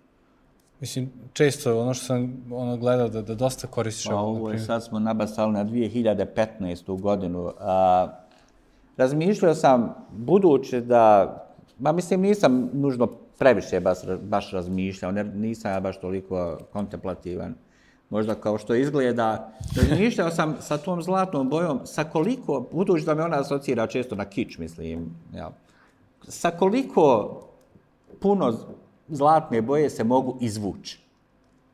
Mislim, 0.83 1.11
često 1.33 1.81
ono 1.81 1.95
što 1.95 2.05
sam 2.05 2.45
ono 2.51 2.77
gledao 2.77 3.09
da, 3.09 3.23
da 3.23 3.35
dosta 3.35 3.67
koristiš 3.67 4.07
Pa, 4.07 4.15
ovo 4.15 4.51
je, 4.51 4.59
sad 4.59 4.85
smo 4.85 4.99
nabasali 4.99 5.53
na 5.53 5.65
2015. 5.65 7.01
godinu. 7.01 7.53
A, 7.61 8.09
razmišljao 8.97 9.55
sam, 9.55 9.95
budući 10.13 10.81
da, 10.81 11.35
ma 11.79 11.93
mislim 11.93 12.21
nisam 12.21 12.71
nužno 12.73 13.09
previše 13.43 13.81
baš, 13.81 13.99
baš 14.23 14.51
razmišljao, 14.51 15.13
ne, 15.13 15.25
nisam 15.25 15.73
ja 15.73 15.81
baš 15.81 16.01
toliko 16.01 16.59
kontemplativan, 16.73 17.55
možda 18.11 18.35
kao 18.35 18.59
što 18.59 18.75
izgleda. 18.75 19.53
Razmišljao 19.77 20.31
sam 20.31 20.57
sa 20.61 20.79
tom 20.79 21.03
zlatnom 21.03 21.49
bojom, 21.49 21.81
sa 21.85 22.05
koliko, 22.05 22.67
budući 22.73 23.05
da 23.05 23.15
me 23.15 23.23
ona 23.23 23.41
asocira 23.41 23.87
često 23.87 24.15
na 24.15 24.25
kič, 24.25 24.59
mislim, 24.59 25.11
ja, 25.35 25.51
sa 26.29 26.51
koliko 26.51 27.41
puno 28.21 28.59
zlatne 29.09 29.63
boje 29.63 29.91
se 29.91 30.05
mogu 30.05 30.39
izvući 30.41 31.01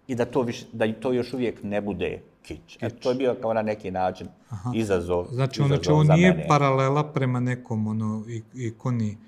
i 0.06 0.14
da 0.14 0.24
to, 0.24 0.42
više, 0.42 0.66
da 0.72 0.92
to 0.92 1.12
još 1.12 1.34
uvijek 1.34 1.62
ne 1.62 1.80
bude 1.80 2.22
kič. 2.42 2.78
E, 2.80 2.90
to 2.90 3.10
je 3.10 3.14
bio 3.14 3.36
kao 3.40 3.52
na 3.54 3.62
neki 3.62 3.90
način 3.90 4.28
Aha. 4.48 4.72
izazov, 4.74 5.26
znači, 5.32 5.60
izazov 5.60 5.76
znači, 5.76 5.90
on 5.90 6.06
nije 6.06 6.30
mene. 6.30 6.48
paralela 6.48 7.12
prema 7.12 7.40
nekom 7.40 7.86
ono, 7.86 8.24
ikoni, 8.54 9.18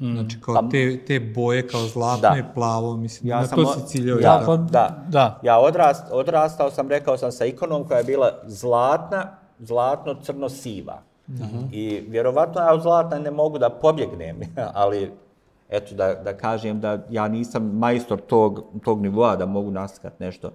mm. 0.00 0.14
znači 0.14 0.40
kao 0.40 0.54
pa, 0.54 0.68
te, 0.68 1.04
te 1.04 1.20
boje 1.20 1.68
kao 1.68 1.80
zlatno 1.80 2.28
da. 2.28 2.36
i 2.38 2.54
plavo, 2.54 2.96
mislim, 2.96 3.28
ja 3.28 3.40
na 3.40 3.46
sam, 3.46 3.58
to 3.58 3.74
si 3.74 3.86
ciljao. 3.86 4.18
Ja, 4.18 4.32
ja, 4.32 4.42
pa, 4.46 4.56
da. 4.56 5.04
da. 5.08 5.40
Ja 5.42 5.58
odrast, 5.58 6.04
odrastao 6.10 6.70
sam, 6.70 6.88
rekao 6.88 7.16
sam, 7.16 7.32
sa 7.32 7.44
ikonom 7.44 7.84
koja 7.84 7.98
je 7.98 8.04
bila 8.04 8.30
zlatna, 8.46 9.36
zlatno-crno-siva. 9.58 11.02
Uh 11.28 11.34
-huh. 11.34 11.72
I 11.72 12.04
vjerovatno 12.08 12.60
ja 12.60 12.74
od 12.74 12.82
zlatna 12.82 13.18
ne 13.18 13.30
mogu 13.30 13.58
da 13.58 13.70
pobjegnem, 13.70 14.40
ali 14.82 15.12
eto 15.68 15.94
da, 15.94 16.14
da 16.14 16.36
kažem 16.36 16.80
da 16.80 16.98
ja 17.10 17.28
nisam 17.28 17.78
majstor 17.78 18.20
tog, 18.20 18.64
tog 18.84 19.00
nivoa 19.00 19.36
da 19.36 19.46
mogu 19.46 19.70
naskat 19.70 20.20
nešto 20.20 20.50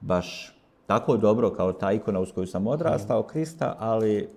baš 0.00 0.54
tako 0.86 1.16
dobro 1.16 1.50
kao 1.50 1.72
ta 1.72 1.92
ikona 1.92 2.20
uz 2.20 2.32
koju 2.32 2.46
sam 2.46 2.66
odrastao, 2.66 3.22
Krista, 3.22 3.76
ali 3.78 4.28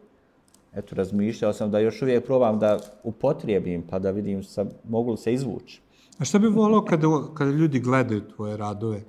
eto, 0.76 0.96
razmišljao 0.96 1.54
sam 1.54 1.72
da 1.72 1.80
još 1.80 2.02
uvijek 2.02 2.26
probam 2.26 2.60
da 2.60 2.80
upotrijebim 3.04 3.84
pa 3.90 4.00
da 4.00 4.12
vidim 4.12 4.44
sa, 4.44 4.66
mogu 4.90 5.12
li 5.12 5.18
se 5.18 5.34
izvući. 5.34 5.82
A 6.20 6.26
šta 6.26 6.40
bi 6.40 6.48
volio 6.48 6.82
kada, 6.82 7.08
kada 7.34 7.52
ljudi 7.52 7.80
gledaju 7.80 8.22
tvoje 8.36 8.58
radove? 8.58 9.02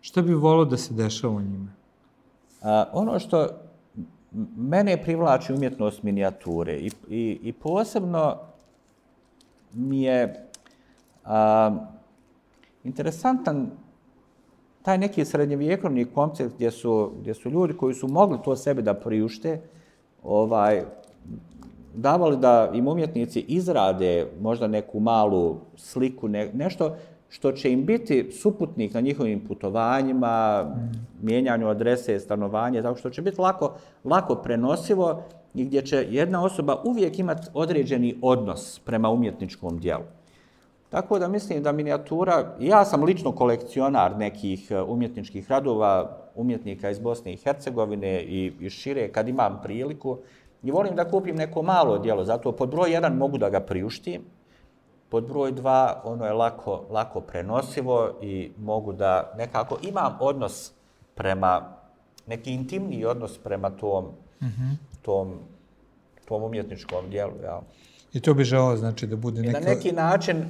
Šta 0.00 0.22
bi 0.22 0.34
volio 0.34 0.64
da 0.64 0.76
se 0.76 0.94
dešava 0.94 1.34
u 1.34 1.40
njima? 1.40 1.72
A, 2.62 2.84
ono 2.92 3.18
što 3.18 3.46
mene 4.56 5.02
privlači 5.02 5.52
umjetnost 5.52 6.02
minijature 6.02 6.76
i, 6.78 6.90
i, 7.08 7.38
i 7.42 7.52
posebno 7.52 8.36
mi 9.74 10.02
je 10.02 10.48
a, 11.24 11.70
interesantan 12.84 13.70
taj 14.82 14.98
neki 14.98 15.24
srednjevjekovni 15.24 16.04
koncept 16.04 16.54
gdje 16.54 16.70
su, 16.70 17.12
gdje 17.20 17.34
su 17.34 17.50
ljudi 17.50 17.76
koji 17.76 17.94
su 17.94 18.08
mogli 18.08 18.38
to 18.44 18.56
sebi 18.56 18.82
da 18.82 18.94
priušte, 18.94 19.60
ovaj, 20.22 20.84
davali 21.94 22.36
da 22.36 22.70
im 22.74 22.88
umjetnici 22.88 23.40
izrade 23.40 24.26
možda 24.40 24.66
neku 24.66 25.00
malu 25.00 25.56
sliku, 25.76 26.28
ne, 26.28 26.50
nešto 26.54 26.96
što 27.28 27.52
će 27.52 27.72
im 27.72 27.86
biti 27.86 28.32
suputnik 28.32 28.94
na 28.94 29.00
njihovim 29.00 29.40
putovanjima, 29.46 30.62
mm. 30.62 31.26
mijenjanju 31.26 31.68
adrese, 31.68 32.20
stanovanje, 32.20 32.82
tako 32.82 32.98
što 32.98 33.10
će 33.10 33.22
biti 33.22 33.40
lako, 33.40 33.74
lako 34.04 34.34
prenosivo 34.34 35.22
i 35.54 35.64
gdje 35.64 35.82
će 35.82 36.06
jedna 36.10 36.44
osoba 36.44 36.82
uvijek 36.84 37.18
imati 37.18 37.48
određeni 37.54 38.18
odnos 38.22 38.78
prema 38.78 39.10
umjetničkom 39.10 39.78
dijelu. 39.78 40.04
Tako 40.90 41.18
da 41.18 41.28
mislim 41.28 41.62
da 41.62 41.72
minijatura, 41.72 42.56
ja 42.60 42.84
sam 42.84 43.04
lično 43.04 43.32
kolekcionar 43.32 44.16
nekih 44.16 44.70
e, 44.70 44.82
umjetničkih 44.82 45.50
radova, 45.50 46.16
umjetnika 46.34 46.90
iz 46.90 46.98
Bosne 46.98 47.32
i 47.32 47.36
Hercegovine 47.36 48.22
i, 48.22 48.52
i 48.60 48.70
šire 48.70 49.08
kad 49.08 49.28
imam 49.28 49.60
priliku 49.62 50.18
i 50.62 50.70
volim 50.70 50.96
da 50.96 51.10
kupim 51.10 51.36
neko 51.36 51.62
malo 51.62 51.98
dijelo, 51.98 52.24
zato 52.24 52.52
pod 52.52 52.70
broj 52.70 52.92
jedan 52.92 53.16
mogu 53.16 53.38
da 53.38 53.50
ga 53.50 53.60
priuštim, 53.60 54.22
pod 55.08 55.28
broj 55.28 55.52
dva 55.52 56.02
ono 56.04 56.26
je 56.26 56.32
lako, 56.32 56.84
lako 56.90 57.20
prenosivo 57.20 58.10
i 58.22 58.50
mogu 58.58 58.92
da 58.92 59.32
nekako 59.38 59.78
imam 59.82 60.16
odnos 60.20 60.72
prema, 61.14 61.76
neki 62.26 62.52
intimni 62.52 63.04
odnos 63.04 63.38
prema 63.38 63.70
tom, 63.70 64.04
mm 64.40 64.46
-hmm. 64.46 64.74
tom, 65.02 65.38
tom 66.24 66.42
umjetničkom 66.42 67.10
dijelu. 67.10 67.32
Ja. 67.42 67.60
I 68.12 68.20
to 68.20 68.34
bi 68.34 68.44
želao 68.44 68.76
znači 68.76 69.06
da 69.06 69.16
bude 69.16 69.42
neka... 69.42 69.58
I 69.58 69.62
na 69.62 69.70
neki 69.70 69.92
način 69.92 70.44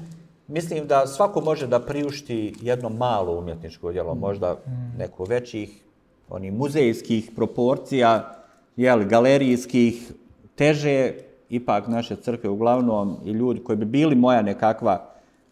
mislim 0.48 0.86
da 0.86 1.06
svako 1.06 1.40
može 1.40 1.66
da 1.66 1.80
priušti 1.80 2.54
jedno 2.61 2.88
malo 2.88 3.38
umjetničko 3.38 3.92
djelo, 3.92 4.14
možda 4.14 4.56
neko 4.98 5.24
većih, 5.24 5.84
oni 6.28 6.50
muzejskih 6.50 7.30
proporcija, 7.36 8.39
jel, 8.77 9.05
galerijskih, 9.09 10.12
teže, 10.55 11.12
ipak 11.49 11.89
naše 11.89 12.16
crkve 12.16 12.51
uglavnom 12.51 13.16
i 13.25 13.31
ljudi 13.31 13.61
koji 13.61 13.77
bi 13.77 13.85
bili 13.85 14.14
moja 14.14 14.43
nekakva 14.43 15.11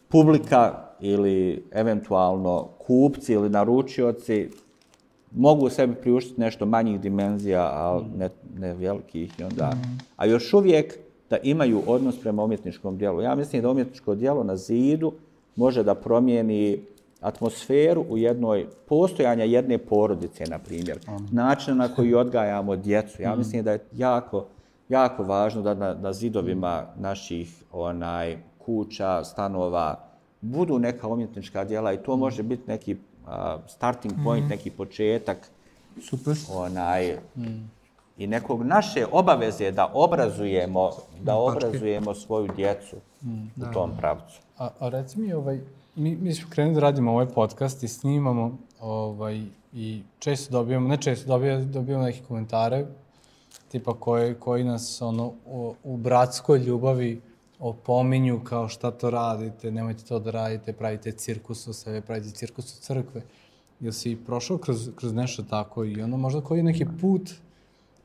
publika 0.08 0.88
ili 1.00 1.64
eventualno 1.72 2.68
kupci 2.86 3.32
ili 3.32 3.50
naručioci, 3.50 4.50
mogu 5.32 5.70
sebi 5.70 5.94
priuštiti 5.94 6.40
nešto 6.40 6.66
manjih 6.66 7.00
dimenzija, 7.00 7.62
a 7.62 8.00
ne, 8.16 8.30
ne 8.58 8.74
velikih. 8.74 9.40
I 9.40 9.42
onda. 9.42 9.72
A 10.16 10.26
još 10.26 10.54
uvijek, 10.54 10.98
da 11.30 11.36
imaju 11.42 11.82
odnos 11.86 12.20
prema 12.20 12.44
umjetničkom 12.44 12.98
dijelu. 12.98 13.22
Ja 13.22 13.34
mislim 13.34 13.62
da 13.62 13.70
umjetničko 13.70 14.14
dijelo 14.14 14.44
na 14.44 14.56
zidu 14.56 15.12
može 15.56 15.82
da 15.82 15.94
promijeni 15.94 16.80
atmosferu 17.20 18.04
u 18.08 18.18
jednoj 18.18 18.66
postojanja 18.88 19.44
jedne 19.44 19.78
porodice, 19.78 20.44
na 20.44 20.58
primjer. 20.58 20.98
Način 21.32 21.76
na 21.76 21.88
koji 21.88 22.14
odgajamo 22.14 22.76
djecu. 22.76 23.22
Ja 23.22 23.34
mm. 23.34 23.38
mislim 23.38 23.64
da 23.64 23.72
je 23.72 23.84
jako, 23.92 24.46
jako 24.88 25.22
važno 25.22 25.62
da 25.62 25.74
na, 25.74 25.94
na 25.94 26.12
zidovima 26.12 26.86
naših 26.96 27.62
onaj 27.72 28.38
kuća, 28.58 29.24
stanova 29.24 30.04
budu 30.40 30.78
neka 30.78 31.08
umjetnička 31.08 31.64
dijela 31.64 31.92
i 31.92 32.02
to 32.02 32.16
mm. 32.16 32.20
može 32.20 32.42
biti 32.42 32.62
neki 32.66 32.94
uh, 32.94 33.30
starting 33.66 34.14
point, 34.24 34.44
mm. 34.46 34.48
neki 34.48 34.70
početak. 34.70 35.50
Super. 36.00 36.36
Onaj, 36.54 37.16
mm 37.36 37.78
i 38.18 38.26
nekog 38.26 38.62
naše 38.62 39.06
obaveze 39.12 39.70
da 39.70 39.90
obrazujemo, 39.94 40.90
da 41.20 41.36
obrazujemo 41.36 42.14
svoju 42.14 42.48
djecu 42.56 42.96
mm, 43.22 43.46
u 43.56 43.72
tom 43.72 43.90
pravcu. 43.98 44.40
A, 44.58 44.68
a 44.78 44.88
reci 44.88 45.20
mi, 45.20 45.32
ovaj, 45.32 45.60
mi, 45.98 46.16
mi 46.16 46.34
smo 46.34 46.50
krenuli 46.50 46.74
da 46.74 46.80
radimo 46.80 47.12
ovaj 47.12 47.26
podcast 47.28 47.82
i 47.82 47.88
snimamo 47.88 48.58
ovaj, 48.80 49.42
i 49.72 50.02
često 50.18 50.52
dobijamo, 50.52 50.88
ne 50.88 50.96
često, 50.96 51.28
dobijamo, 51.28 51.64
dobijamo 51.64 52.04
neke 52.04 52.20
komentare 52.28 52.86
tipa 53.68 53.94
koji, 53.94 54.34
koji 54.34 54.64
nas 54.64 55.02
ono, 55.02 55.32
u, 55.46 55.74
u 55.84 55.96
bratskoj 55.96 56.58
ljubavi 56.58 57.20
opominju 57.58 58.40
kao 58.44 58.68
šta 58.68 58.90
to 58.90 59.10
radite, 59.10 59.70
nemojte 59.70 60.04
to 60.04 60.18
da 60.18 60.30
radite, 60.30 60.72
pravite 60.72 61.12
cirkus 61.12 61.66
u 61.66 61.72
sebe, 61.72 62.00
pravite 62.00 62.30
cirkus 62.30 62.78
u 62.78 62.80
crkve. 62.80 63.22
Jel 63.80 63.92
si 63.92 64.18
prošao 64.26 64.58
kroz, 64.58 64.90
kroz 64.96 65.12
nešto 65.12 65.42
tako 65.42 65.84
i 65.84 66.02
ono 66.02 66.16
možda 66.16 66.40
koji 66.40 66.62
neki 66.62 66.86
put 67.00 67.30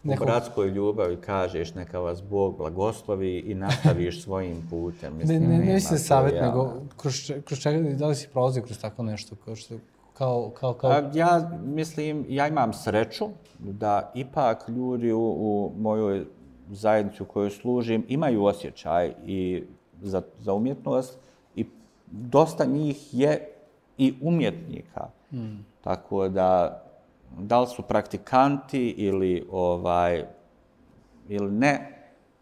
nekog... 0.04 0.28
u 0.28 0.32
bratskoj 0.32 0.68
ljubavi 0.68 1.18
kažeš 1.22 1.74
neka 1.74 2.00
vas 2.00 2.24
Bog 2.24 2.58
blagoslovi 2.58 3.40
i 3.40 3.56
nastaviš 3.56 4.22
svojim 4.24 4.68
putem. 4.70 5.18
Mislim, 5.18 5.42
ne, 5.42 5.48
ne, 5.48 5.66
ne 5.66 5.74
mislim 5.74 6.00
savjet, 6.00 6.36
ja. 6.36 6.46
nego 6.46 6.74
kroz, 6.98 7.32
kroz 7.46 7.60
čega, 7.60 7.90
da 7.90 8.08
li 8.08 8.16
si 8.16 8.30
prolazio 8.32 8.64
kroz 8.64 8.80
tako 8.80 9.04
nešto? 9.04 9.36
Kao 9.46 9.56
što, 9.56 9.76
kao, 10.14 10.52
kao, 10.60 10.74
kao... 10.74 10.92
A, 10.92 11.12
ja 11.14 11.52
mislim, 11.66 12.26
ja 12.30 12.48
imam 12.48 12.74
sreću 12.74 13.26
da 13.60 14.12
ipak 14.16 14.70
ljudi 14.70 15.12
u, 15.12 15.20
u 15.20 15.72
mojoj 15.78 16.26
zajednici 16.72 17.24
u 17.24 17.26
kojoj 17.26 17.50
služim 17.50 18.06
imaju 18.08 18.46
osjećaj 18.46 19.14
i 19.26 19.64
za, 20.02 20.22
za 20.40 20.54
umjetnost 20.54 21.18
i 21.56 21.66
dosta 22.12 22.66
njih 22.66 23.14
je 23.14 23.48
i 23.98 24.14
umjetnika. 24.22 25.08
Hmm. 25.30 25.66
Tako 25.82 26.30
da 26.30 26.83
da 27.40 27.62
li 27.62 27.68
su 27.68 27.82
praktikanti 27.82 28.90
ili 28.90 29.48
ovaj 29.52 30.26
ili 31.30 31.52
ne, 31.52 31.94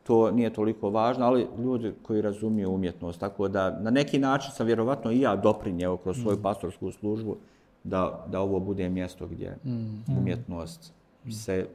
to 0.03 0.31
nije 0.31 0.53
toliko 0.53 0.89
važno, 0.89 1.25
ali 1.25 1.47
ljudi 1.57 1.93
koji 2.03 2.21
razumiju 2.21 2.71
umjetnost, 2.71 3.19
tako 3.19 3.47
da 3.47 3.79
na 3.79 3.91
neki 3.91 4.19
način 4.19 4.51
sam 4.51 4.65
vjerovatno 4.65 5.11
i 5.11 5.21
ja 5.21 5.35
doprinjeo 5.35 5.97
kroz 5.97 6.17
svoju 6.21 6.37
mm. 6.37 6.41
pastorsku 6.41 6.91
službu 6.91 7.37
da, 7.83 8.25
da 8.27 8.41
ovo 8.41 8.59
bude 8.59 8.89
mjesto 8.89 9.27
gdje 9.27 9.57
mm. 9.65 10.17
umjetnost 10.17 10.93
mm. 11.25 11.31
se 11.31 11.67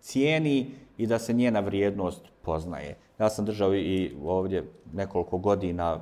cijeni 0.00 0.70
i 0.98 1.06
da 1.06 1.18
se 1.18 1.32
njena 1.32 1.60
vrijednost 1.60 2.22
poznaje. 2.42 2.96
Ja 3.18 3.30
sam 3.30 3.44
držao 3.44 3.74
i 3.74 4.16
ovdje 4.24 4.64
nekoliko 4.92 5.38
godina 5.38 6.00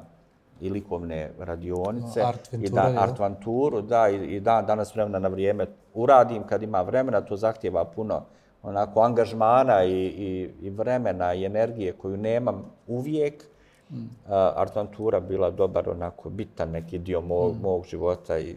i 0.61 0.70
likovne 0.70 1.30
radionice 1.38 2.22
art 2.22 2.52
i 2.52 2.70
da 2.70 2.94
art 2.98 3.18
venturu 3.18 3.82
da 3.82 4.09
i, 4.09 4.36
i 4.36 4.40
da 4.40 4.62
danas 4.62 4.94
vremena 4.94 5.18
na 5.18 5.28
vrijeme 5.28 5.66
uradim 6.03 6.42
kad 6.42 6.62
ima 6.62 6.82
vremena 6.82 7.20
to 7.20 7.36
zahtjeva 7.36 7.84
puno 7.84 8.22
onako 8.62 9.01
angažmana 9.01 9.84
i, 9.84 9.92
i, 9.92 10.51
i 10.62 10.70
vremena 10.70 11.34
i 11.34 11.44
energije 11.44 11.92
koju 11.92 12.16
nemam 12.16 12.64
uvijek 12.86 13.44
mm. 13.90 14.05
art 14.55 14.76
ventura 14.76 15.20
bila 15.20 15.51
dobar 15.51 15.90
onako 15.90 16.30
bitan 16.30 16.70
neki 16.70 16.99
dio 16.99 17.20
mog, 17.20 17.55
mm. 17.55 17.62
mog 17.62 17.84
života 17.86 18.38
i 18.38 18.57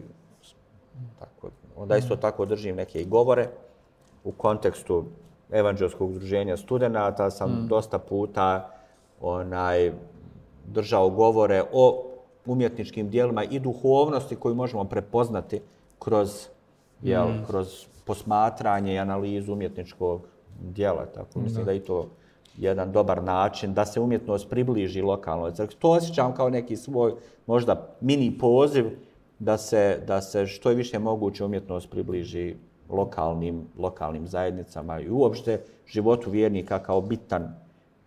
Tako, 1.18 1.50
onda 1.76 1.96
isto 1.96 2.16
tako 2.16 2.44
držim 2.44 2.76
neke 2.76 3.00
i 3.00 3.04
govore 3.04 3.48
u 4.24 4.32
kontekstu 4.32 5.04
evanđelskog 5.50 6.10
udruženja 6.10 6.56
studenta, 6.56 7.30
sam 7.30 7.50
mm. 7.50 7.68
dosta 7.68 7.98
puta 7.98 8.70
onaj, 9.20 9.92
držao 10.66 11.10
govore 11.10 11.62
o 11.72 12.04
umjetničkim 12.46 13.10
dijelima 13.10 13.44
i 13.44 13.58
duhovnosti 13.58 14.36
koju 14.36 14.54
možemo 14.54 14.84
prepoznati 14.84 15.60
kroz, 15.98 16.48
jel, 17.02 17.28
mm. 17.28 17.44
kroz 17.46 17.86
posmatranje 18.04 18.94
i 18.94 18.98
analizu 18.98 19.52
umjetničkog 19.52 20.22
dijela. 20.60 21.06
Tako, 21.06 21.40
mislim 21.40 21.64
da. 21.64 21.64
da 21.64 21.72
i 21.72 21.80
to 21.80 22.08
jedan 22.58 22.92
dobar 22.92 23.22
način 23.22 23.74
da 23.74 23.84
se 23.84 24.00
umjetnost 24.00 24.50
približi 24.50 25.02
lokalnoj 25.02 25.54
crkvi. 25.54 25.76
To 25.78 25.90
osjećam 25.90 26.34
kao 26.34 26.50
neki 26.50 26.76
svoj 26.76 27.12
možda 27.46 27.96
mini 28.00 28.38
poziv 28.38 28.84
da 29.38 29.58
se, 29.58 30.00
da 30.06 30.20
se 30.20 30.46
što 30.46 30.70
je 30.70 30.76
više 30.76 30.98
moguće 30.98 31.44
umjetnost 31.44 31.90
približi 31.90 32.54
lokalnim, 32.88 33.66
lokalnim 33.78 34.26
zajednicama 34.26 35.00
i 35.00 35.10
uopšte 35.10 35.60
životu 35.86 36.30
vjernika 36.30 36.78
kao 36.78 37.00
bitan 37.00 37.54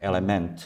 element 0.01 0.61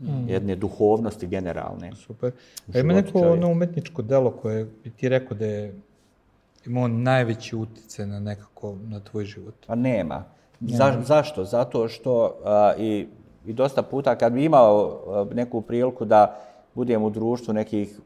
mm. 0.00 0.28
jedne 0.28 0.56
duhovnosti 0.56 1.26
generalne. 1.26 1.92
Super. 1.94 2.32
A 2.74 2.78
ima 2.78 2.92
neko 2.92 3.18
ono 3.18 3.50
umetničko 3.50 4.02
delo 4.02 4.30
koje 4.30 4.64
bi 4.84 4.90
ti 4.90 5.08
rekao 5.08 5.36
da 5.36 5.46
je 5.46 5.74
imao 6.66 6.88
najveći 6.88 7.56
utjecaj 7.56 8.06
na 8.06 8.20
nekako 8.20 8.76
na 8.82 9.00
tvoj 9.00 9.24
život? 9.24 9.54
Pa 9.66 9.74
nema. 9.74 10.24
Za, 10.60 11.02
zašto? 11.02 11.44
Zato 11.44 11.88
što 11.88 12.36
a, 12.44 12.72
i, 12.78 13.08
i 13.46 13.52
dosta 13.52 13.82
puta 13.82 14.18
kad 14.18 14.32
bi 14.32 14.44
imao 14.44 15.00
a, 15.06 15.34
neku 15.34 15.60
priliku 15.60 16.04
da 16.04 16.40
budem 16.74 17.02
u 17.02 17.10
društvu 17.10 17.54
nekih 17.54 18.00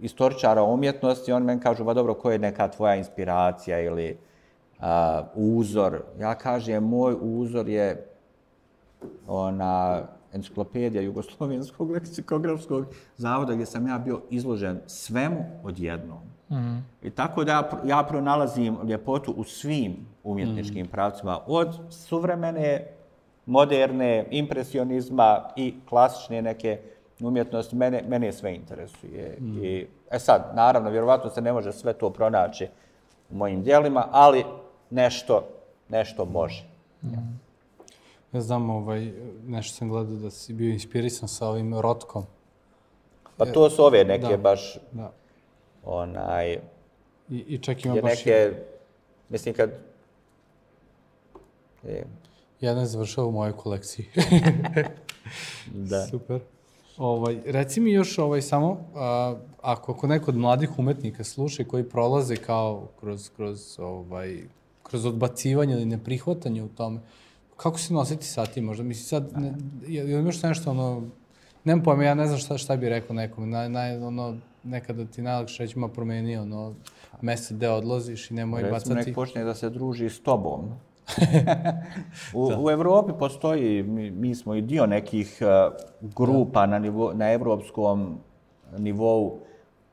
istoričara 0.00 0.62
umjetnosti, 0.62 1.32
on 1.32 1.42
meni 1.42 1.60
kažu, 1.60 1.84
va 1.84 1.94
dobro, 1.94 2.14
ko 2.14 2.30
je 2.30 2.38
neka 2.38 2.68
tvoja 2.68 2.94
inspiracija 2.94 3.80
ili 3.80 4.18
a, 4.80 5.22
uzor? 5.34 6.02
Ja 6.20 6.34
kažem, 6.34 6.84
moj 6.84 7.16
uzor 7.20 7.68
je 7.68 8.06
ona 9.26 10.02
enciklopedija 10.32 11.02
Jugoslovenskog 11.02 11.90
leksikografskog 11.90 12.86
zavoda 13.16 13.54
gdje 13.54 13.66
sam 13.66 13.86
ja 13.86 13.98
bio 13.98 14.20
izložen 14.30 14.80
svemu 14.86 15.44
odjednom. 15.64 16.37
Mm 16.50 16.56
-hmm. 16.56 16.80
I 17.02 17.10
tako 17.10 17.44
da 17.44 17.52
ja, 17.52 17.70
ja 17.84 18.02
pronalazim 18.02 18.78
ljepotu 18.88 19.32
u 19.32 19.44
svim 19.44 19.96
umjetničkim 20.24 20.82
mm 20.82 20.86
-hmm. 20.86 20.90
pravcima, 20.90 21.40
od 21.46 21.78
suvremene, 21.90 22.86
moderne, 23.46 24.26
impresionizma 24.30 25.50
i 25.56 25.74
klasične 25.88 26.42
neke 26.42 26.78
umjetnosti, 27.20 27.76
mene, 27.76 28.02
mene 28.08 28.32
sve 28.32 28.54
interesuje. 28.54 29.36
Mm. 29.40 29.64
I, 29.64 29.86
e 30.10 30.18
sad, 30.18 30.52
naravno, 30.54 30.90
vjerovatno 30.90 31.30
se 31.30 31.40
ne 31.40 31.52
može 31.52 31.72
sve 31.72 31.92
to 31.92 32.10
pronaći 32.10 32.68
u 33.30 33.36
mojim 33.36 33.62
dijelima, 33.62 34.08
ali 34.10 34.44
nešto, 34.90 35.44
nešto 35.88 36.24
može. 36.24 36.64
Mm. 37.02 37.14
Ja. 37.14 37.20
ja 38.32 38.40
znam, 38.40 38.70
ovaj, 38.70 39.12
nešto 39.46 39.76
sam 39.76 39.88
gledao 39.88 40.16
da 40.16 40.30
si 40.30 40.52
bio 40.52 40.72
inspirisan 40.72 41.28
sa 41.28 41.48
ovim 41.48 41.80
rotkom. 41.80 42.26
Pa 43.36 43.46
to 43.46 43.70
su 43.70 43.84
ove 43.84 44.04
neke 44.04 44.28
da. 44.28 44.36
baš, 44.36 44.78
da. 44.92 45.12
Onaj... 45.88 46.52
I, 47.30 47.38
i 47.48 47.58
čak 47.58 47.84
ima 47.84 47.94
baš... 47.94 48.24
Neke, 48.24 48.52
mislim, 49.28 49.54
kad... 49.54 49.70
Je. 51.82 52.06
Jedan 52.60 52.82
je 52.82 52.86
završao 52.86 53.26
u 53.26 53.32
mojoj 53.32 53.52
kolekciji. 53.52 54.06
da. 55.90 56.06
Super. 56.06 56.40
Ovaj, 56.98 57.40
reci 57.46 57.80
mi 57.80 57.92
još 57.92 58.18
ovaj, 58.18 58.42
samo, 58.42 58.80
a, 58.94 59.36
ako, 59.62 59.92
ako 59.92 60.06
neko 60.06 60.30
od 60.30 60.36
mladih 60.36 60.78
umetnika 60.78 61.24
sluša 61.24 61.64
koji 61.64 61.88
prolaze 61.88 62.36
kao 62.36 62.88
kroz, 63.00 63.30
kroz, 63.36 63.78
ovaj, 63.78 64.42
kroz 64.82 65.06
odbacivanje 65.06 65.74
ili 65.74 65.84
neprihvatanje 65.84 66.62
u 66.62 66.68
tome, 66.68 67.00
kako 67.56 67.78
se 67.78 67.94
nositi 67.94 68.26
sa 68.26 68.46
tim 68.46 68.64
možda? 68.64 68.84
Misli 68.84 69.04
sad, 69.04 69.32
ne, 69.36 69.54
je, 69.86 70.10
je 70.10 70.24
još 70.24 70.42
nešto 70.42 70.70
ono, 70.70 71.02
nemam 71.64 71.84
pojma, 71.84 72.04
ja 72.04 72.14
ne 72.14 72.26
znam 72.26 72.38
šta, 72.38 72.58
šta 72.58 72.76
bi 72.76 72.88
rekao 72.88 73.16
nekom, 73.16 73.50
naj, 73.50 73.68
naj, 73.68 73.96
ono, 73.96 74.36
nekada 74.68 75.04
ti 75.04 75.22
najlakše 75.22 75.62
reći 75.62 75.78
ma 75.78 75.88
promeni, 75.88 76.36
ono, 76.36 76.74
mesec 77.20 77.56
gde 77.56 77.68
odlaziš 77.68 78.30
i 78.30 78.34
nemoj 78.34 78.60
Recimo, 78.62 78.74
bacati. 78.74 78.94
Recimo, 78.94 79.10
nek 79.10 79.14
počne 79.14 79.44
da 79.44 79.54
se 79.54 79.70
druži 79.70 80.10
s 80.10 80.20
tobom. 80.20 80.70
u, 82.34 82.64
u 82.64 82.70
Evropi 82.70 83.12
postoji, 83.18 83.82
mi, 83.82 84.10
mi 84.10 84.34
smo 84.34 84.54
i 84.54 84.62
dio 84.62 84.86
nekih 84.86 85.38
uh, 85.40 85.74
grupa 86.16 86.66
na, 86.66 86.78
nivo, 86.78 87.12
na 87.14 87.32
evropskom 87.32 88.18
nivou 88.78 89.38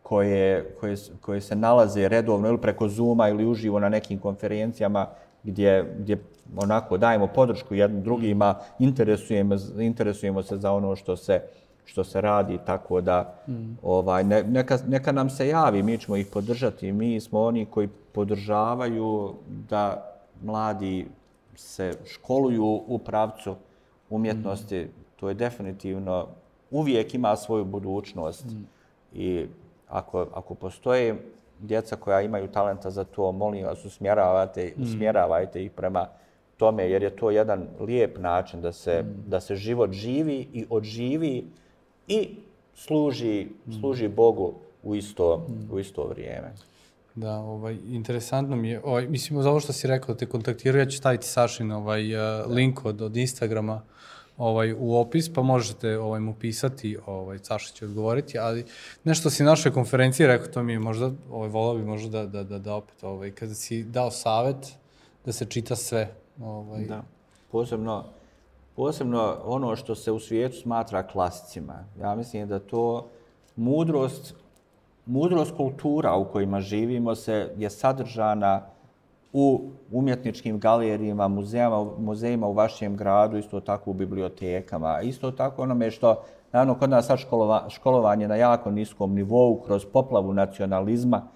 koje, 0.04 0.76
koje, 0.80 0.96
koje 1.22 1.42
se 1.42 1.56
nalaze 1.56 2.08
redovno 2.08 2.48
ili 2.48 2.62
preko 2.62 2.88
Zuma 2.88 3.30
ili 3.30 3.46
uživo 3.46 3.80
na 3.80 3.90
nekim 3.90 4.20
konferencijama 4.20 5.08
gdje, 5.44 5.96
gdje 6.00 6.18
onako 6.58 6.98
dajemo 6.98 7.28
podršku 7.28 7.76
jednim 7.76 8.04
drugima, 8.04 8.56
interesujemo, 8.80 9.56
interesujemo 9.80 10.44
se 10.44 10.58
za 10.58 10.72
ono 10.72 10.96
što 10.96 11.16
se 11.16 11.42
što 11.86 12.04
se 12.04 12.22
radi, 12.22 12.60
tako 12.66 13.02
da 13.02 13.36
mm. 13.48 13.78
ovaj, 13.84 14.24
ne, 14.24 14.44
neka, 14.44 14.78
neka 14.88 15.12
nam 15.12 15.30
se 15.30 15.48
javi, 15.48 15.84
mi 15.84 15.98
ćemo 15.98 16.18
ih 16.18 16.28
podržati. 16.34 16.92
Mi 16.92 17.22
smo 17.22 17.42
oni 17.42 17.66
koji 17.66 17.88
podržavaju 18.12 19.34
da 19.70 20.12
mladi 20.44 21.08
se 21.56 21.94
školuju 22.06 22.84
u 22.88 23.00
pravcu 23.06 23.56
umjetnosti, 24.10 24.80
mm. 24.80 24.90
to 25.16 25.30
je 25.30 25.36
definitivno 25.36 26.28
uvijek 26.72 27.14
ima 27.14 27.36
svoju 27.36 27.66
budućnost. 27.66 28.46
Mm. 28.46 28.66
I 29.14 29.48
ako, 29.88 30.28
ako 30.34 30.56
postoje 30.56 31.16
djeca 31.60 31.96
koja 31.96 32.22
imaju 32.22 32.48
talenta 32.48 32.90
za 32.90 33.04
to, 33.04 33.32
molim 33.32 33.66
vas, 33.66 33.86
usmjeravate, 33.86 34.74
mm. 34.78 34.84
usmjeravajte 34.84 35.64
ih 35.64 35.72
prema 35.72 36.08
tome, 36.58 36.90
jer 36.90 37.04
je 37.04 37.16
to 37.16 37.32
jedan 37.32 37.68
lijep 37.80 38.18
način 38.18 38.62
da 38.62 38.72
se, 38.72 39.04
mm. 39.04 39.30
da 39.30 39.40
se 39.40 39.56
život 39.56 39.92
živi 39.92 40.48
i 40.54 40.66
odživi 40.70 41.46
i 42.08 42.30
služi, 42.76 43.48
mm. 43.66 43.72
služi 43.80 44.08
Bogu 44.08 44.54
u 44.84 44.96
isto, 44.96 45.48
mm. 45.50 45.74
u 45.74 45.80
isto 45.80 46.08
vrijeme. 46.08 46.54
Da, 47.16 47.38
ovaj, 47.38 47.78
interesantno 47.88 48.56
mi 48.56 48.70
je, 48.70 48.82
ovaj, 48.84 49.08
mislim, 49.08 49.42
za 49.42 49.50
ovo 49.50 49.60
što 49.60 49.74
si 49.74 49.88
rekao 49.88 50.16
da 50.16 50.20
te 50.20 50.26
kontaktiraju, 50.26 50.82
ja 50.82 50.90
ću 50.90 50.98
staviti 50.98 51.28
Sašin 51.28 51.72
ovaj, 51.72 52.16
uh, 52.16 52.52
link 52.52 52.86
od, 52.86 53.02
od 53.02 53.18
Instagrama 53.18 53.82
ovaj, 54.38 54.74
u 54.78 54.96
opis, 54.96 55.34
pa 55.34 55.42
možete 55.42 55.98
ovaj, 55.98 56.20
mu 56.20 56.34
pisati, 56.34 56.98
ovaj, 57.06 57.40
Saša 57.40 57.74
će 57.74 57.86
odgovoriti, 57.86 58.40
ali 58.40 58.66
nešto 59.04 59.30
si 59.30 59.44
na 59.44 59.50
našoj 59.50 59.72
konferenciji 59.72 60.28
rekao, 60.28 60.48
to 60.48 60.64
mi 60.64 60.74
je 60.74 60.80
možda, 60.80 61.12
ovaj, 61.32 61.50
volao 61.50 61.76
bi 61.76 61.84
možda 61.84 62.10
da, 62.10 62.26
da, 62.26 62.44
da, 62.44 62.60
da 62.60 62.76
opet, 62.76 63.04
ovaj, 63.04 63.32
kada 63.32 63.54
si 63.54 63.84
dao 63.84 64.12
savet 64.12 64.74
da 65.26 65.32
se 65.32 65.46
čita 65.46 65.76
sve. 65.76 66.16
Ovaj. 66.40 66.86
Da, 66.86 67.04
posebno, 67.52 68.04
posebno 68.76 69.36
ono 69.46 69.76
što 69.76 69.96
se 69.96 70.12
u 70.12 70.20
svijetu 70.20 70.56
smatra 70.56 71.08
klasicima. 71.08 71.84
Ja 72.02 72.16
mislim 72.16 72.48
da 72.48 72.60
to 72.60 73.08
mudrost 73.56 74.36
mudrost 75.06 75.56
kultura 75.58 76.16
u 76.16 76.26
kojima 76.26 76.62
živimo 76.62 77.16
se 77.16 77.54
je 77.58 77.70
sadržana 77.70 78.62
u 79.34 79.62
umjetničkim 79.92 80.60
galerijima, 80.60 81.28
muzejama, 81.28 81.86
muzejima 81.98 82.48
u 82.48 82.54
vašem 82.54 82.98
gradu, 82.98 83.38
isto 83.38 83.60
tako 83.60 83.90
u 83.90 83.94
bibliotekama. 83.94 85.02
Isto 85.02 85.32
tako 85.32 85.62
onome 85.62 85.92
što, 85.92 86.24
naravno, 86.52 86.76
kod 86.76 86.90
nas 86.90 87.06
sad 87.06 87.20
školova, 87.20 87.70
školovanje 87.70 88.28
na 88.28 88.36
jako 88.36 88.72
niskom 88.72 89.14
nivou, 89.14 89.62
kroz 89.66 89.86
poplavu 89.86 90.34
nacionalizma 90.34 91.28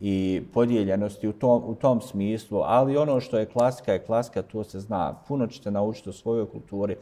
i 0.00 0.42
podijeljenosti 0.54 1.28
u 1.28 1.32
tom, 1.32 1.62
u 1.66 1.74
tom 1.74 2.00
smislu, 2.00 2.60
ali 2.64 2.96
ono 2.96 3.20
što 3.20 3.38
je 3.38 3.46
klasika 3.46 3.92
je 3.92 4.04
klasika, 4.04 4.42
to 4.42 4.64
se 4.64 4.80
zna. 4.80 5.14
Puno 5.28 5.46
ćete 5.46 5.70
naučiti 5.70 6.08
o 6.08 6.12
svojoj 6.12 6.46
kulturi. 6.46 6.96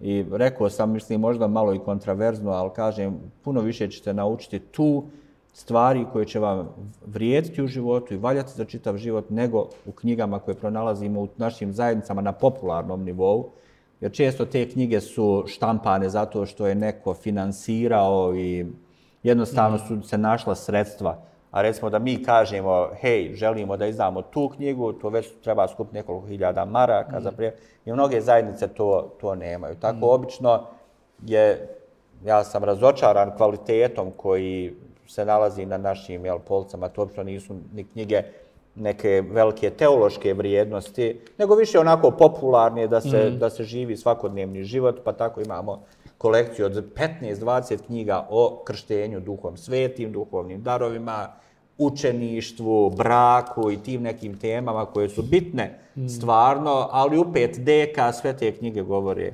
I 0.00 0.24
rekao 0.32 0.70
sam, 0.70 0.90
mislim, 0.90 1.20
možda 1.20 1.46
malo 1.46 1.74
i 1.74 1.78
kontraverzno, 1.78 2.50
ali 2.50 2.70
kažem, 2.76 3.20
puno 3.42 3.60
više 3.60 3.90
ćete 3.90 4.14
naučiti 4.14 4.58
tu, 4.58 5.04
stvari 5.52 6.06
koje 6.12 6.24
će 6.24 6.38
vam 6.38 6.68
vrijediti 7.06 7.62
u 7.62 7.66
životu 7.66 8.14
i 8.14 8.16
valjati 8.16 8.52
za 8.56 8.64
čitav 8.64 8.96
život 8.96 9.30
nego 9.30 9.68
u 9.86 9.92
knjigama 9.92 10.38
koje 10.38 10.54
pronalazimo 10.54 11.20
u 11.20 11.28
našim 11.36 11.72
zajednicama 11.72 12.20
na 12.20 12.32
popularnom 12.32 13.04
nivou. 13.04 13.50
Jer 14.00 14.12
često 14.12 14.44
te 14.44 14.68
knjige 14.68 15.00
su 15.00 15.44
štampane 15.46 16.08
zato 16.08 16.46
što 16.46 16.66
je 16.66 16.74
neko 16.74 17.14
finansirao 17.14 18.36
i 18.36 18.66
jednostavno 19.22 19.78
su 19.78 20.02
se 20.02 20.18
našla 20.18 20.54
sredstva. 20.54 21.22
A 21.50 21.62
recimo 21.62 21.90
da 21.90 21.98
mi 21.98 22.22
kažemo, 22.22 22.88
hej, 23.00 23.34
želimo 23.34 23.76
da 23.76 23.86
izdamo 23.86 24.22
tu 24.22 24.48
knjigu, 24.48 24.92
to 24.92 25.08
već 25.08 25.28
treba 25.42 25.68
skupiti 25.68 25.96
nekoliko 25.96 26.26
hiljada 26.26 26.64
maraka 26.64 27.18
mm. 27.18 27.22
za 27.22 27.32
prije. 27.32 27.56
I 27.84 27.92
mnoge 27.92 28.20
zajednice 28.20 28.68
to, 28.68 29.12
to 29.20 29.34
nemaju. 29.34 29.74
Tako 29.80 29.96
mm. 29.96 30.10
obično 30.10 30.66
je, 31.26 31.68
ja 32.24 32.44
sam 32.44 32.64
razočaran 32.64 33.36
kvalitetom 33.36 34.10
koji 34.16 34.74
se 35.06 35.24
nalazi 35.24 35.66
na 35.66 35.78
našim 35.78 36.24
jel, 36.24 36.38
polcama, 36.38 36.88
to 36.88 37.00
uopšte 37.00 37.24
nisu 37.24 37.54
ni 37.74 37.84
knjige 37.84 38.22
neke 38.74 39.22
velike 39.30 39.70
teološke 39.70 40.34
vrijednosti, 40.34 41.20
nego 41.38 41.54
više 41.54 41.78
onako 41.78 42.10
popularne 42.10 42.86
da 42.86 43.00
se, 43.00 43.30
mm. 43.30 43.38
da 43.38 43.50
se 43.50 43.64
živi 43.64 43.96
svakodnevni 43.96 44.64
život, 44.64 45.00
pa 45.04 45.12
tako 45.12 45.40
imamo 45.40 45.82
kolekciju 46.20 46.66
od 46.66 46.94
15-20 46.96 47.78
knjiga 47.86 48.26
o 48.30 48.62
krštenju 48.64 49.20
duhom 49.20 49.56
svetim, 49.56 50.12
duhovnim 50.12 50.62
darovima, 50.62 51.28
učeništvu, 51.78 52.90
braku 52.90 53.70
i 53.70 53.82
tim 53.82 54.02
nekim 54.02 54.38
temama 54.38 54.84
koje 54.84 55.08
su 55.08 55.22
bitne 55.22 55.78
stvarno, 56.16 56.88
ali 56.90 57.18
u 57.18 57.32
pet 57.32 57.58
deka 57.58 58.12
sve 58.12 58.36
te 58.36 58.52
knjige 58.52 58.82
govore 58.82 59.32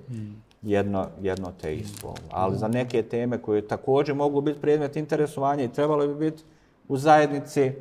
jedno, 0.62 1.06
jedno 1.20 1.52
te 1.60 1.74
isto. 1.74 2.14
Ali 2.30 2.58
za 2.58 2.68
neke 2.68 3.02
teme 3.02 3.38
koje 3.38 3.68
također 3.68 4.14
mogu 4.14 4.40
biti 4.40 4.60
predmet 4.60 4.96
interesovanja 4.96 5.64
i 5.64 5.72
trebalo 5.72 6.06
bi 6.06 6.14
biti 6.14 6.42
u 6.88 6.96
zajednici, 6.96 7.72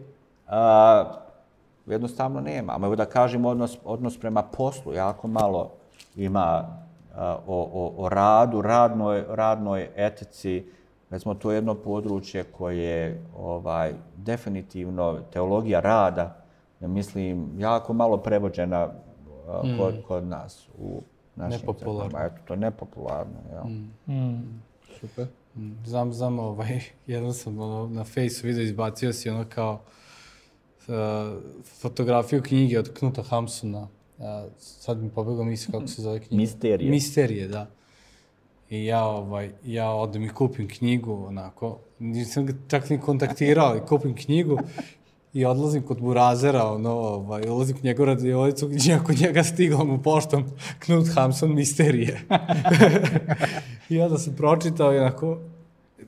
a, 0.47 1.03
jednostavno 1.85 2.41
nema. 2.41 2.73
A 2.73 2.77
mogu 2.77 2.95
da 2.95 3.05
kažem 3.05 3.45
odnos, 3.45 3.77
odnos 3.83 4.17
prema 4.19 4.43
poslu, 4.43 4.93
jako 4.93 5.27
malo 5.27 5.71
ima 6.15 6.84
o, 7.47 7.69
o, 7.73 7.93
o 7.97 8.09
radu, 8.09 8.61
radnoj, 8.61 9.23
radnoj 9.29 9.89
etici. 9.95 10.65
Recimo, 11.09 11.33
to 11.33 11.51
je 11.51 11.57
jedno 11.57 11.75
područje 11.75 12.43
koje 12.43 12.77
je 12.77 13.23
ovaj, 13.37 13.93
definitivno 14.17 15.19
teologija 15.33 15.79
rada, 15.79 16.35
ja 16.81 16.87
mislim, 16.87 17.49
jako 17.57 17.93
malo 17.93 18.17
prevođena 18.17 18.89
a, 19.47 19.61
kod, 19.77 19.95
mm. 19.95 20.01
kod 20.07 20.23
nas 20.23 20.69
u 20.77 21.01
našim 21.35 21.59
Nepopularno. 21.59 22.19
Eto, 22.19 22.35
to 22.45 22.53
je 22.53 22.57
nepopularno. 22.57 23.39
Ja. 23.53 23.63
Mm. 23.63 24.13
Mm. 24.13 24.61
Super. 24.99 25.27
Mm, 25.55 25.71
Znam, 25.85 26.13
znam, 26.13 26.39
ovaj, 26.39 26.79
jednom 27.07 27.33
sam 27.33 27.59
ono, 27.59 27.87
na 27.87 28.03
fejsu 28.03 28.47
video 28.47 28.63
izbacio 28.63 29.13
si 29.13 29.29
ono 29.29 29.45
kao 29.49 29.81
uh, 30.87 30.93
fotografiju 31.81 32.43
knjige 32.43 32.79
od 32.79 32.93
Knuta 32.93 33.23
Hamsuna. 33.23 33.87
Sad 34.57 35.03
mi 35.03 35.09
pobegao 35.09 35.43
misli 35.43 35.71
kako 35.71 35.87
se 35.87 36.01
zove 36.01 36.19
knjiga. 36.19 36.41
Misterije. 36.41 36.91
Misterije, 36.91 37.47
da. 37.47 37.67
I 38.69 38.85
ja, 38.85 39.05
ovaj, 39.05 39.51
ja 39.65 39.89
odem 39.89 40.23
i 40.23 40.29
kupim 40.29 40.67
knjigu, 40.67 41.25
onako, 41.27 41.79
nisam 41.99 42.45
ga 42.45 42.53
čak 42.67 42.89
ni 42.89 42.99
kontaktirao, 42.99 43.77
i 43.77 43.87
kupim 43.87 44.15
knjigu 44.15 44.59
i 45.33 45.45
odlazim 45.45 45.83
kod 45.83 46.01
Burazera, 46.01 46.71
ono, 46.71 46.91
ovaj, 46.91 47.49
ulazim 47.49 47.75
kod 47.75 47.85
njegovu 47.85 48.05
radiolicu, 48.05 48.67
gdje 48.67 48.91
je 48.91 48.99
kod 49.03 49.19
njega 49.19 49.43
stigla 49.43 49.83
mu 49.83 50.01
poštom 50.01 50.45
Knut 50.79 51.07
Hamsun 51.15 51.55
Misterije. 51.55 52.21
I 53.89 54.01
onda 54.01 54.17
sam 54.17 54.35
pročitao 54.35 54.93
i 54.93 54.97
onako, 54.97 55.39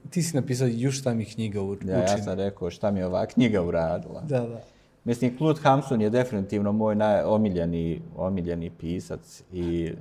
ti 0.09 0.23
si 0.23 0.35
napisao 0.35 0.67
ju 0.67 0.91
šta 0.91 1.13
mi 1.13 1.25
knjiga 1.25 1.61
u, 1.61 1.69
učini. 1.69 1.91
Ja, 1.91 1.99
ja 1.99 2.17
sam 2.17 2.33
rekao 2.33 2.69
šta 2.69 2.91
mi 2.91 3.03
ova 3.03 3.25
knjiga 3.25 3.61
uradila. 3.61 4.21
Da, 4.21 4.39
da. 4.39 4.61
Mislim, 5.07 5.37
Claude 5.37 5.59
Hamsun 5.61 6.01
je 6.01 6.09
definitivno 6.09 6.71
moj 6.71 6.95
najomiljeni 6.95 8.01
omiljeni 8.15 8.69
pisac 8.69 9.43
i 9.53 9.91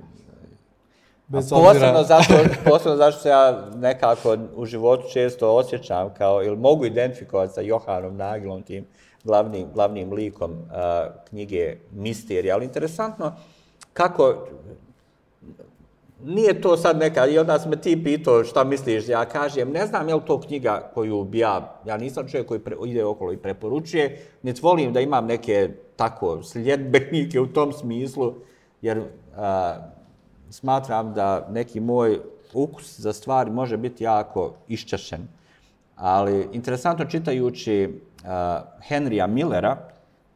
Bez 1.27 1.53
A 1.53 1.55
posebno 1.55 2.03
zato, 2.03 2.33
posebno 2.69 2.97
zato 2.97 3.17
što 3.17 3.29
ja 3.29 3.69
nekako 3.75 4.37
u 4.55 4.65
životu 4.65 5.03
često 5.13 5.55
osjećam 5.55 6.13
kao, 6.17 6.43
ili 6.43 6.57
mogu 6.57 6.85
identifikovati 6.85 7.53
sa 7.53 7.61
Johanom 7.61 8.17
Nagilom, 8.17 8.61
tim 8.61 8.85
glavnim, 9.23 9.67
glavnim 9.73 10.13
likom 10.13 10.51
uh, 10.51 10.57
knjige 11.29 11.77
Misterija. 11.91 12.55
Ali 12.55 12.65
interesantno 12.65 13.35
kako, 13.93 14.47
nije 16.23 16.61
to 16.61 16.77
sad 16.77 16.97
neka, 16.97 17.27
i 17.27 17.39
onda 17.39 17.59
si 17.59 17.69
me 17.69 17.81
ti 17.81 18.03
pitao 18.03 18.43
šta 18.43 18.63
misliš, 18.63 19.07
ja 19.07 19.25
kažem, 19.25 19.71
ne 19.71 19.85
znam 19.85 20.09
je 20.09 20.15
li 20.15 20.21
to 20.27 20.41
knjiga 20.41 20.91
koju 20.93 21.23
bi 21.23 21.39
ja, 21.39 21.81
ja 21.85 21.97
nisam 21.97 22.27
čovjek 22.27 22.47
koji 22.47 22.59
pre, 22.59 22.75
ide 22.85 23.05
okolo 23.05 23.33
i 23.33 23.37
preporučuje, 23.37 24.21
niti 24.43 24.61
volim 24.63 24.93
da 24.93 24.99
imam 24.99 25.25
neke 25.25 25.69
tako 25.95 26.43
sljedbenike 26.43 27.39
u 27.39 27.47
tom 27.47 27.73
smislu, 27.73 28.33
jer 28.81 29.03
a, 29.37 29.75
smatram 30.49 31.13
da 31.13 31.47
neki 31.51 31.79
moj 31.79 32.19
ukus 32.53 32.99
za 32.99 33.13
stvari 33.13 33.51
može 33.51 33.77
biti 33.77 34.03
jako 34.03 34.53
iščašen. 34.67 35.27
Ali 35.95 36.47
interesantno 36.51 37.05
čitajući 37.05 37.89
uh, 37.89 38.29
Henrya 38.89 39.27
Millera, 39.27 39.77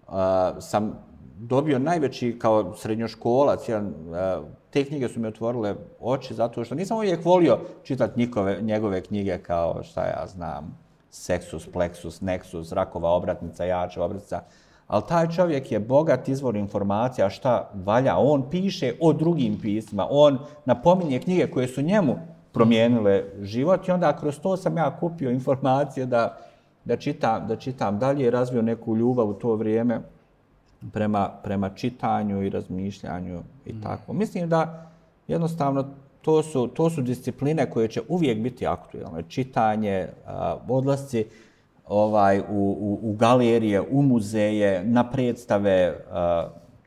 uh, 0.08 0.14
sam 0.60 1.00
dobio 1.40 1.80
najveći 1.80 2.40
kao 2.40 2.76
srednjoškolac, 2.76 3.70
jedan, 3.70 3.86
uh, 3.88 4.46
te 4.72 4.84
knjige 4.86 5.07
su 5.07 5.19
mi 5.19 5.28
otvorile 5.28 5.76
oči 5.99 6.34
zato 6.34 6.63
što 6.63 6.76
nisam 6.76 6.97
uvijek 6.97 7.26
volio 7.26 7.59
čitati 7.84 8.19
njegove, 8.19 8.61
njegove 8.61 9.01
knjige 9.01 9.38
kao 9.38 9.84
šta 9.84 10.01
ja 10.01 10.28
znam, 10.28 10.78
Sexus, 11.11 11.67
Plexus, 11.74 12.22
Nexus, 12.22 12.74
Rakova 12.74 13.09
obratnica, 13.09 13.65
Jača 13.65 14.03
obratnica, 14.03 14.41
ali 14.88 15.03
taj 15.07 15.30
čovjek 15.30 15.72
je 15.72 15.80
bogat 15.80 16.28
izvor 16.28 16.55
informacija 16.55 17.30
šta 17.30 17.69
valja. 17.74 18.17
On 18.17 18.49
piše 18.49 18.93
o 19.01 19.13
drugim 19.13 19.59
pismima, 19.61 20.07
on 20.09 20.39
napominje 20.65 21.19
knjige 21.19 21.47
koje 21.47 21.67
su 21.67 21.82
njemu 21.82 22.15
promijenile 22.51 23.24
život 23.41 23.88
i 23.88 23.91
onda 23.91 24.17
kroz 24.17 24.39
to 24.39 24.57
sam 24.57 24.78
ja 24.78 24.97
kupio 24.99 25.32
informacije 25.32 26.05
da, 26.05 26.38
da, 26.86 26.97
čitam, 26.97 27.47
da 27.47 27.55
čitam 27.55 27.99
dalje 27.99 28.26
i 28.26 28.30
razvio 28.30 28.61
neku 28.61 28.95
ljubav 28.95 29.30
u 29.30 29.34
to 29.34 29.55
vrijeme 29.55 30.01
prema, 30.94 31.30
prema 31.44 31.70
čitanju 31.70 32.44
i 32.44 32.50
razmišljanju 32.50 33.42
i 33.66 33.82
tako. 33.82 34.14
Mislim 34.14 34.50
da 34.50 34.92
jednostavno 35.28 35.86
to 36.22 36.44
su, 36.44 36.68
to 36.68 36.90
su 36.90 37.02
discipline 37.02 37.70
koje 37.70 37.88
će 37.88 38.02
uvijek 38.08 38.40
biti 38.40 38.68
aktualne. 38.68 39.24
Čitanje, 39.28 40.08
odlasci 40.70 41.26
ovaj, 41.88 42.40
u, 42.40 42.44
u, 42.50 43.00
u 43.04 43.16
galerije, 43.16 43.82
u 43.82 44.02
muzeje, 44.02 44.84
na 44.84 45.10
predstave, 45.10 46.06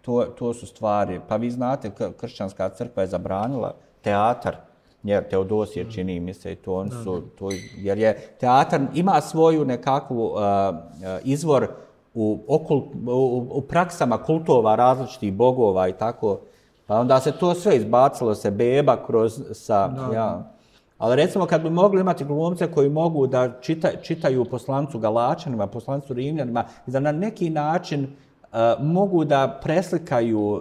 to, 0.02 0.22
to 0.38 0.54
su 0.54 0.66
stvari. 0.66 1.20
Pa 1.28 1.36
vi 1.36 1.50
znate, 1.50 1.90
kršćanska 2.20 2.68
crkva 2.68 3.02
je 3.02 3.06
zabranila 3.06 3.74
teatar, 4.02 4.56
jer 5.02 5.28
Teodosije 5.28 5.90
čini 5.90 6.20
mi 6.20 6.34
se 6.34 6.52
i 6.52 6.56
to 6.56 6.74
on 6.74 6.90
su, 6.90 7.22
to, 7.38 7.48
jer 7.76 7.98
je 7.98 8.16
teatar 8.40 8.80
ima 8.94 9.20
svoju 9.20 9.64
nekakvu 9.64 10.24
uh, 10.24 10.40
izvor 11.24 11.68
u, 12.14 12.38
okult, 12.48 12.84
u, 13.06 13.46
u 13.50 13.60
praksama 13.60 14.18
kultova 14.18 14.74
različitih 14.74 15.32
bogova 15.32 15.88
i 15.88 15.92
tako, 15.92 16.38
pa 16.86 16.98
onda 16.98 17.20
se 17.20 17.32
to 17.32 17.54
sve 17.54 17.76
izbacilo 17.76 18.34
se 18.34 18.50
beba 18.50 19.04
kroz 19.06 19.42
sa, 19.52 19.88
da. 19.88 20.14
ja, 20.14 20.54
Ali 20.98 21.16
recimo 21.16 21.46
kad 21.46 21.62
bi 21.62 21.70
mogli 21.70 22.00
imati 22.00 22.24
glumce 22.24 22.72
koji 22.72 22.88
mogu 22.88 23.26
da 23.26 23.60
čita, 23.60 23.90
čitaju 24.02 24.44
poslancu 24.44 24.98
Galačanima, 24.98 25.66
poslancu 25.66 26.14
Rimljanima 26.14 26.64
da 26.86 27.00
na 27.00 27.12
neki 27.12 27.50
način 27.50 28.04
uh, 28.04 28.58
mogu 28.80 29.24
da 29.24 29.60
preslikaju 29.62 30.40
uh, 30.40 30.60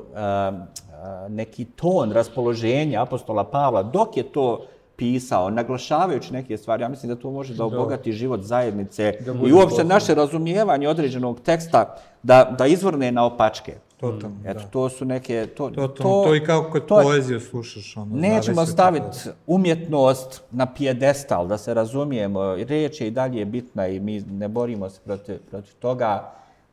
neki 1.29 1.65
ton 1.65 2.11
raspoloženja 2.11 3.01
apostola 3.01 3.43
Pavla 3.43 3.83
dok 3.83 4.17
je 4.17 4.23
to 4.23 4.65
pisao, 4.95 5.49
naglašavajući 5.49 6.33
neke 6.33 6.57
stvari, 6.57 6.83
ja 6.83 6.89
mislim 6.89 7.09
da 7.09 7.21
to 7.21 7.31
može 7.31 7.53
da 7.53 7.65
obogati 7.65 8.11
život 8.11 8.41
zajednice 8.41 9.13
i 9.47 9.53
uopšte 9.53 9.83
naše 9.83 10.15
razumijevanje 10.15 10.89
određenog 10.89 11.39
teksta 11.39 11.95
da, 12.23 12.55
da 12.57 12.65
izvrne 12.65 13.11
na 13.11 13.25
opačke. 13.25 13.75
Totalno, 13.99 14.35
Eto, 14.45 14.59
da. 14.59 14.65
to 14.65 14.89
su 14.89 15.05
neke... 15.05 15.47
To, 15.57 15.69
Totalno, 15.69 15.87
to, 15.87 16.23
to 16.27 16.35
i 16.35 16.45
kao 16.45 16.69
kod 16.71 16.85
to 16.85 17.01
poeziju 17.03 17.39
slušaš, 17.39 17.97
ono, 17.97 18.15
Nećemo 18.15 18.65
staviti 18.65 19.17
umjetnost 19.47 20.41
na 20.51 20.65
pijedestal, 20.65 21.47
da 21.47 21.57
se 21.57 21.73
razumijemo. 21.73 22.55
Riječ 22.55 23.01
je 23.01 23.07
i 23.07 23.11
dalje 23.11 23.45
bitna 23.45 23.87
i 23.87 23.99
mi 23.99 24.19
ne 24.19 24.47
borimo 24.47 24.89
se 24.89 24.99
protiv, 25.05 25.37
protiv 25.51 25.73
toga, 25.79 26.31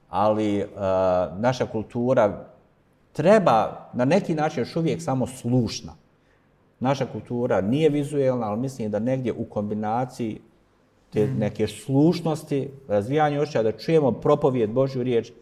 ali 0.08 0.62
uh, 0.62 0.70
naša 1.38 1.66
kultura 1.66 2.44
treba 3.12 3.88
na 3.92 4.04
neki 4.04 4.34
način 4.34 4.62
još 4.62 4.76
uvijek 4.76 5.02
samo 5.02 5.26
slušna. 5.26 5.92
Naša 6.80 7.06
kultura 7.06 7.60
nije 7.60 7.88
vizuelna, 7.88 8.46
ali 8.46 8.60
mislim 8.60 8.90
da 8.90 8.98
negdje 8.98 9.32
u 9.32 9.44
kombinaciji 9.44 10.40
te 11.12 11.26
neke 11.26 11.66
slušnosti, 11.66 12.68
razvijanje 12.88 13.40
očaja, 13.40 13.62
da 13.62 13.72
čujemo 13.72 14.12
propovijed 14.12 14.70
Božju 14.70 15.02
riječ, 15.02 15.32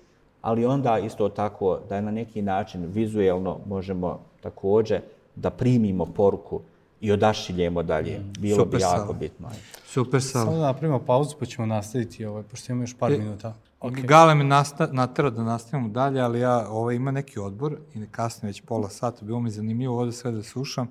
ali 0.42 0.66
onda 0.66 0.98
isto 0.98 1.28
tako 1.28 1.80
da 1.88 2.00
na 2.00 2.10
neki 2.10 2.42
način 2.42 2.86
vizuelno 2.86 3.58
možemo 3.66 4.20
također 4.40 5.00
da 5.36 5.50
primimo 5.50 6.04
poruku 6.06 6.60
i 7.00 7.12
odašiljemo 7.12 7.82
dalje. 7.82 8.20
Bilo 8.38 8.56
Super 8.56 8.76
bi 8.78 8.82
jako 8.82 8.96
Sava. 8.96 9.12
bitno. 9.12 9.48
Super 9.86 10.22
Samo 10.22 10.44
sam. 10.44 10.54
da 10.54 10.60
napravimo 10.60 10.98
pauzu 10.98 11.36
pa 11.38 11.46
ćemo 11.46 11.66
nastaviti 11.66 12.24
ovaj, 12.24 12.42
pošto 12.42 12.72
imamo 12.72 12.82
još 12.82 12.96
par 12.98 13.12
E, 13.12 13.18
minuta. 13.18 13.54
Okay. 13.80 14.06
Gale 14.06 14.34
me 14.34 14.44
naterao 14.92 15.30
da 15.30 15.42
nastavimo 15.42 15.88
dalje, 15.88 16.20
ali 16.20 16.40
ja 16.40 16.66
ovaj, 16.70 16.94
ima 16.94 17.10
neki 17.10 17.38
odbor 17.38 17.76
i 17.94 18.06
kasnije 18.10 18.48
već 18.48 18.60
pola 18.60 18.88
sata, 18.88 19.24
bilo 19.24 19.40
mi 19.40 19.50
zanimljivo 19.50 19.98
ovdje 19.98 20.12
sve 20.12 20.30
da 20.32 20.42
slušam. 20.42 20.88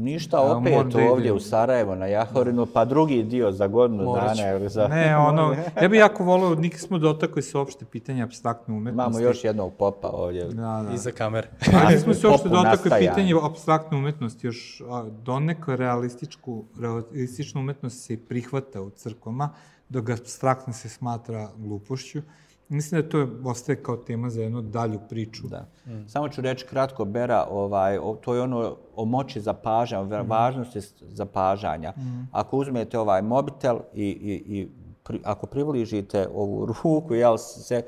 Ništa, 0.00 0.36
Ja, 0.36 0.56
opet 0.56 0.94
ovdje 1.10 1.24
idem. 1.24 1.36
u 1.36 1.40
Sarajevo 1.40 1.94
na 1.94 2.06
Jahorinu, 2.06 2.66
pa 2.66 2.84
drugi 2.84 3.22
dio 3.22 3.52
za 3.52 3.66
godinu 3.66 4.04
Morat 4.04 4.36
dana. 4.36 4.50
Ili 4.50 4.68
za... 4.68 4.88
Ne, 4.88 5.16
ono, 5.16 5.54
ja 5.82 5.88
bih 5.88 5.98
jako 5.98 6.24
volio, 6.24 6.54
nikad 6.54 6.80
smo 6.80 6.98
dotakli 6.98 7.42
se 7.42 7.58
opšte 7.58 7.84
pitanja 7.84 8.24
abstraktne 8.24 8.74
umetnosti. 8.74 9.10
Imamo 9.10 9.28
još 9.28 9.44
jednog 9.44 9.72
popa 9.78 10.08
ovdje. 10.08 10.44
Da, 10.44 10.84
da. 10.88 10.94
Iza 10.94 11.10
kamere. 11.10 11.48
Ali 11.84 11.94
nismo 11.94 12.14
se 12.14 12.28
uopšte 12.28 12.48
dotakli 12.48 12.70
nastajanja. 12.70 13.10
pitanje 13.10 13.34
abstraktne 13.42 13.98
umetnosti, 13.98 14.46
još 14.46 14.82
donekle 15.22 15.76
realističku, 15.76 16.64
realističnu 16.80 17.60
umetnost 17.60 18.04
se 18.04 18.16
prihvata 18.28 18.82
u 18.82 18.90
crkvama, 18.90 19.50
dok 19.88 20.10
abstraktna 20.10 20.72
se 20.72 20.88
smatra 20.88 21.48
glupošću. 21.56 22.22
Mislim 22.70 23.02
da 23.02 23.08
to 23.08 23.28
ostaje 23.44 23.82
kao 23.82 23.96
tema 23.96 24.30
za 24.30 24.42
jednu 24.42 24.62
dalju 24.62 24.98
priču. 25.08 25.48
Da. 25.48 25.66
Mm. 25.86 26.08
Samo 26.08 26.28
ću 26.28 26.40
reći 26.40 26.66
kratko, 26.66 27.04
Bera, 27.04 27.46
ovaj, 27.50 27.98
o, 27.98 28.16
to 28.20 28.34
je 28.34 28.42
ono 28.42 28.76
o 28.96 29.04
moći 29.04 29.40
zapažanja, 29.40 30.20
o 30.20 30.22
Mm. 30.22 30.28
važnosti 30.28 30.80
zapažanja. 31.00 31.90
Mm. 31.96 32.28
Ako 32.32 32.56
uzmete 32.56 32.98
ovaj 32.98 33.22
mobitel 33.22 33.78
i, 33.94 34.04
i, 34.04 34.58
i 34.58 34.68
pri, 35.02 35.20
ako 35.24 35.46
približite 35.46 36.28
ovu 36.34 36.66
ruku, 36.66 37.14
jel 37.14 37.36
se, 37.38 37.82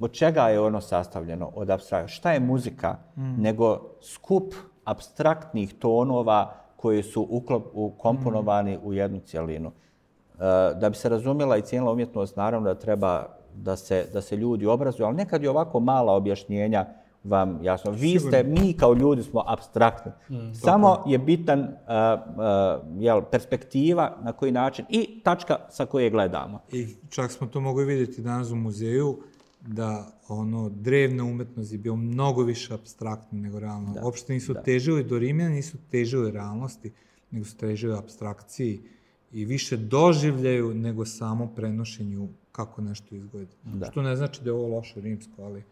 od 0.00 0.12
čega 0.12 0.42
je 0.42 0.60
ono 0.60 0.80
sastavljeno? 0.80 1.50
Od 1.54 1.70
abstrakt, 1.70 2.10
šta 2.10 2.32
je 2.32 2.40
muzika? 2.40 2.96
Mm. 3.16 3.42
Nego 3.42 3.80
skup 4.02 4.54
abstraktnih 4.84 5.74
tonova 5.74 6.54
koji 6.76 7.02
su 7.02 7.26
uklop, 7.30 7.66
ukomponovani 7.72 8.76
mm. 8.76 8.80
u 8.84 8.92
jednu 8.92 9.20
cijelinu. 9.20 9.68
E, 9.68 10.74
da 10.74 10.90
bi 10.90 10.96
se 10.96 11.08
razumjela 11.08 11.56
i 11.56 11.62
cijenila 11.62 11.92
umjetnost, 11.92 12.36
naravno 12.36 12.74
da 12.74 12.80
treba 12.80 13.26
da 13.56 13.76
se, 13.76 14.06
da 14.12 14.20
se 14.20 14.36
ljudi 14.36 14.66
obrazuju, 14.66 15.06
ali 15.06 15.16
nekad 15.16 15.42
je 15.42 15.50
ovako 15.50 15.80
mala 15.80 16.12
objašnjenja 16.12 16.86
vam 17.24 17.58
jasno. 17.62 17.90
Vi 17.90 18.18
ste, 18.20 18.42
mi 18.42 18.72
kao 18.72 18.94
ljudi 18.94 19.22
smo 19.22 19.42
abstraktni. 19.46 20.12
Mm, 20.30 20.54
Samo 20.54 21.04
je 21.06 21.18
bitan 21.18 21.60
uh, 21.60 21.66
uh, 21.66 23.02
jel, 23.02 23.22
perspektiva 23.30 24.16
na 24.22 24.32
koji 24.32 24.52
način 24.52 24.84
i 24.88 25.20
tačka 25.24 25.56
sa 25.70 25.86
koje 25.86 26.10
gledamo. 26.10 26.60
I 26.72 26.88
čak 27.10 27.30
smo 27.30 27.46
to 27.46 27.60
mogli 27.60 27.84
vidjeti 27.84 28.22
danas 28.22 28.50
u 28.50 28.56
muzeju, 28.56 29.18
da 29.60 30.06
ono 30.28 30.68
drevna 30.68 31.24
umetnost 31.24 31.72
je 31.72 31.78
bio 31.78 31.96
mnogo 31.96 32.42
više 32.42 32.74
abstraktna 32.74 33.38
nego 33.38 33.60
realno. 33.60 33.92
Da. 33.92 34.04
Uopšte 34.04 34.32
nisu 34.32 34.54
da. 34.54 34.62
težili 34.62 35.04
do 35.04 35.18
Rimljana, 35.18 35.50
nisu 35.50 35.78
težili 35.90 36.30
realnosti, 36.30 36.92
nego 37.30 37.44
su 37.44 37.56
težili 37.56 37.98
abstrakciji 37.98 38.80
i 39.32 39.44
više 39.44 39.76
doživljaju 39.76 40.74
nego 40.74 41.04
samo 41.04 41.46
prenošenju 41.56 42.28
kako 42.56 42.82
nešto 42.82 43.14
izgleda. 43.14 43.52
Da. 43.64 43.90
Što 43.90 44.02
ne 44.02 44.16
znači 44.16 44.42
da 44.42 44.50
je 44.50 44.54
ovo 44.54 44.76
loše 44.76 45.00
rimsko, 45.00 45.42
ali 45.42 45.64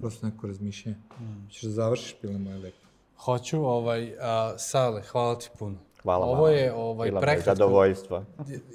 prosto 0.00 0.26
neko 0.26 0.46
razmišljanje. 0.46 0.98
Mm. 1.20 1.48
Češ 1.50 1.62
da 1.62 1.70
završiš 1.70 2.14
pile 2.20 2.38
moje 2.38 2.58
lepo? 2.58 2.76
Hoću, 3.16 3.64
ovaj, 3.64 4.14
a, 4.20 4.54
Sale, 4.58 5.02
hvala 5.02 5.38
ti 5.38 5.50
puno. 5.58 5.76
Hvala 6.02 6.26
Ovo 6.26 6.48
je 6.48 6.72
ovaj, 6.74 7.10
prekratko. 7.10 7.42
zadovoljstvo. 7.44 8.24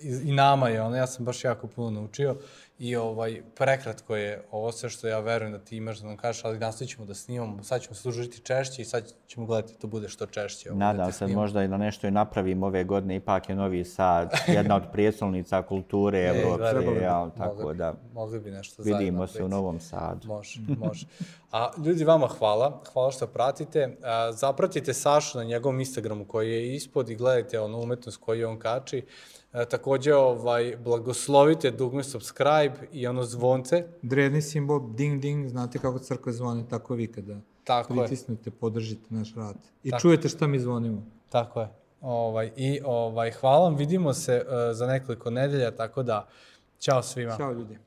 I, 0.03 0.29
I 0.29 0.31
nama 0.31 0.69
je, 0.69 0.81
ono, 0.81 0.95
ja 0.95 1.07
sam 1.07 1.25
baš 1.25 1.43
jako 1.43 1.67
puno 1.67 1.89
naučio. 1.91 2.35
I 2.79 2.95
ovaj, 2.95 3.41
prekratko 3.55 4.15
je 4.15 4.43
ovo 4.51 4.71
sve 4.71 4.89
što 4.89 5.07
ja 5.07 5.19
verujem 5.19 5.51
da 5.51 5.59
ti 5.59 5.77
imaš 5.77 5.99
da 5.99 6.07
nam 6.07 6.17
kažeš, 6.17 6.45
ali 6.45 6.59
nastavit 6.59 6.91
ćemo 6.91 7.05
da 7.05 7.13
snimamo, 7.13 7.63
sad 7.63 7.81
ćemo 7.81 7.95
se 7.95 8.01
služiti 8.01 8.39
češće 8.39 8.81
i 8.81 8.85
sad 8.85 9.13
ćemo 9.27 9.45
gledati 9.45 9.73
da 9.73 9.79
to 9.79 9.87
bude 9.87 10.09
što 10.09 10.25
češće. 10.25 10.71
Ovaj, 10.71 10.79
Nadam 10.79 11.05
da 11.05 11.11
se 11.11 11.27
možda 11.27 11.63
i 11.63 11.67
na 11.67 11.77
nešto 11.77 12.07
i 12.07 12.11
napravim 12.11 12.63
ove 12.63 12.83
godine, 12.83 13.15
ipak 13.15 13.49
je 13.49 13.55
Novi 13.55 13.83
Sad, 13.85 14.31
jedna 14.47 14.75
od 14.75 14.83
prijestolnica 14.91 15.61
kulture 15.61 16.19
Evrope, 16.35 17.01
ja, 17.01 17.29
tako 17.37 17.55
mogli, 17.55 17.75
da 17.75 17.93
mogli 18.13 18.39
bi 18.39 18.51
nešto 18.51 18.83
vidimo 18.83 19.27
se 19.27 19.43
u 19.43 19.47
Novom 19.47 19.79
Sadu. 19.79 20.27
Može, 20.27 20.59
može. 20.77 21.05
A 21.51 21.71
ljudi, 21.85 22.03
vama 22.03 22.27
hvala, 22.27 22.81
hvala 22.93 23.11
što 23.11 23.27
pratite. 23.27 23.97
A, 24.03 24.31
zapratite 24.31 24.93
Sašu 24.93 25.37
na 25.37 25.43
njegovom 25.43 25.79
Instagramu 25.79 26.25
koji 26.25 26.51
je 26.51 26.75
ispod 26.75 27.09
i 27.09 27.15
gledajte 27.15 27.59
onu 27.59 27.81
umetnost 27.81 28.17
koju 28.17 28.49
on 28.49 28.59
kači. 28.59 29.05
E, 29.55 29.65
takođe, 29.65 30.15
ovaj, 30.15 30.77
blagoslovite 30.83 31.71
dugme 31.71 32.03
subscribe 32.03 32.73
i 32.91 33.07
ono 33.07 33.23
zvonce. 33.23 33.83
Dredni 34.01 34.41
simbol, 34.41 34.81
ding 34.93 35.21
ding, 35.21 35.47
znate 35.47 35.79
kako 35.79 35.99
crkva 35.99 36.31
zvoni, 36.31 36.69
tako 36.69 36.95
vi 36.95 37.07
kada 37.07 37.39
tako 37.63 37.93
pritisnete, 37.93 38.49
je. 38.49 38.51
podržite 38.51 39.05
naš 39.09 39.35
rad. 39.35 39.55
I 39.83 39.89
tako. 39.89 40.01
čujete 40.01 40.29
šta 40.29 40.47
mi 40.47 40.59
zvonimo. 40.59 41.03
Tako 41.29 41.61
je. 41.61 41.67
Ovaj, 42.01 42.51
I 42.55 42.79
ovaj, 42.85 43.31
hvala 43.31 43.63
vam, 43.63 43.75
vidimo 43.75 44.13
se 44.13 44.45
uh, 44.45 44.53
za 44.75 44.87
nekoliko 44.87 45.29
nedelja, 45.29 45.71
tako 45.71 46.03
da, 46.03 46.27
čao 46.79 47.01
svima. 47.01 47.37
Ćao 47.37 47.51
ljudi. 47.51 47.77